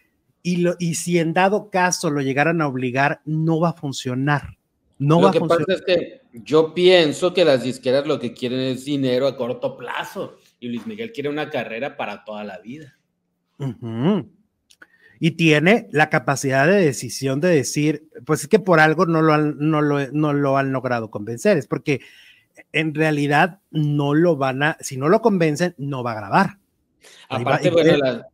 y, 0.43 0.57
lo, 0.59 0.74
y 0.78 0.95
si 0.95 1.18
en 1.18 1.34
dado 1.34 1.70
caso 1.70 2.11
lo 2.11 2.22
llegaran 2.22 2.62
a 2.62 2.66
obligar, 2.66 3.20
no 3.24 3.61
va 3.61 3.70
a 3.70 3.74
funcionar. 3.74 4.57
No 5.01 5.18
lo 5.18 5.30
que 5.30 5.40
pasa 5.40 5.64
es 5.68 5.80
que 5.80 6.20
yo 6.44 6.74
pienso 6.74 7.32
que 7.32 7.42
las 7.42 7.62
disqueras 7.62 8.07
lo 8.07 8.20
que 8.20 8.34
quieren 8.34 8.61
es 8.61 8.84
dinero 8.84 9.26
a 9.26 9.34
corto 9.34 9.74
plazo 9.74 10.36
y 10.61 10.68
Luis 10.68 10.86
Miguel 10.86 11.11
quiere 11.11 11.30
una 11.30 11.48
carrera 11.48 11.96
para 11.96 12.22
toda 12.22 12.44
la 12.44 12.59
vida. 12.59 12.98
Y 15.18 15.30
tiene 15.32 15.88
la 15.90 16.11
capacidad 16.11 16.66
de 16.66 16.84
decisión 16.84 17.40
de 17.40 17.48
decir, 17.48 18.11
pues 18.26 18.42
es 18.42 18.48
que 18.48 18.59
por 18.59 18.78
algo 18.78 19.07
no 19.07 19.22
lo 19.22 19.32
han, 19.32 19.57
no 19.59 19.80
lo, 19.80 20.07
no 20.12 20.34
lo 20.34 20.59
han 20.59 20.70
logrado 20.70 21.11
convencer, 21.11 21.57
es 21.57 21.66
porque 21.66 22.03
en 22.72 22.94
realidad 22.94 23.61
no 23.70 24.12
lo 24.12 24.36
van 24.36 24.62
a, 24.62 24.76
si 24.80 24.98
no 24.98 25.09
lo 25.09 25.22
convencen, 25.22 25.74
no 25.78 26.03
va 26.03 26.12
a 26.12 26.16
grabar. 26.16 26.59
Aparte, 27.30 27.70
bueno, 27.70 28.26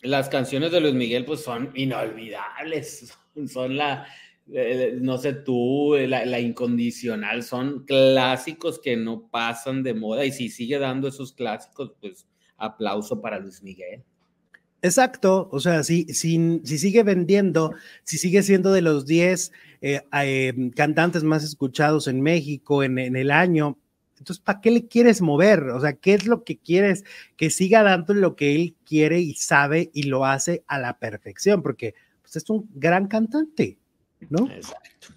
las, 0.00 0.28
canciones 0.30 0.72
de 0.72 0.80
Luis 0.80 0.94
Miguel 0.94 1.26
pues 1.26 1.42
son 1.42 1.70
inolvidables, 1.74 3.14
son 3.46 3.76
la, 3.76 4.06
no 4.46 5.18
sé 5.18 5.32
tú, 5.32 5.94
la, 5.96 6.24
la, 6.24 6.40
incondicional, 6.40 7.42
son 7.42 7.84
clásicos 7.84 8.78
que 8.78 8.96
no 8.96 9.28
pasan 9.28 9.82
de 9.82 9.94
moda 9.94 10.24
y 10.24 10.32
si 10.32 10.48
sigue 10.48 10.78
dando 10.78 11.08
esos 11.08 11.32
clásicos, 11.32 11.92
pues 12.00 12.26
aplauso 12.56 13.20
para 13.20 13.38
Luis 13.38 13.62
Miguel. 13.62 14.02
Exacto, 14.84 15.48
o 15.52 15.60
sea, 15.60 15.84
si, 15.84 16.06
si, 16.06 16.60
si, 16.64 16.76
sigue 16.76 17.04
vendiendo, 17.04 17.72
si 18.02 18.18
sigue 18.18 18.42
siendo 18.42 18.72
de 18.72 18.82
los 18.82 19.06
10 19.06 19.52
eh, 19.80 20.00
em, 20.12 20.70
cantantes 20.70 21.22
más 21.22 21.44
escuchados 21.44 22.08
en 22.08 22.20
México 22.20 22.82
en, 22.82 22.98
el 22.98 23.30
año, 23.30 23.78
entonces, 24.18 24.42
¿para 24.42 24.60
qué 24.60 24.72
le 24.72 24.88
quieres 24.88 25.20
mover? 25.20 25.68
O 25.70 25.80
sea, 25.80 25.92
¿qué 25.92 26.14
es 26.14 26.26
lo 26.26 26.42
que 26.42 26.58
quieres? 26.58 27.04
Que 27.36 27.50
siga 27.50 27.84
dando 27.84 28.12
lo 28.12 28.34
que 28.34 28.56
él 28.56 28.74
quiere 28.84 29.20
y 29.20 29.34
sabe 29.34 29.90
y 29.94 30.04
lo 30.04 30.24
hace 30.24 30.64
a 30.66 30.80
la 30.80 30.98
perfección, 30.98 31.62
porque 31.62 31.94
pues, 32.22 32.34
es 32.36 32.50
un 32.50 32.68
gran 32.74 33.06
cantante, 33.06 33.78
¿no? 34.30 34.50
Exacto. 34.50 35.08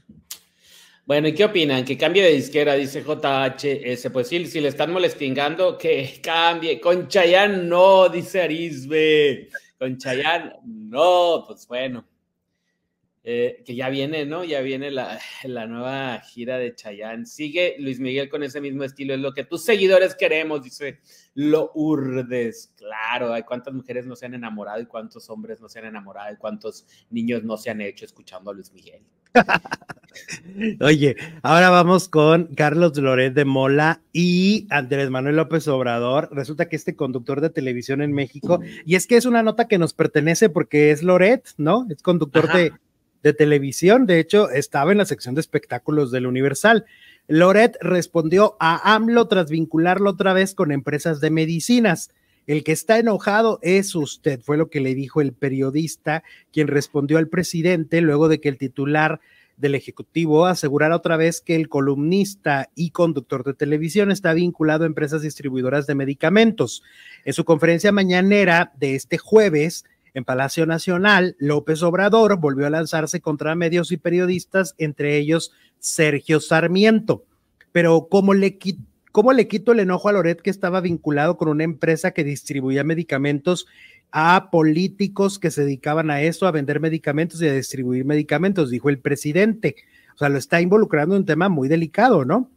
Bueno, 1.06 1.28
¿y 1.28 1.34
qué 1.34 1.46
opinan? 1.46 1.86
Que 1.86 1.98
cambie 1.98 2.24
de 2.24 2.32
disquera, 2.32 2.74
dice 2.74 3.04
JHS. 3.04 4.10
Pues 4.12 4.28
sí, 4.28 4.44
si 4.48 4.60
le 4.60 4.70
están 4.70 4.92
molestingando, 4.92 5.78
que 5.78 6.20
cambie. 6.22 6.80
Con 6.82 7.08
Chayanne 7.08 7.64
no, 7.64 8.10
dice 8.10 8.42
Arisbe. 8.42 9.50
Con 9.78 9.98
Chayanne 10.00 10.54
no, 10.64 11.44
pues 11.46 11.68
bueno. 11.68 12.06
Eh, 13.28 13.64
que 13.66 13.74
ya 13.74 13.90
viene, 13.90 14.24
¿no? 14.28 14.44
Ya 14.44 14.62
viene 14.62 14.92
la, 14.92 15.20
la, 15.46 15.66
nueva 15.66 16.20
gira 16.20 16.60
de 16.60 16.76
Chayanne. 16.76 17.26
Sigue 17.26 17.76
Luis 17.80 18.00
Miguel 18.00 18.30
con 18.30 18.44
ese 18.44 18.62
mismo 18.62 18.84
estilo, 18.84 19.16
es 19.16 19.20
lo 19.20 19.34
que 19.34 19.44
tus 19.44 19.66
seguidores 19.66 20.14
queremos, 20.14 20.62
dice 20.62 21.00
Lo 21.34 21.72
Urdes. 21.74 22.72
Claro, 22.78 23.34
hay 23.34 23.42
cuántas 23.42 23.74
mujeres 23.74 24.06
no 24.06 24.16
se 24.16 24.28
han 24.28 24.36
enamorado 24.36 24.80
y 24.80 24.86
cuántos 24.86 25.28
hombres 25.32 25.60
no 25.60 25.68
se 25.68 25.80
han 25.80 25.86
enamorado 25.86 26.32
y 26.32 26.38
cuántos 26.38 26.86
niños 27.10 27.44
no 27.44 27.58
se 27.58 27.72
han 27.72 27.82
hecho 27.82 28.06
escuchando 28.06 28.52
a 28.52 28.54
Luis 28.54 28.72
Miguel. 28.72 29.02
Oye, 30.82 31.16
ahora 31.42 31.72
vamos 31.72 32.08
con 32.08 32.54
Carlos 32.54 32.96
Loret 32.96 33.34
de 33.34 33.44
Mola 33.44 34.02
y 34.14 34.68
Andrés 34.70 35.10
Manuel 35.10 35.38
López 35.38 35.68
Obrador. 35.68 36.30
Resulta 36.32 36.70
que 36.70 36.76
este 36.76 36.96
conductor 36.96 37.42
de 37.42 37.50
televisión 37.50 38.04
en 38.04 38.14
México, 38.14 38.60
y 38.86 38.96
es 38.96 39.08
que 39.08 39.18
es 39.18 39.26
una 39.26 39.42
nota 39.42 39.68
que 39.68 39.80
nos 39.80 39.96
pertenece 39.96 40.50
porque 40.50 40.92
es 40.92 41.02
Loret, 41.02 41.50
¿no? 41.58 41.88
Es 41.90 42.02
conductor 42.04 42.54
de, 42.54 42.72
de, 43.26 43.34
televisión. 43.34 44.06
De 44.06 44.20
hecho, 44.20 44.50
estaba 44.50 44.92
en 44.92 45.00
la 45.00 45.06
sección 45.06 45.36
de 45.36 45.42
espectáculos 45.42 46.12
del 46.12 46.28
Universal. 46.28 46.86
Loret 47.28 47.76
respondió 47.82 48.56
a 48.60 48.94
AMLO 48.94 49.28
tras 49.28 49.50
vincularlo 49.50 50.12
otra 50.12 50.34
vez 50.34 50.54
con 50.54 50.72
empresas 50.72 51.20
de 51.22 51.32
medicinas. 51.32 52.12
El 52.46 52.64
que 52.64 52.72
está 52.72 53.00
enojado 53.00 53.58
es 53.64 53.96
usted, 53.96 54.40
fue 54.42 54.58
lo 54.58 54.70
que 54.70 54.80
le 54.80 54.94
dijo 54.94 55.22
el 55.22 55.34
periodista, 55.34 56.24
quien 56.54 56.68
respondió 56.68 57.18
al 57.18 57.28
presidente 57.28 58.02
luego 58.02 58.28
de 58.28 58.40
que 58.40 58.50
el 58.50 58.60
titular 58.60 59.20
del 59.58 59.76
Ejecutivo 59.76 60.46
asegurara 60.46 60.96
otra 60.96 61.18
vez 61.18 61.42
que 61.42 61.56
el 61.56 61.70
columnista 61.70 62.70
y 62.76 62.92
conductor 62.92 63.44
de 63.44 63.54
televisión 63.54 64.12
está 64.12 64.34
vinculado 64.34 64.84
a 64.84 64.88
empresas 64.88 65.22
distribuidoras 65.22 65.88
de 65.88 65.96
medicamentos. 65.96 66.84
En 67.24 67.34
su 67.34 67.46
conferencia 67.46 67.92
mañanera 67.92 68.74
de 68.78 68.96
este 68.96 69.18
jueves, 69.18 69.86
en 70.16 70.26
Palacio 70.26 70.66
Nacional, 70.66 71.36
López 71.38 71.84
Obrador 71.84 72.40
volvió 72.40 72.66
a 72.66 72.72
lanzarse 72.72 73.22
contra 73.22 73.54
medios 73.54 73.92
y 73.92 73.98
periodistas, 73.98 74.74
entre 74.80 75.18
ellos 75.18 75.52
Sergio 75.78 76.40
Sarmiento. 76.40 77.26
Pero 77.72 78.08
como 78.10 78.34
le 78.34 78.58
quitó 78.58 78.82
¿Cómo 79.16 79.32
le 79.32 79.48
quito 79.48 79.72
el 79.72 79.80
enojo 79.80 80.10
a 80.10 80.12
Loret 80.12 80.42
que 80.42 80.50
estaba 80.50 80.82
vinculado 80.82 81.38
con 81.38 81.48
una 81.48 81.64
empresa 81.64 82.12
que 82.12 82.26
distribuía 82.26 82.84
medicamentos 82.84 83.66
a 84.12 84.50
políticos 84.52 85.40
que 85.40 85.52
se 85.52 85.64
dedicaban 85.64 86.12
a 86.12 86.22
eso, 86.22 86.48
a 86.48 86.52
vender 86.52 86.82
medicamentos 86.82 87.42
y 87.42 87.48
a 87.48 87.54
distribuir 87.54 88.04
medicamentos? 88.04 88.70
Dijo 88.70 88.90
el 88.90 89.00
presidente. 89.00 89.78
O 90.16 90.18
sea, 90.18 90.28
lo 90.28 90.38
está 90.38 90.60
involucrando 90.60 91.16
en 91.16 91.22
un 91.22 91.26
tema 91.26 91.48
muy 91.48 91.70
delicado, 91.70 92.26
¿no? 92.26 92.52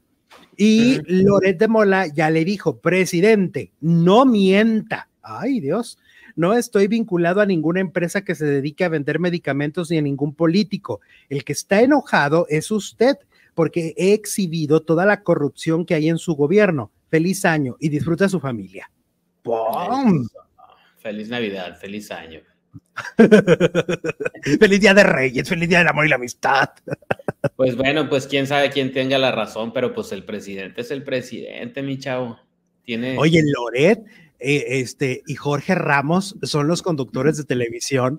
Y 0.57 0.99
Loret 1.07 1.61
de 1.61 1.69
Mola 1.69 2.09
ya 2.09 2.29
le 2.29 2.45
dijo, 2.45 2.81
presidente, 2.81 3.71
no 3.81 4.25
mienta. 4.25 5.09
Ay, 5.23 5.61
Dios. 5.61 5.97
No 6.39 6.55
estoy 6.55 6.87
vinculado 6.87 7.41
a 7.41 7.47
ninguna 7.47 7.81
empresa 7.81 8.23
que 8.23 8.37
se 8.37 8.47
dedique 8.47 8.85
a 8.85 8.89
vender 8.89 9.19
medicamentos 9.19 9.91
ni 9.91 9.99
a 9.99 10.03
ningún 10.03 10.37
político. 10.37 11.01
El 11.29 11.43
que 11.43 11.53
está 11.53 11.83
enojado 11.83 12.47
es 12.49 12.71
usted, 12.71 13.17
porque 13.55 13.93
he 13.97 14.13
exhibido 14.13 14.81
toda 14.83 15.05
la 15.05 15.25
corrupción 15.25 15.85
que 15.85 15.95
hay 15.95 16.09
en 16.09 16.17
su 16.17 16.37
gobierno. 16.37 16.93
Feliz 17.11 17.45
año 17.45 17.77
y 17.81 17.89
disfruta 17.89 18.27
a 18.27 18.29
su 18.29 18.39
familia. 18.39 18.89
¡Pum! 19.43 20.29
Feliz 20.99 21.29
Navidad, 21.29 21.77
feliz 21.77 22.09
año. 22.13 22.41
feliz 24.61 24.81
Día 24.81 24.95
de 24.95 25.03
Reyes, 25.03 25.49
feliz 25.49 25.69
Día 25.69 25.79
del 25.79 25.89
Amor 25.89 26.07
y 26.07 26.09
la 26.09 26.17
Amistad. 26.17 26.69
pues 27.57 27.75
bueno, 27.75 28.09
pues 28.09 28.29
quién 28.29 28.47
sabe 28.47 28.71
quién 28.71 28.93
tenga 28.93 29.19
la 29.19 29.33
razón, 29.33 29.73
pero 29.73 29.93
pues 29.93 30.13
el 30.13 30.25
presidente 30.25 30.83
es 30.83 30.93
el 30.93 31.03
presidente, 31.03 31.83
mi 31.83 31.99
chavo. 31.99 32.39
Tiene... 32.85 33.19
Oye, 33.19 33.43
Loret, 33.45 34.05
eh, 34.41 34.81
este, 34.81 35.23
y 35.27 35.35
Jorge 35.35 35.75
Ramos 35.75 36.37
son 36.43 36.69
los 36.69 36.83
conductores 36.83 37.37
de 37.37 37.45
televisión 37.45 38.19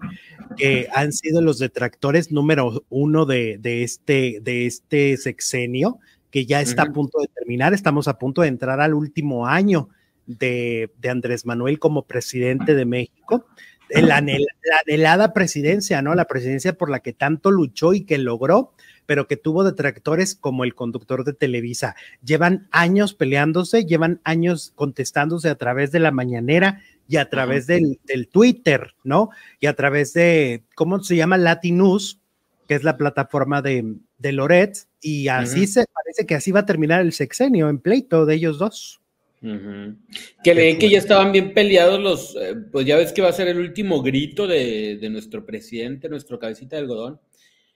que 0.58 0.88
han 0.94 1.14
sido 1.14 1.42
los 1.42 1.60
detractores 1.60 2.32
número 2.32 2.84
uno 2.90 3.26
de, 3.26 3.60
este, 3.64 4.40
de 4.42 4.66
este 4.66 5.16
sexenio, 5.18 6.00
que 6.30 6.46
ya 6.46 6.62
está 6.62 6.84
a 6.84 6.94
punto 6.94 7.20
de 7.20 7.28
terminar. 7.28 7.74
Estamos 7.74 8.08
a 8.08 8.20
punto 8.20 8.42
de 8.42 8.50
entrar 8.50 8.82
al 8.82 8.94
último 8.94 9.48
año 9.48 9.90
de, 10.26 10.92
de 11.00 11.10
Andrés 11.10 11.46
Manuel 11.46 11.80
como 11.80 12.04
presidente 12.04 12.76
de 12.76 12.86
México. 12.86 13.46
La, 13.90 14.18
anhelada 14.18 15.34
presidencia, 15.34 16.02
¿no? 16.02 16.14
La 16.14 16.26
presidencia 16.26 16.74
por 16.74 16.92
la 16.92 17.00
que 17.00 17.14
tanto 17.14 17.50
luchó 17.50 17.94
y 17.94 18.02
que 18.02 18.20
logró, 18.20 18.74
pero 19.10 19.28
que 19.28 19.38
tuvo 19.38 19.64
detractores 19.64 20.36
como 20.36 20.64
el 20.64 20.76
conductor 20.76 21.24
de 21.24 21.34
Televisa. 21.34 21.96
Llevan 22.24 22.68
años 22.70 23.16
peleándose, 23.16 23.86
llevan 23.86 24.22
años 24.24 24.72
contestándose 24.76 25.50
a 25.50 25.56
través 25.56 25.92
de 25.92 26.00
la 26.00 26.12
mañanera 26.12 26.84
y 27.08 27.18
a 27.18 27.28
través 27.28 27.66
del, 27.66 27.98
Twitter, 28.32 28.94
¿no? 29.04 29.32
Y 29.60 29.66
a 29.66 29.74
través 29.74 30.14
de, 30.14 30.62
¿cómo 30.76 31.02
se 31.02 31.16
llama? 31.16 31.40
Latinus, 31.40 32.20
que 32.68 32.76
es 32.76 32.84
la 32.84 32.98
plataforma 32.98 33.64
de, 33.64 33.96
de 34.20 34.32
Loret, 34.32 34.78
y 35.02 35.28
así 35.28 35.66
se 35.66 35.86
parece 35.92 36.28
que 36.28 36.36
así 36.36 36.52
va 36.52 36.60
a 36.60 36.66
terminar 36.68 37.02
el 37.02 37.12
sexenio 37.12 37.68
en 37.68 37.80
pleito 37.80 38.28
de 38.28 38.36
ellos 38.36 38.60
dos. 38.60 39.02
Que 39.42 40.54
leen 40.54 40.78
que 40.78 40.90
ya 40.90 40.98
estaban 40.98 41.32
bien 41.32 41.54
peleados 41.54 42.00
los, 42.00 42.36
eh, 42.36 42.56
pues 42.72 42.86
ya 42.86 42.98
ves 42.98 43.14
que 43.14 43.22
va 43.22 43.30
a 43.30 43.34
ser 43.34 43.48
el 43.48 43.58
último 43.58 44.02
grito 44.02 44.46
de, 44.46 45.00
nuestro 45.10 45.46
presidente, 45.46 46.10
nuestro 46.10 46.38
cabecita 46.38 46.76
de 46.76 46.84
algodón. 46.84 47.20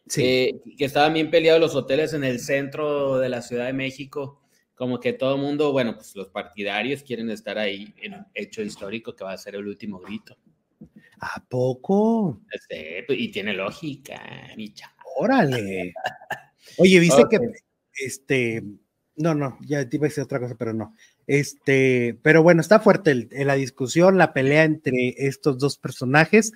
Sí. 0.07 0.23
Eh, 0.23 0.61
que 0.77 0.85
estaban 0.85 1.13
bien 1.13 1.31
peleados 1.31 1.61
los 1.61 1.75
hoteles 1.75 2.13
en 2.13 2.23
el 2.23 2.39
centro 2.39 3.17
de 3.17 3.29
la 3.29 3.41
Ciudad 3.41 3.67
de 3.67 3.73
México. 3.73 4.41
Como 4.75 4.99
que 4.99 5.13
todo 5.13 5.35
el 5.35 5.41
mundo, 5.41 5.71
bueno, 5.71 5.95
pues 5.95 6.15
los 6.15 6.29
partidarios 6.29 7.03
quieren 7.03 7.29
estar 7.29 7.57
ahí 7.57 7.93
en 8.01 8.15
un 8.15 8.25
hecho 8.33 8.61
histórico 8.61 9.15
que 9.15 9.23
va 9.23 9.33
a 9.33 9.37
ser 9.37 9.55
el 9.55 9.67
último 9.67 9.99
grito. 9.99 10.37
¿A 11.19 11.43
poco? 11.47 12.41
Este, 12.51 13.03
pues, 13.07 13.19
y 13.19 13.29
tiene 13.29 13.53
lógica, 13.53 14.21
mi 14.57 14.73
Órale. 15.15 15.93
Oye, 16.77 16.99
viste 16.99 17.23
que 17.29 17.39
este, 17.93 18.63
no, 19.15 19.35
no, 19.35 19.57
ya 19.61 19.87
te 19.87 19.97
iba 19.97 20.07
a 20.07 20.09
decir 20.09 20.23
otra 20.23 20.39
cosa, 20.39 20.55
pero 20.57 20.73
no. 20.73 20.95
Este, 21.27 22.19
pero 22.21 22.43
bueno, 22.43 22.61
está 22.61 22.79
fuerte 22.79 23.27
la 23.31 23.53
discusión, 23.55 24.17
la 24.17 24.33
pelea 24.33 24.63
entre 24.63 25.13
estos 25.17 25.59
dos 25.59 25.77
personajes, 25.77 26.51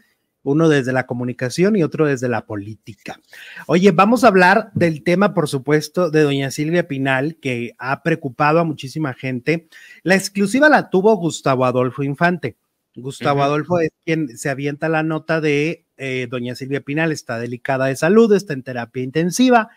uno 0.48 0.70
desde 0.70 0.94
la 0.94 1.06
comunicación 1.06 1.76
y 1.76 1.84
otro 1.84 2.08
desde 2.08 2.30
la 2.30 2.46
política. 2.46 3.20
Oye, 3.66 3.92
vamos 3.92 4.24
a 4.24 4.30
hablar 4.30 4.72
del 4.74 5.04
tema, 5.04 5.34
por 5.34 5.50
supuesto, 5.50 6.10
de 6.10 6.22
doña 6.22 6.52
Silvia 6.52 6.88
Pinal, 6.88 7.36
que 7.36 7.76
ha 7.78 8.02
preocupado 8.02 8.60
a 8.60 8.64
muchísima 8.64 9.14
gente. 9.14 9.68
La 10.04 10.16
exclusiva 10.16 10.70
la 10.70 10.90
tuvo 10.90 11.16
Gustavo 11.18 11.66
Adolfo 11.66 12.02
Infante. 12.04 12.56
Gustavo 12.96 13.44
Adolfo 13.44 13.80
es 13.80 13.92
quien 14.06 14.38
se 14.38 14.50
avienta 14.50 14.90
la 14.90 15.04
nota 15.04 15.42
de 15.42 15.86
eh, 15.98 16.28
doña 16.30 16.56
Silvia 16.56 16.82
Pinal, 16.82 17.12
está 17.12 17.38
delicada 17.40 17.88
de 17.88 17.96
salud, 17.96 18.34
está 18.34 18.54
en 18.54 18.64
terapia 18.64 19.04
intensiva, 19.04 19.70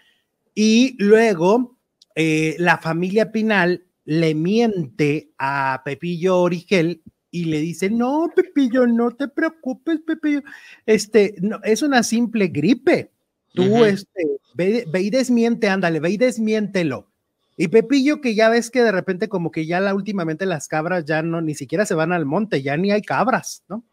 y 0.55 0.97
luego 0.99 1.77
eh, 2.15 2.55
la 2.59 2.79
familia 2.79 3.33
Pinal 3.33 3.85
le 4.05 4.35
miente 4.35 5.31
a 5.37 5.83
Pepillo 5.85 6.39
Origel 6.39 7.03
y 7.31 7.45
le 7.45 7.61
dice, 7.61 7.91
no, 7.91 8.31
Pepillo, 8.35 8.87
no 8.87 9.13
te 9.13 9.29
preocupes, 9.29 10.01
Pepillo, 10.07 10.43
este, 10.87 11.35
no, 11.41 11.61
es 11.63 11.83
una 11.83 12.03
simple 12.03 12.49
gripe. 12.49 13.11
Tú, 13.53 13.85
este, 13.85 14.23
ve, 14.55 14.87
y 15.01 15.11
desmiente, 15.11 15.69
ándale, 15.69 15.99
ve 15.99 16.11
y 16.11 16.17
desmiéntelo. 16.17 17.09
Y 17.57 17.69
Pepillo, 17.69 18.21
que 18.21 18.35
ya 18.35 18.49
ves 18.49 18.71
que 18.71 18.83
de 18.83 18.93
repente 18.93 19.29
como 19.29 19.51
que 19.51 19.67
ya 19.67 19.81
la 19.81 19.95
últimamente 19.95 20.47
las 20.47 20.69
cabras 20.69 21.05
ya 21.05 21.23
no, 21.23 21.41
ni 21.41 21.55
siquiera 21.55 21.85
se 21.85 21.95
van 21.95 22.13
al 22.13 22.27
monte, 22.27 22.63
ya 22.63 22.77
ni 22.77 22.91
hay 22.93 23.03
cabras, 23.03 23.65
¿no? 23.69 23.85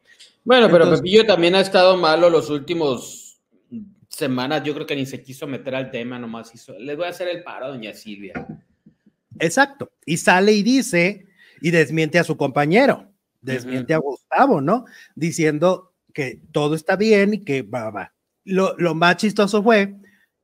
Bueno, 0.46 0.70
pero 0.72 0.90
Pepillo 0.90 1.26
también 1.26 1.56
ha 1.56 1.62
estado 1.62 1.98
malo 1.98 2.30
los 2.30 2.50
últimos 2.50 3.40
semanas, 4.08 4.64
yo 4.64 4.74
creo 4.74 4.86
que 4.86 4.96
ni 4.96 5.06
se 5.06 5.22
quiso 5.22 5.46
meter 5.48 5.76
al 5.76 5.92
tema, 5.92 6.18
nomás 6.18 6.54
hizo, 6.56 6.78
les 6.80 6.96
voy 6.96 7.06
a 7.06 7.10
hacer 7.10 7.28
el 7.28 7.44
paro, 7.44 7.68
doña 7.68 7.94
Silvia. 7.94 8.48
Exacto. 9.40 9.92
Y 10.06 10.18
sale 10.18 10.54
y 10.54 10.64
dice 10.64 11.26
y 11.62 11.72
desmiente 11.72 12.20
a 12.20 12.24
su 12.24 12.38
compañero, 12.38 13.07
desmiente 13.42 13.94
a 13.94 13.98
Gustavo, 13.98 14.62
¿no? 14.62 14.86
Diciendo 15.16 15.94
que 16.14 16.42
todo 16.52 16.76
está 16.76 16.96
bien 16.96 17.36
y 17.36 17.44
que 17.44 17.62
va, 17.62 17.90
va. 17.92 18.14
Lo, 18.44 18.76
lo 18.78 18.96
más 18.96 19.18
chistoso 19.18 19.62
fue 19.62 19.96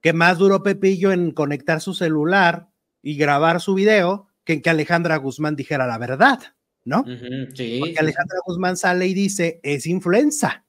que 0.01 0.13
más 0.13 0.37
duró 0.37 0.63
Pepillo 0.63 1.11
en 1.11 1.31
conectar 1.31 1.81
su 1.81 1.93
celular 1.93 2.67
y 3.01 3.15
grabar 3.15 3.61
su 3.61 3.73
video 3.73 4.27
que 4.43 4.53
en 4.53 4.61
que 4.61 4.69
Alejandra 4.69 5.17
Guzmán 5.17 5.55
dijera 5.55 5.87
la 5.87 5.97
verdad, 5.97 6.39
¿no? 6.83 7.05
sí. 7.53 7.77
Porque 7.79 7.99
Alejandra 7.99 8.37
Guzmán 8.45 8.75
sale 8.75 9.07
y 9.07 9.13
dice, 9.13 9.59
es 9.63 9.87
influenza. 9.87 10.65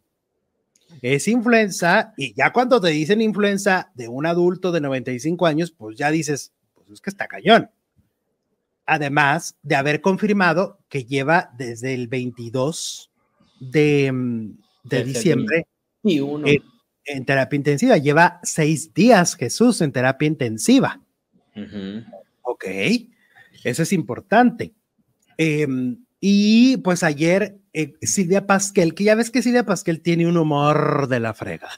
Es 1.02 1.26
influenza 1.26 2.14
y 2.16 2.32
ya 2.34 2.52
cuando 2.52 2.80
te 2.80 2.88
dicen 2.88 3.20
influenza 3.20 3.90
de 3.94 4.06
un 4.06 4.26
adulto 4.26 4.70
de 4.70 4.80
95 4.80 5.46
años, 5.46 5.72
pues 5.72 5.98
ya 5.98 6.10
dices, 6.12 6.52
pues 6.74 6.88
es 6.90 7.00
que 7.00 7.10
está 7.10 7.26
cañón 7.26 7.68
además 8.86 9.56
de 9.62 9.76
haber 9.76 10.00
confirmado 10.00 10.78
que 10.88 11.04
lleva 11.04 11.50
desde 11.56 11.94
el 11.94 12.08
22 12.08 13.10
de, 13.60 14.12
mm, 14.12 14.58
diciembre 15.04 15.66
En, 17.06 17.24
terapia 17.26 17.56
intensiva. 17.56 17.98
Lleva 17.98 18.40
seis 18.42 18.92
días 18.94 19.36
Jesús 19.36 19.80
en 19.80 19.92
terapia 19.92 20.26
intensiva. 20.26 21.00
Ok, 22.42 22.64
eso 23.62 23.82
es 23.82 23.92
importante. 23.92 24.72
Em, 25.36 26.04
y 26.20 26.78
pues 26.78 27.02
ayer 27.02 27.58
eh, 27.74 27.94
Silvia 28.02 28.46
Pasquel, 28.46 28.94
que 28.94 29.04
ya 29.04 29.14
ves 29.14 29.30
que 29.30 29.42
Silvia 29.42 29.66
Pasquel 29.66 30.00
tiene 30.00 30.26
un 30.26 30.36
humor 30.36 31.08
de 31.08 31.20
la 31.20 31.34
frega. 31.34 31.68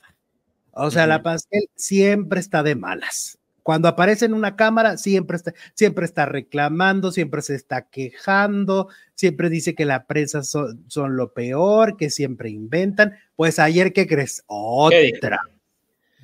O 0.72 0.90
sea, 0.90 1.06
la 1.06 1.22
Pasquel 1.22 1.68
siempre 1.74 2.38
está 2.38 2.62
de 2.62 2.74
malas. 2.74 3.38
Cuando 3.66 3.88
aparece 3.88 4.26
en 4.26 4.34
una 4.34 4.54
cámara, 4.54 4.96
siempre 4.96 5.38
está, 5.38 5.52
siempre 5.74 6.04
está 6.04 6.24
reclamando, 6.24 7.10
siempre 7.10 7.42
se 7.42 7.56
está 7.56 7.88
quejando, 7.88 8.86
siempre 9.16 9.50
dice 9.50 9.74
que 9.74 9.84
la 9.84 10.06
prensa 10.06 10.44
son, 10.44 10.86
lo 11.16 11.32
peor, 11.32 11.96
que 11.96 12.10
siempre 12.10 12.48
inventan. 12.48 13.16
Pues 13.34 13.58
ayer, 13.58 13.92
¿qué 13.92 14.06
crees? 14.06 14.44
Otra. 14.46 15.40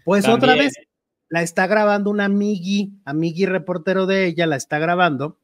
Pues 0.05 0.29
otra 0.29 0.55
vez 0.55 0.75
la 1.31 1.43
está 1.43 1.67
grabando 1.67 2.11
un 2.11 2.21
amigui, 2.21 2.93
amigui 3.05 3.47
reportero 3.47 4.07
de 4.07 4.27
ella, 4.27 4.47
la 4.47 4.55
está 4.55 4.79
grabando 4.79 5.37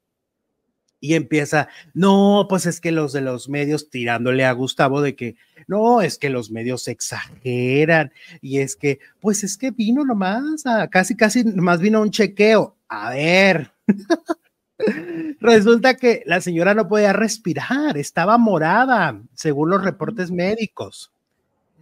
y 1.01 1.15
empieza, 1.15 1.69
no, 1.95 2.47
pues 2.49 2.67
es 2.67 2.81
que 2.81 2.93
los 2.93 3.13
de 3.13 3.21
los 3.21 3.49
medios 3.49 3.91
tirándole 3.91 4.45
a 4.45 4.53
Gustavo 4.53 5.01
de 5.01 5.15
que, 5.15 5.37
no, 5.67 6.03
es 6.03 6.19
que 6.19 6.31
los 6.31 6.51
medios 6.51 6.89
exageran 6.89 8.13
y 8.41 8.59
es 8.59 8.75
que, 8.75 8.99
pues 9.21 9.45
es 9.45 9.57
que 9.57 9.71
vino 9.71 10.05
nomás, 10.05 10.67
a, 10.67 10.89
casi, 10.89 11.17
casi 11.17 11.45
nomás 11.45 11.81
vino 11.81 12.01
un 12.01 12.11
chequeo. 12.11 12.77
A 12.89 13.11
ver, 13.11 13.73
resulta 15.41 15.97
que 15.97 16.23
la 16.27 16.41
señora 16.41 16.75
no 16.75 16.89
podía 16.89 17.13
respirar, 17.13 17.97
estaba 17.97 18.39
morada, 18.39 19.21
según 19.35 19.71
los 19.71 19.85
reportes 19.85 20.31
médicos. 20.31 21.13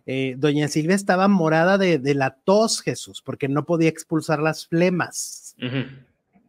Eh, 0.08 0.36
doña 0.38 0.68
Silvia 0.68 0.94
estaba 0.94 1.26
morada 1.26 1.78
de, 1.78 2.14
la 2.14 2.30
tos, 2.30 2.80
Jesús, 2.80 3.22
porque 3.22 3.48
no 3.48 3.64
podía 3.64 3.88
expulsar 3.88 4.40
las 4.40 4.66
flemas. 4.66 5.56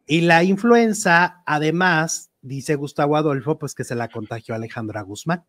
Y 0.06 0.22
la 0.22 0.44
influenza, 0.44 1.42
además, 1.46 2.30
dice 2.48 2.76
Gustavo 2.76 3.18
Adolfo, 3.18 3.60
pues 3.60 3.76
que 3.76 3.84
se 3.84 3.96
la 3.96 4.08
contagió 4.08 4.56
Alejandra 4.56 5.02
Guzmán. 5.02 5.44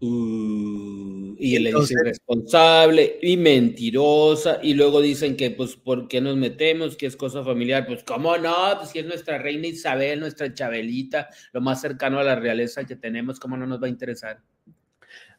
Uh, 0.00 1.36
y 1.38 1.56
él 1.56 1.64
le 1.64 1.72
dice 1.72 1.94
irresponsable 1.94 3.18
y 3.22 3.36
mentirosa, 3.36 4.58
y 4.62 4.74
luego 4.74 5.00
dicen 5.00 5.36
que, 5.36 5.50
pues, 5.50 5.76
¿por 5.76 6.08
qué 6.08 6.20
nos 6.20 6.36
metemos? 6.36 6.96
Que 6.96 7.06
es 7.06 7.16
cosa 7.16 7.44
familiar. 7.44 7.86
Pues, 7.86 8.02
¿cómo 8.04 8.36
no? 8.36 8.54
Pues, 8.76 8.90
si 8.90 8.98
es 8.98 9.06
nuestra 9.06 9.38
reina 9.38 9.68
Isabel, 9.68 10.20
nuestra 10.20 10.52
Chabelita, 10.52 11.28
lo 11.52 11.60
más 11.60 11.80
cercano 11.80 12.18
a 12.18 12.24
la 12.24 12.34
realeza 12.34 12.84
que 12.84 12.96
tenemos, 12.96 13.38
¿cómo 13.38 13.56
no 13.56 13.66
nos 13.66 13.82
va 13.82 13.86
a 13.86 13.90
interesar? 13.90 14.40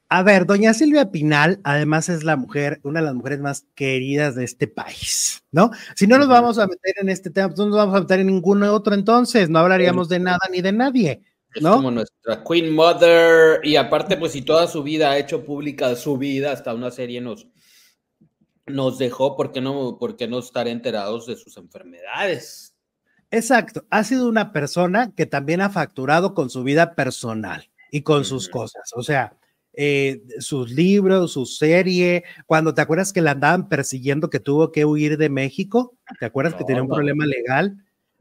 A 0.08 0.22
ver, 0.22 0.45
doña 0.45 0.74
Silvia 0.76 1.10
Pinal, 1.12 1.60
además 1.64 2.10
es 2.10 2.24
la 2.24 2.36
mujer, 2.36 2.80
una 2.84 2.99
de 2.99 3.08
las 3.08 3.16
mujeres 3.16 3.39
más 3.39 3.66
queridas 3.74 4.36
de 4.36 4.43
este 4.43 4.68
país, 4.68 5.43
¿no? 5.51 5.72
Si 5.95 6.06
no 6.06 6.20
nos 6.20 6.28
vamos 6.28 6.60
a 6.60 6.68
meter 6.68 6.93
en 7.01 7.10
este 7.10 7.32
tema, 7.32 7.47
pues 7.47 7.58
no 7.58 7.68
nos 7.68 7.78
vamos 7.78 7.95
a 7.95 8.01
meter 8.01 8.20
en 8.20 8.28
ningún 8.28 8.62
otro 8.64 8.93
entonces, 8.93 9.49
no 9.49 9.60
hablaríamos 9.60 10.08
de 10.08 10.20
nada 10.20 10.39
ni 10.51 10.62
de 10.62 10.72
nadie. 10.72 11.22
¿no? 11.60 11.70
Es 11.70 11.76
como 11.78 11.91
nuestra 11.91 12.43
Queen 12.43 12.72
Mother, 12.72 13.62
y 13.64 13.78
aparte, 13.78 14.18
pues, 14.18 14.34
si 14.34 14.43
toda 14.43 14.68
su 14.68 14.84
vida 14.84 15.10
ha 15.10 15.18
hecho 15.18 15.43
pública 15.43 15.95
su 15.95 16.18
vida, 16.18 16.51
hasta 16.51 16.76
una 16.76 16.91
serie 16.91 17.20
nos, 17.20 17.47
nos 18.68 18.99
dejó, 18.99 19.36
¿por 19.36 19.51
qué 19.51 19.62
no, 19.62 19.97
por 19.99 20.18
qué 20.18 20.28
no 20.28 20.38
estar 20.38 20.68
enterados 20.68 21.26
de 21.26 21.36
sus 21.36 21.58
enfermedades? 21.58 22.76
Exacto, 23.32 23.86
ha 23.89 24.03
sido 24.03 24.30
una 24.30 24.51
persona 24.51 25.14
que 25.16 25.26
también 25.26 25.62
ha 25.62 25.72
facturado 25.72 26.36
con 26.36 26.51
su 26.51 26.64
vida 26.64 26.93
personal 26.93 27.72
y 27.91 28.01
con 28.01 28.24
sus 28.24 28.49
cosas, 28.49 28.91
o 28.95 29.01
sea, 29.01 29.36
eh, 29.78 30.23
sus 30.39 30.71
libros, 30.71 31.34
su 31.34 31.45
serie, 31.45 32.23
cuando 32.45 32.73
te 32.73 32.82
acuerdas 32.82 33.13
que 33.13 33.21
la 33.21 33.32
andaban 33.32 33.67
persiguiendo, 33.69 34.30
que 34.30 34.39
tuvo 34.39 34.71
que 34.71 34.86
huir 34.86 35.17
de 35.17 35.30
México, 35.30 35.97
¿te 36.19 36.26
acuerdas 36.26 36.55
que 36.55 36.63
tenía 36.63 36.82
un 36.82 36.89
problema 36.89 37.26
legal? 37.26 37.78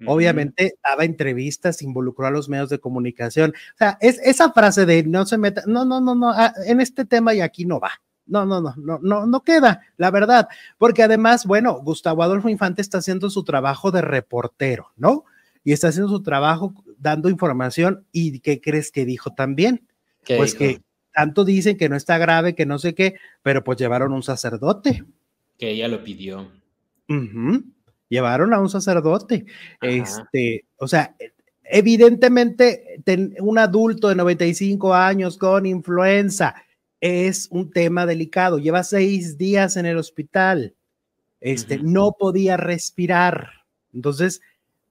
Obviamente 0.07 0.75
daba 0.83 1.05
entrevistas, 1.05 1.81
involucró 1.81 2.27
a 2.27 2.31
los 2.31 2.49
medios 2.49 2.69
de 2.69 2.79
comunicación. 2.79 3.51
O 3.75 3.79
sea, 3.79 3.97
es 4.01 4.19
esa 4.23 4.53
frase 4.53 4.87
de 4.87 5.05
no 5.05 5.25
se 5.25 5.39
meta, 5.39 5.63
no, 5.67 5.85
no, 5.85 6.01
no, 6.01 6.15
no, 6.15 6.31
ah, 6.31 6.53
en 6.67 6.81
este 6.81 7.05
tema 7.05 7.35
y 7.35 7.41
aquí 7.41 7.65
no 7.65 7.81
va. 7.81 7.93
No, 8.27 8.47
no, 8.47 8.61
no, 8.61 8.75
no, 8.79 8.99
no, 9.03 9.27
no 9.27 9.43
queda, 9.43 9.83
la 9.99 10.11
verdad, 10.11 10.49
porque 10.79 11.03
además, 11.03 11.45
bueno, 11.45 11.75
Gustavo 11.83 12.23
Adolfo 12.23 12.49
Infante 12.49 12.81
está 12.81 12.99
haciendo 12.99 13.29
su 13.29 13.45
trabajo 13.45 13.91
de 13.91 14.01
reportero, 14.01 14.93
¿no? 14.97 15.25
Y 15.63 15.73
está 15.73 15.89
haciendo 15.89 16.09
su 16.09 16.23
trabajo 16.23 16.73
dando 16.99 17.29
información 17.29 18.07
y 18.13 18.41
¿qué 18.41 18.63
crees 18.63 18.91
que 18.91 19.05
dijo 19.05 19.35
también? 19.35 19.87
Pues 20.27 20.55
que 20.55 20.81
tanto 21.15 21.45
dicen 21.45 21.77
que 21.77 21.89
no 21.89 21.97
está 21.97 22.19
grave, 22.19 22.55
que 22.55 22.67
no 22.67 22.79
sé 22.79 22.95
qué, 22.95 23.15
pero 23.43 23.63
pues 23.63 23.79
llevaron 23.79 24.13
un 24.13 24.23
sacerdote. 24.23 25.05
Que 25.59 25.71
ella 25.71 25.89
lo 25.89 26.03
pidió. 26.03 26.51
Llevaron 28.09 28.53
a 28.53 28.61
un 28.61 28.69
sacerdote. 28.69 29.47
Este, 29.81 30.65
o 30.77 30.89
sea, 30.89 31.15
evidentemente 31.63 33.01
un 33.39 33.59
adulto 33.59 34.09
de 34.09 34.17
95 34.17 34.93
años 34.93 35.39
con 35.39 35.67
influenza 35.67 36.57
es 37.01 37.49
un 37.51 37.71
tema 37.71 38.07
delicado. 38.07 38.59
Lleva 38.59 38.83
seis 38.83 39.39
días 39.39 39.77
en 39.77 39.87
el 39.87 39.99
hospital. 39.99 40.75
Este, 41.41 41.79
no 41.79 42.17
podía 42.19 42.57
respirar. 42.57 43.51
Entonces, 43.93 44.41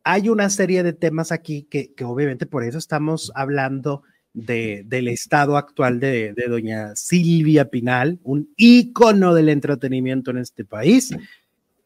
hay 0.06 0.30
una 0.30 0.50
serie 0.50 0.84
de 0.84 0.94
temas 0.94 1.34
aquí 1.34 1.64
que, 1.64 1.94
que 1.94 2.06
obviamente 2.06 2.46
por 2.46 2.64
eso 2.64 2.78
estamos 2.78 3.32
hablando 3.36 4.04
del 4.34 5.08
estado 5.08 5.58
actual 5.58 6.00
de, 6.00 6.34
doña 6.48 6.96
Silvia 6.96 7.70
Pinal, 7.70 8.20
un 8.24 8.50
ícono 8.58 9.34
del 9.34 9.50
entretenimiento 9.50 10.32
en 10.32 10.40
este 10.40 10.66
país, 10.66 11.16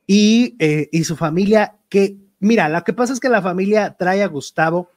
y, 0.05 0.55
eh, 0.59 0.87
y, 0.91 1.03
su 1.03 1.17
familia, 1.17 1.75
que, 1.89 2.15
mira, 2.39 2.69
lo 2.69 2.81
que 2.83 2.93
pasa 2.93 3.11
es 3.11 3.19
que 3.19 3.27
la 3.27 3.41
familia 3.41 3.95
trae 3.99 4.23
a 4.23 4.27
Gustavo 4.27 4.89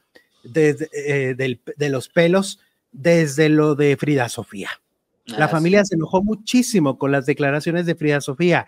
desde, 0.45 0.89
eh, 0.93 1.35
de 1.35 1.89
los 1.89 2.09
pelos 2.09 2.61
desde 2.93 3.49
lo 3.49 3.75
de 3.75 3.97
Frida 3.97 4.29
Sofía. 4.29 4.71
La 5.27 5.49
familia 5.49 5.85
se 5.85 5.95
enojó 5.95 6.23
muchísimo 6.23 6.99
con 6.99 7.13
las 7.13 7.27
declaraciones 7.27 7.87
de 7.87 7.95
Frida 7.95 8.21
Sofía, 8.21 8.67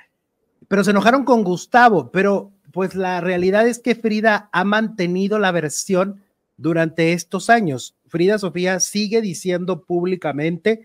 pero 0.69 0.85
se 0.85 0.91
enojaron 0.91 1.25
con 1.25 1.43
Gustavo, 1.43 2.11
pero 2.11 2.53
pues 2.73 2.95
la 2.95 3.21
realidad 3.21 3.67
es 3.67 3.79
que 3.79 3.95
Frida 3.95 4.49
ha 4.53 4.65
mantenido 4.65 5.39
la 5.39 5.53
versión 5.53 6.23
durante 6.57 7.13
estos 7.13 7.51
años. 7.51 7.95
Frida 8.13 8.39
Sofía 8.39 8.79
sigue 8.79 9.23
diciendo 9.23 9.87
públicamente 9.87 10.83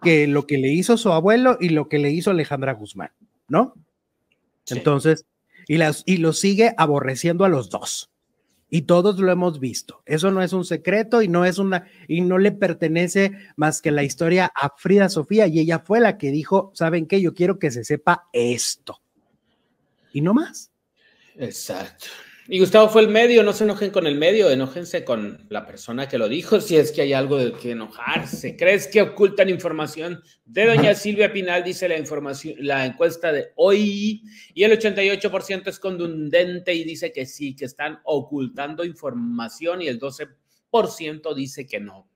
que 0.00 0.26
lo 0.26 0.46
que 0.46 0.56
le 0.56 0.68
hizo 0.68 0.96
su 0.96 1.12
abuelo 1.12 1.58
y 1.60 1.68
lo 1.68 1.90
que 1.90 1.98
le 1.98 2.10
hizo 2.10 2.30
Alejandra 2.30 2.72
Guzmán, 2.72 3.10
¿no? 3.48 3.74
Entonces, 4.66 5.26
y, 5.68 5.76
las, 5.76 6.02
y 6.06 6.16
lo 6.16 6.32
sigue 6.32 6.72
aborreciendo 6.78 7.44
a 7.44 7.50
los 7.50 7.68
dos. 7.68 8.10
Y 8.70 8.82
todos 8.82 9.18
lo 9.18 9.30
hemos 9.30 9.60
visto. 9.60 10.02
Eso 10.06 10.30
no 10.30 10.42
es 10.42 10.54
un 10.54 10.64
secreto 10.64 11.20
y 11.20 11.28
no 11.28 11.44
es 11.44 11.58
una, 11.58 11.86
y 12.08 12.22
no 12.22 12.38
le 12.38 12.50
pertenece 12.50 13.32
más 13.56 13.82
que 13.82 13.90
la 13.90 14.02
historia 14.02 14.50
a 14.54 14.72
Frida 14.74 15.10
Sofía. 15.10 15.48
Y 15.48 15.58
ella 15.58 15.80
fue 15.80 16.00
la 16.00 16.16
que 16.16 16.30
dijo, 16.30 16.70
¿saben 16.72 17.04
qué? 17.06 17.20
Yo 17.20 17.34
quiero 17.34 17.58
que 17.58 17.70
se 17.70 17.84
sepa 17.84 18.26
esto. 18.32 19.02
Y 20.14 20.22
no 20.22 20.32
más. 20.32 20.70
Exacto. 21.36 22.06
Y 22.52 22.58
Gustavo 22.58 22.88
fue 22.88 23.02
el 23.02 23.08
medio, 23.08 23.44
no 23.44 23.52
se 23.52 23.62
enojen 23.62 23.92
con 23.92 24.08
el 24.08 24.16
medio, 24.16 24.50
enójense 24.50 25.04
con 25.04 25.46
la 25.50 25.64
persona 25.66 26.08
que 26.08 26.18
lo 26.18 26.28
dijo, 26.28 26.60
si 26.60 26.76
es 26.76 26.90
que 26.90 27.02
hay 27.02 27.12
algo 27.12 27.36
de 27.36 27.52
que 27.52 27.70
enojarse. 27.70 28.56
¿Crees 28.56 28.88
que 28.88 29.02
ocultan 29.02 29.48
información? 29.48 30.20
De 30.46 30.66
doña 30.66 30.94
Silvia 30.96 31.32
Pinal 31.32 31.62
dice 31.62 31.88
la 31.88 31.96
información, 31.96 32.56
la 32.58 32.84
encuesta 32.84 33.30
de 33.30 33.52
hoy, 33.54 34.24
y 34.52 34.64
el 34.64 34.72
88% 34.76 35.68
es 35.68 35.78
contundente 35.78 36.74
y 36.74 36.82
dice 36.82 37.12
que 37.12 37.24
sí, 37.24 37.54
que 37.54 37.66
están 37.66 38.00
ocultando 38.02 38.84
información 38.84 39.82
y 39.82 39.86
el 39.86 40.00
12% 40.00 41.34
dice 41.36 41.68
que 41.68 41.78
no. 41.78 42.08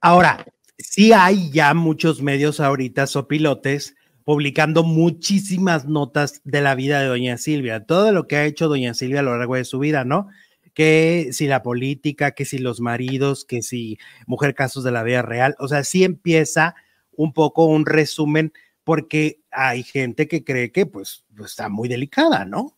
Ahora, 0.00 0.46
sí 0.78 1.12
hay 1.12 1.50
ya 1.50 1.74
muchos 1.74 2.22
medios 2.22 2.60
ahorita 2.60 3.08
sopilotes 3.08 3.96
publicando 4.24 4.82
muchísimas 4.82 5.86
notas 5.86 6.40
de 6.44 6.62
la 6.62 6.74
vida 6.74 7.00
de 7.00 7.06
doña 7.06 7.36
Silvia, 7.36 7.84
todo 7.84 8.10
lo 8.10 8.26
que 8.26 8.36
ha 8.36 8.44
hecho 8.44 8.68
doña 8.68 8.94
Silvia 8.94 9.20
a 9.20 9.22
lo 9.22 9.36
largo 9.36 9.54
de 9.56 9.64
su 9.64 9.78
vida, 9.78 10.04
¿no? 10.04 10.28
Que 10.72 11.28
si 11.32 11.46
la 11.46 11.62
política, 11.62 12.32
que 12.32 12.44
si 12.44 12.58
los 12.58 12.80
maridos, 12.80 13.44
que 13.44 13.62
si 13.62 13.98
mujer 14.26 14.54
casos 14.54 14.82
de 14.82 14.90
la 14.90 15.02
vida 15.02 15.22
real, 15.22 15.54
o 15.58 15.68
sea, 15.68 15.84
sí 15.84 16.04
empieza 16.04 16.74
un 17.12 17.32
poco 17.32 17.66
un 17.66 17.86
resumen 17.86 18.52
porque 18.82 19.40
hay 19.50 19.82
gente 19.82 20.26
que 20.26 20.42
cree 20.42 20.72
que 20.72 20.86
pues, 20.86 21.24
pues 21.36 21.50
está 21.50 21.68
muy 21.68 21.88
delicada, 21.88 22.44
¿no? 22.44 22.76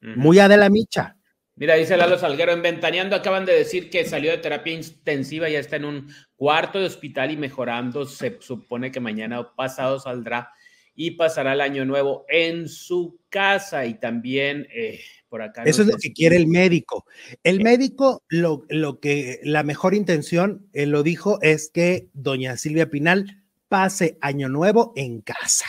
Muy 0.00 0.38
a 0.38 0.48
de 0.48 0.56
la 0.56 0.68
micha. 0.68 1.16
Mira, 1.56 1.74
dice 1.74 1.96
Lalo 1.96 2.18
Salguero, 2.18 2.52
en 2.52 2.62
Ventaneando 2.62 3.16
acaban 3.16 3.44
de 3.44 3.52
decir 3.52 3.90
que 3.90 4.04
salió 4.04 4.30
de 4.30 4.38
terapia 4.38 4.74
intensiva, 4.74 5.48
ya 5.48 5.58
está 5.58 5.74
en 5.74 5.86
un 5.86 6.08
cuarto 6.36 6.78
de 6.78 6.86
hospital 6.86 7.32
y 7.32 7.36
mejorando. 7.36 8.04
Se 8.04 8.36
supone 8.40 8.92
que 8.92 9.00
mañana 9.00 9.40
o 9.40 9.56
pasado 9.56 9.98
saldrá 9.98 10.52
y 11.00 11.12
pasará 11.12 11.52
el 11.52 11.60
año 11.60 11.84
nuevo 11.84 12.26
en 12.28 12.68
su 12.68 13.20
casa 13.28 13.86
y 13.86 13.94
también 14.00 14.66
eh, 14.74 14.98
por 15.28 15.42
acá. 15.42 15.62
Eso 15.62 15.82
es 15.82 15.88
lo 15.88 15.96
que 15.96 16.12
quiere 16.12 16.34
el 16.34 16.48
médico. 16.48 17.06
El 17.44 17.60
eh. 17.60 17.64
médico, 17.64 18.24
lo, 18.28 18.64
lo, 18.68 18.98
que 18.98 19.38
la 19.44 19.62
mejor 19.62 19.94
intención, 19.94 20.66
él 20.72 20.90
lo 20.90 21.04
dijo, 21.04 21.40
es 21.40 21.70
que 21.72 22.08
doña 22.14 22.56
Silvia 22.56 22.90
Pinal 22.90 23.44
pase 23.68 24.18
año 24.20 24.48
nuevo 24.48 24.92
en 24.96 25.20
casa. 25.20 25.66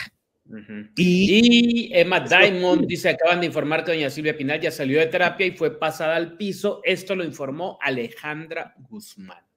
y, 0.96 1.86
y, 1.86 1.96
Emma 1.96 2.18
Diamond 2.18 2.88
dice, 2.88 3.10
acaban 3.10 3.38
de 3.38 3.46
informar 3.46 3.84
que 3.84 3.92
doña 3.92 4.10
Silvia 4.10 4.36
Pinal 4.36 4.60
ya 4.60 4.72
salió 4.72 4.98
de 4.98 5.06
terapia 5.06 5.46
y 5.46 5.52
fue 5.52 5.78
pasada 5.78 6.16
al 6.16 6.36
piso. 6.36 6.80
Esto 6.82 7.14
lo 7.14 7.22
informó 7.22 7.78
Alejandra 7.80 8.74
Guzmán. 8.78 9.49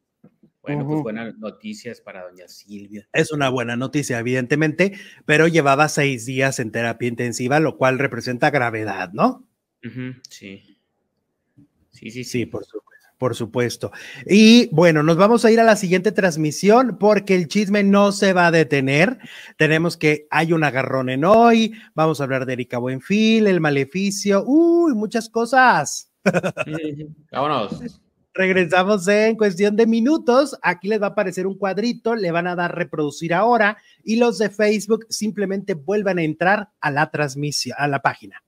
Bueno, 0.64 0.88
pues 0.88 1.02
buenas 1.02 1.38
noticias 1.40 2.00
para 2.00 2.24
doña 2.24 2.48
Silvia. 2.48 3.06
Es 3.12 3.34
una 3.34 3.50
buena 3.50 3.76
noticia, 3.76 4.18
evidentemente, 4.18 4.94
pero 5.26 5.50
llevaba 5.50 5.90
seis 5.90 6.26
días 6.26 6.58
en 6.60 6.72
terapia 6.72 7.10
intensiva, 7.10 7.60
lo 7.60 7.78
cual 7.78 8.00
representa 8.00 8.50
gravedad, 8.50 9.12
¿no? 9.12 9.46
sí. 10.30 10.64
Sí, 11.92 12.10
sí, 12.10 12.24
sí. 12.24 12.46
por 12.46 12.64
supuesto. 12.64 12.94
Por 13.18 13.36
supuesto. 13.36 13.92
Y 14.26 14.68
bueno, 14.74 15.04
nos 15.04 15.18
vamos 15.18 15.46
a 15.46 15.52
ir 15.52 15.60
a 15.60 15.64
la 15.64 15.76
siguiente 15.76 16.12
transmisión 16.12 16.98
porque 16.98 17.36
el 17.36 17.48
chisme 17.48 17.84
no 17.84 18.12
se 18.12 18.34
va 18.34 18.48
a 18.48 18.52
detener. 18.52 19.20
Tenemos 19.58 19.98
que 19.98 20.28
hay 20.30 20.52
un 20.52 20.64
agarrón 20.64 21.10
en 21.10 21.24
hoy. 21.24 21.74
Vamos 21.94 22.20
a 22.20 22.24
hablar 22.24 22.46
de 22.46 22.54
Erika 22.54 22.80
Buenfil, 22.80 23.48
el 23.48 23.62
maleficio. 23.62 24.44
Uy, 24.46 24.94
muchas 24.94 25.30
cosas. 25.30 26.12
Vámonos. 27.32 28.02
Regresamos 28.36 29.08
en 29.08 29.38
cuestión 29.38 29.76
de 29.76 29.86
minutos. 29.86 30.58
Aquí 30.64 30.88
les 30.88 31.02
va 31.02 31.08
a 31.08 31.10
aparecer 31.10 31.46
un 31.46 31.58
cuadrito, 31.58 32.16
le 32.16 32.32
van 32.32 32.48
a 32.48 32.56
dar 32.56 32.76
reproducir 32.76 33.34
ahora 33.34 33.78
y 34.04 34.16
los 34.16 34.40
de 34.40 34.50
Facebook 34.50 35.06
simplemente 35.10 35.76
vuelvan 35.76 36.18
a 36.18 36.24
entrar 36.24 36.70
a 36.82 36.90
la 36.90 37.12
transmisión, 37.12 37.76
a 37.80 37.88
la 37.88 38.02
página. 38.02 38.43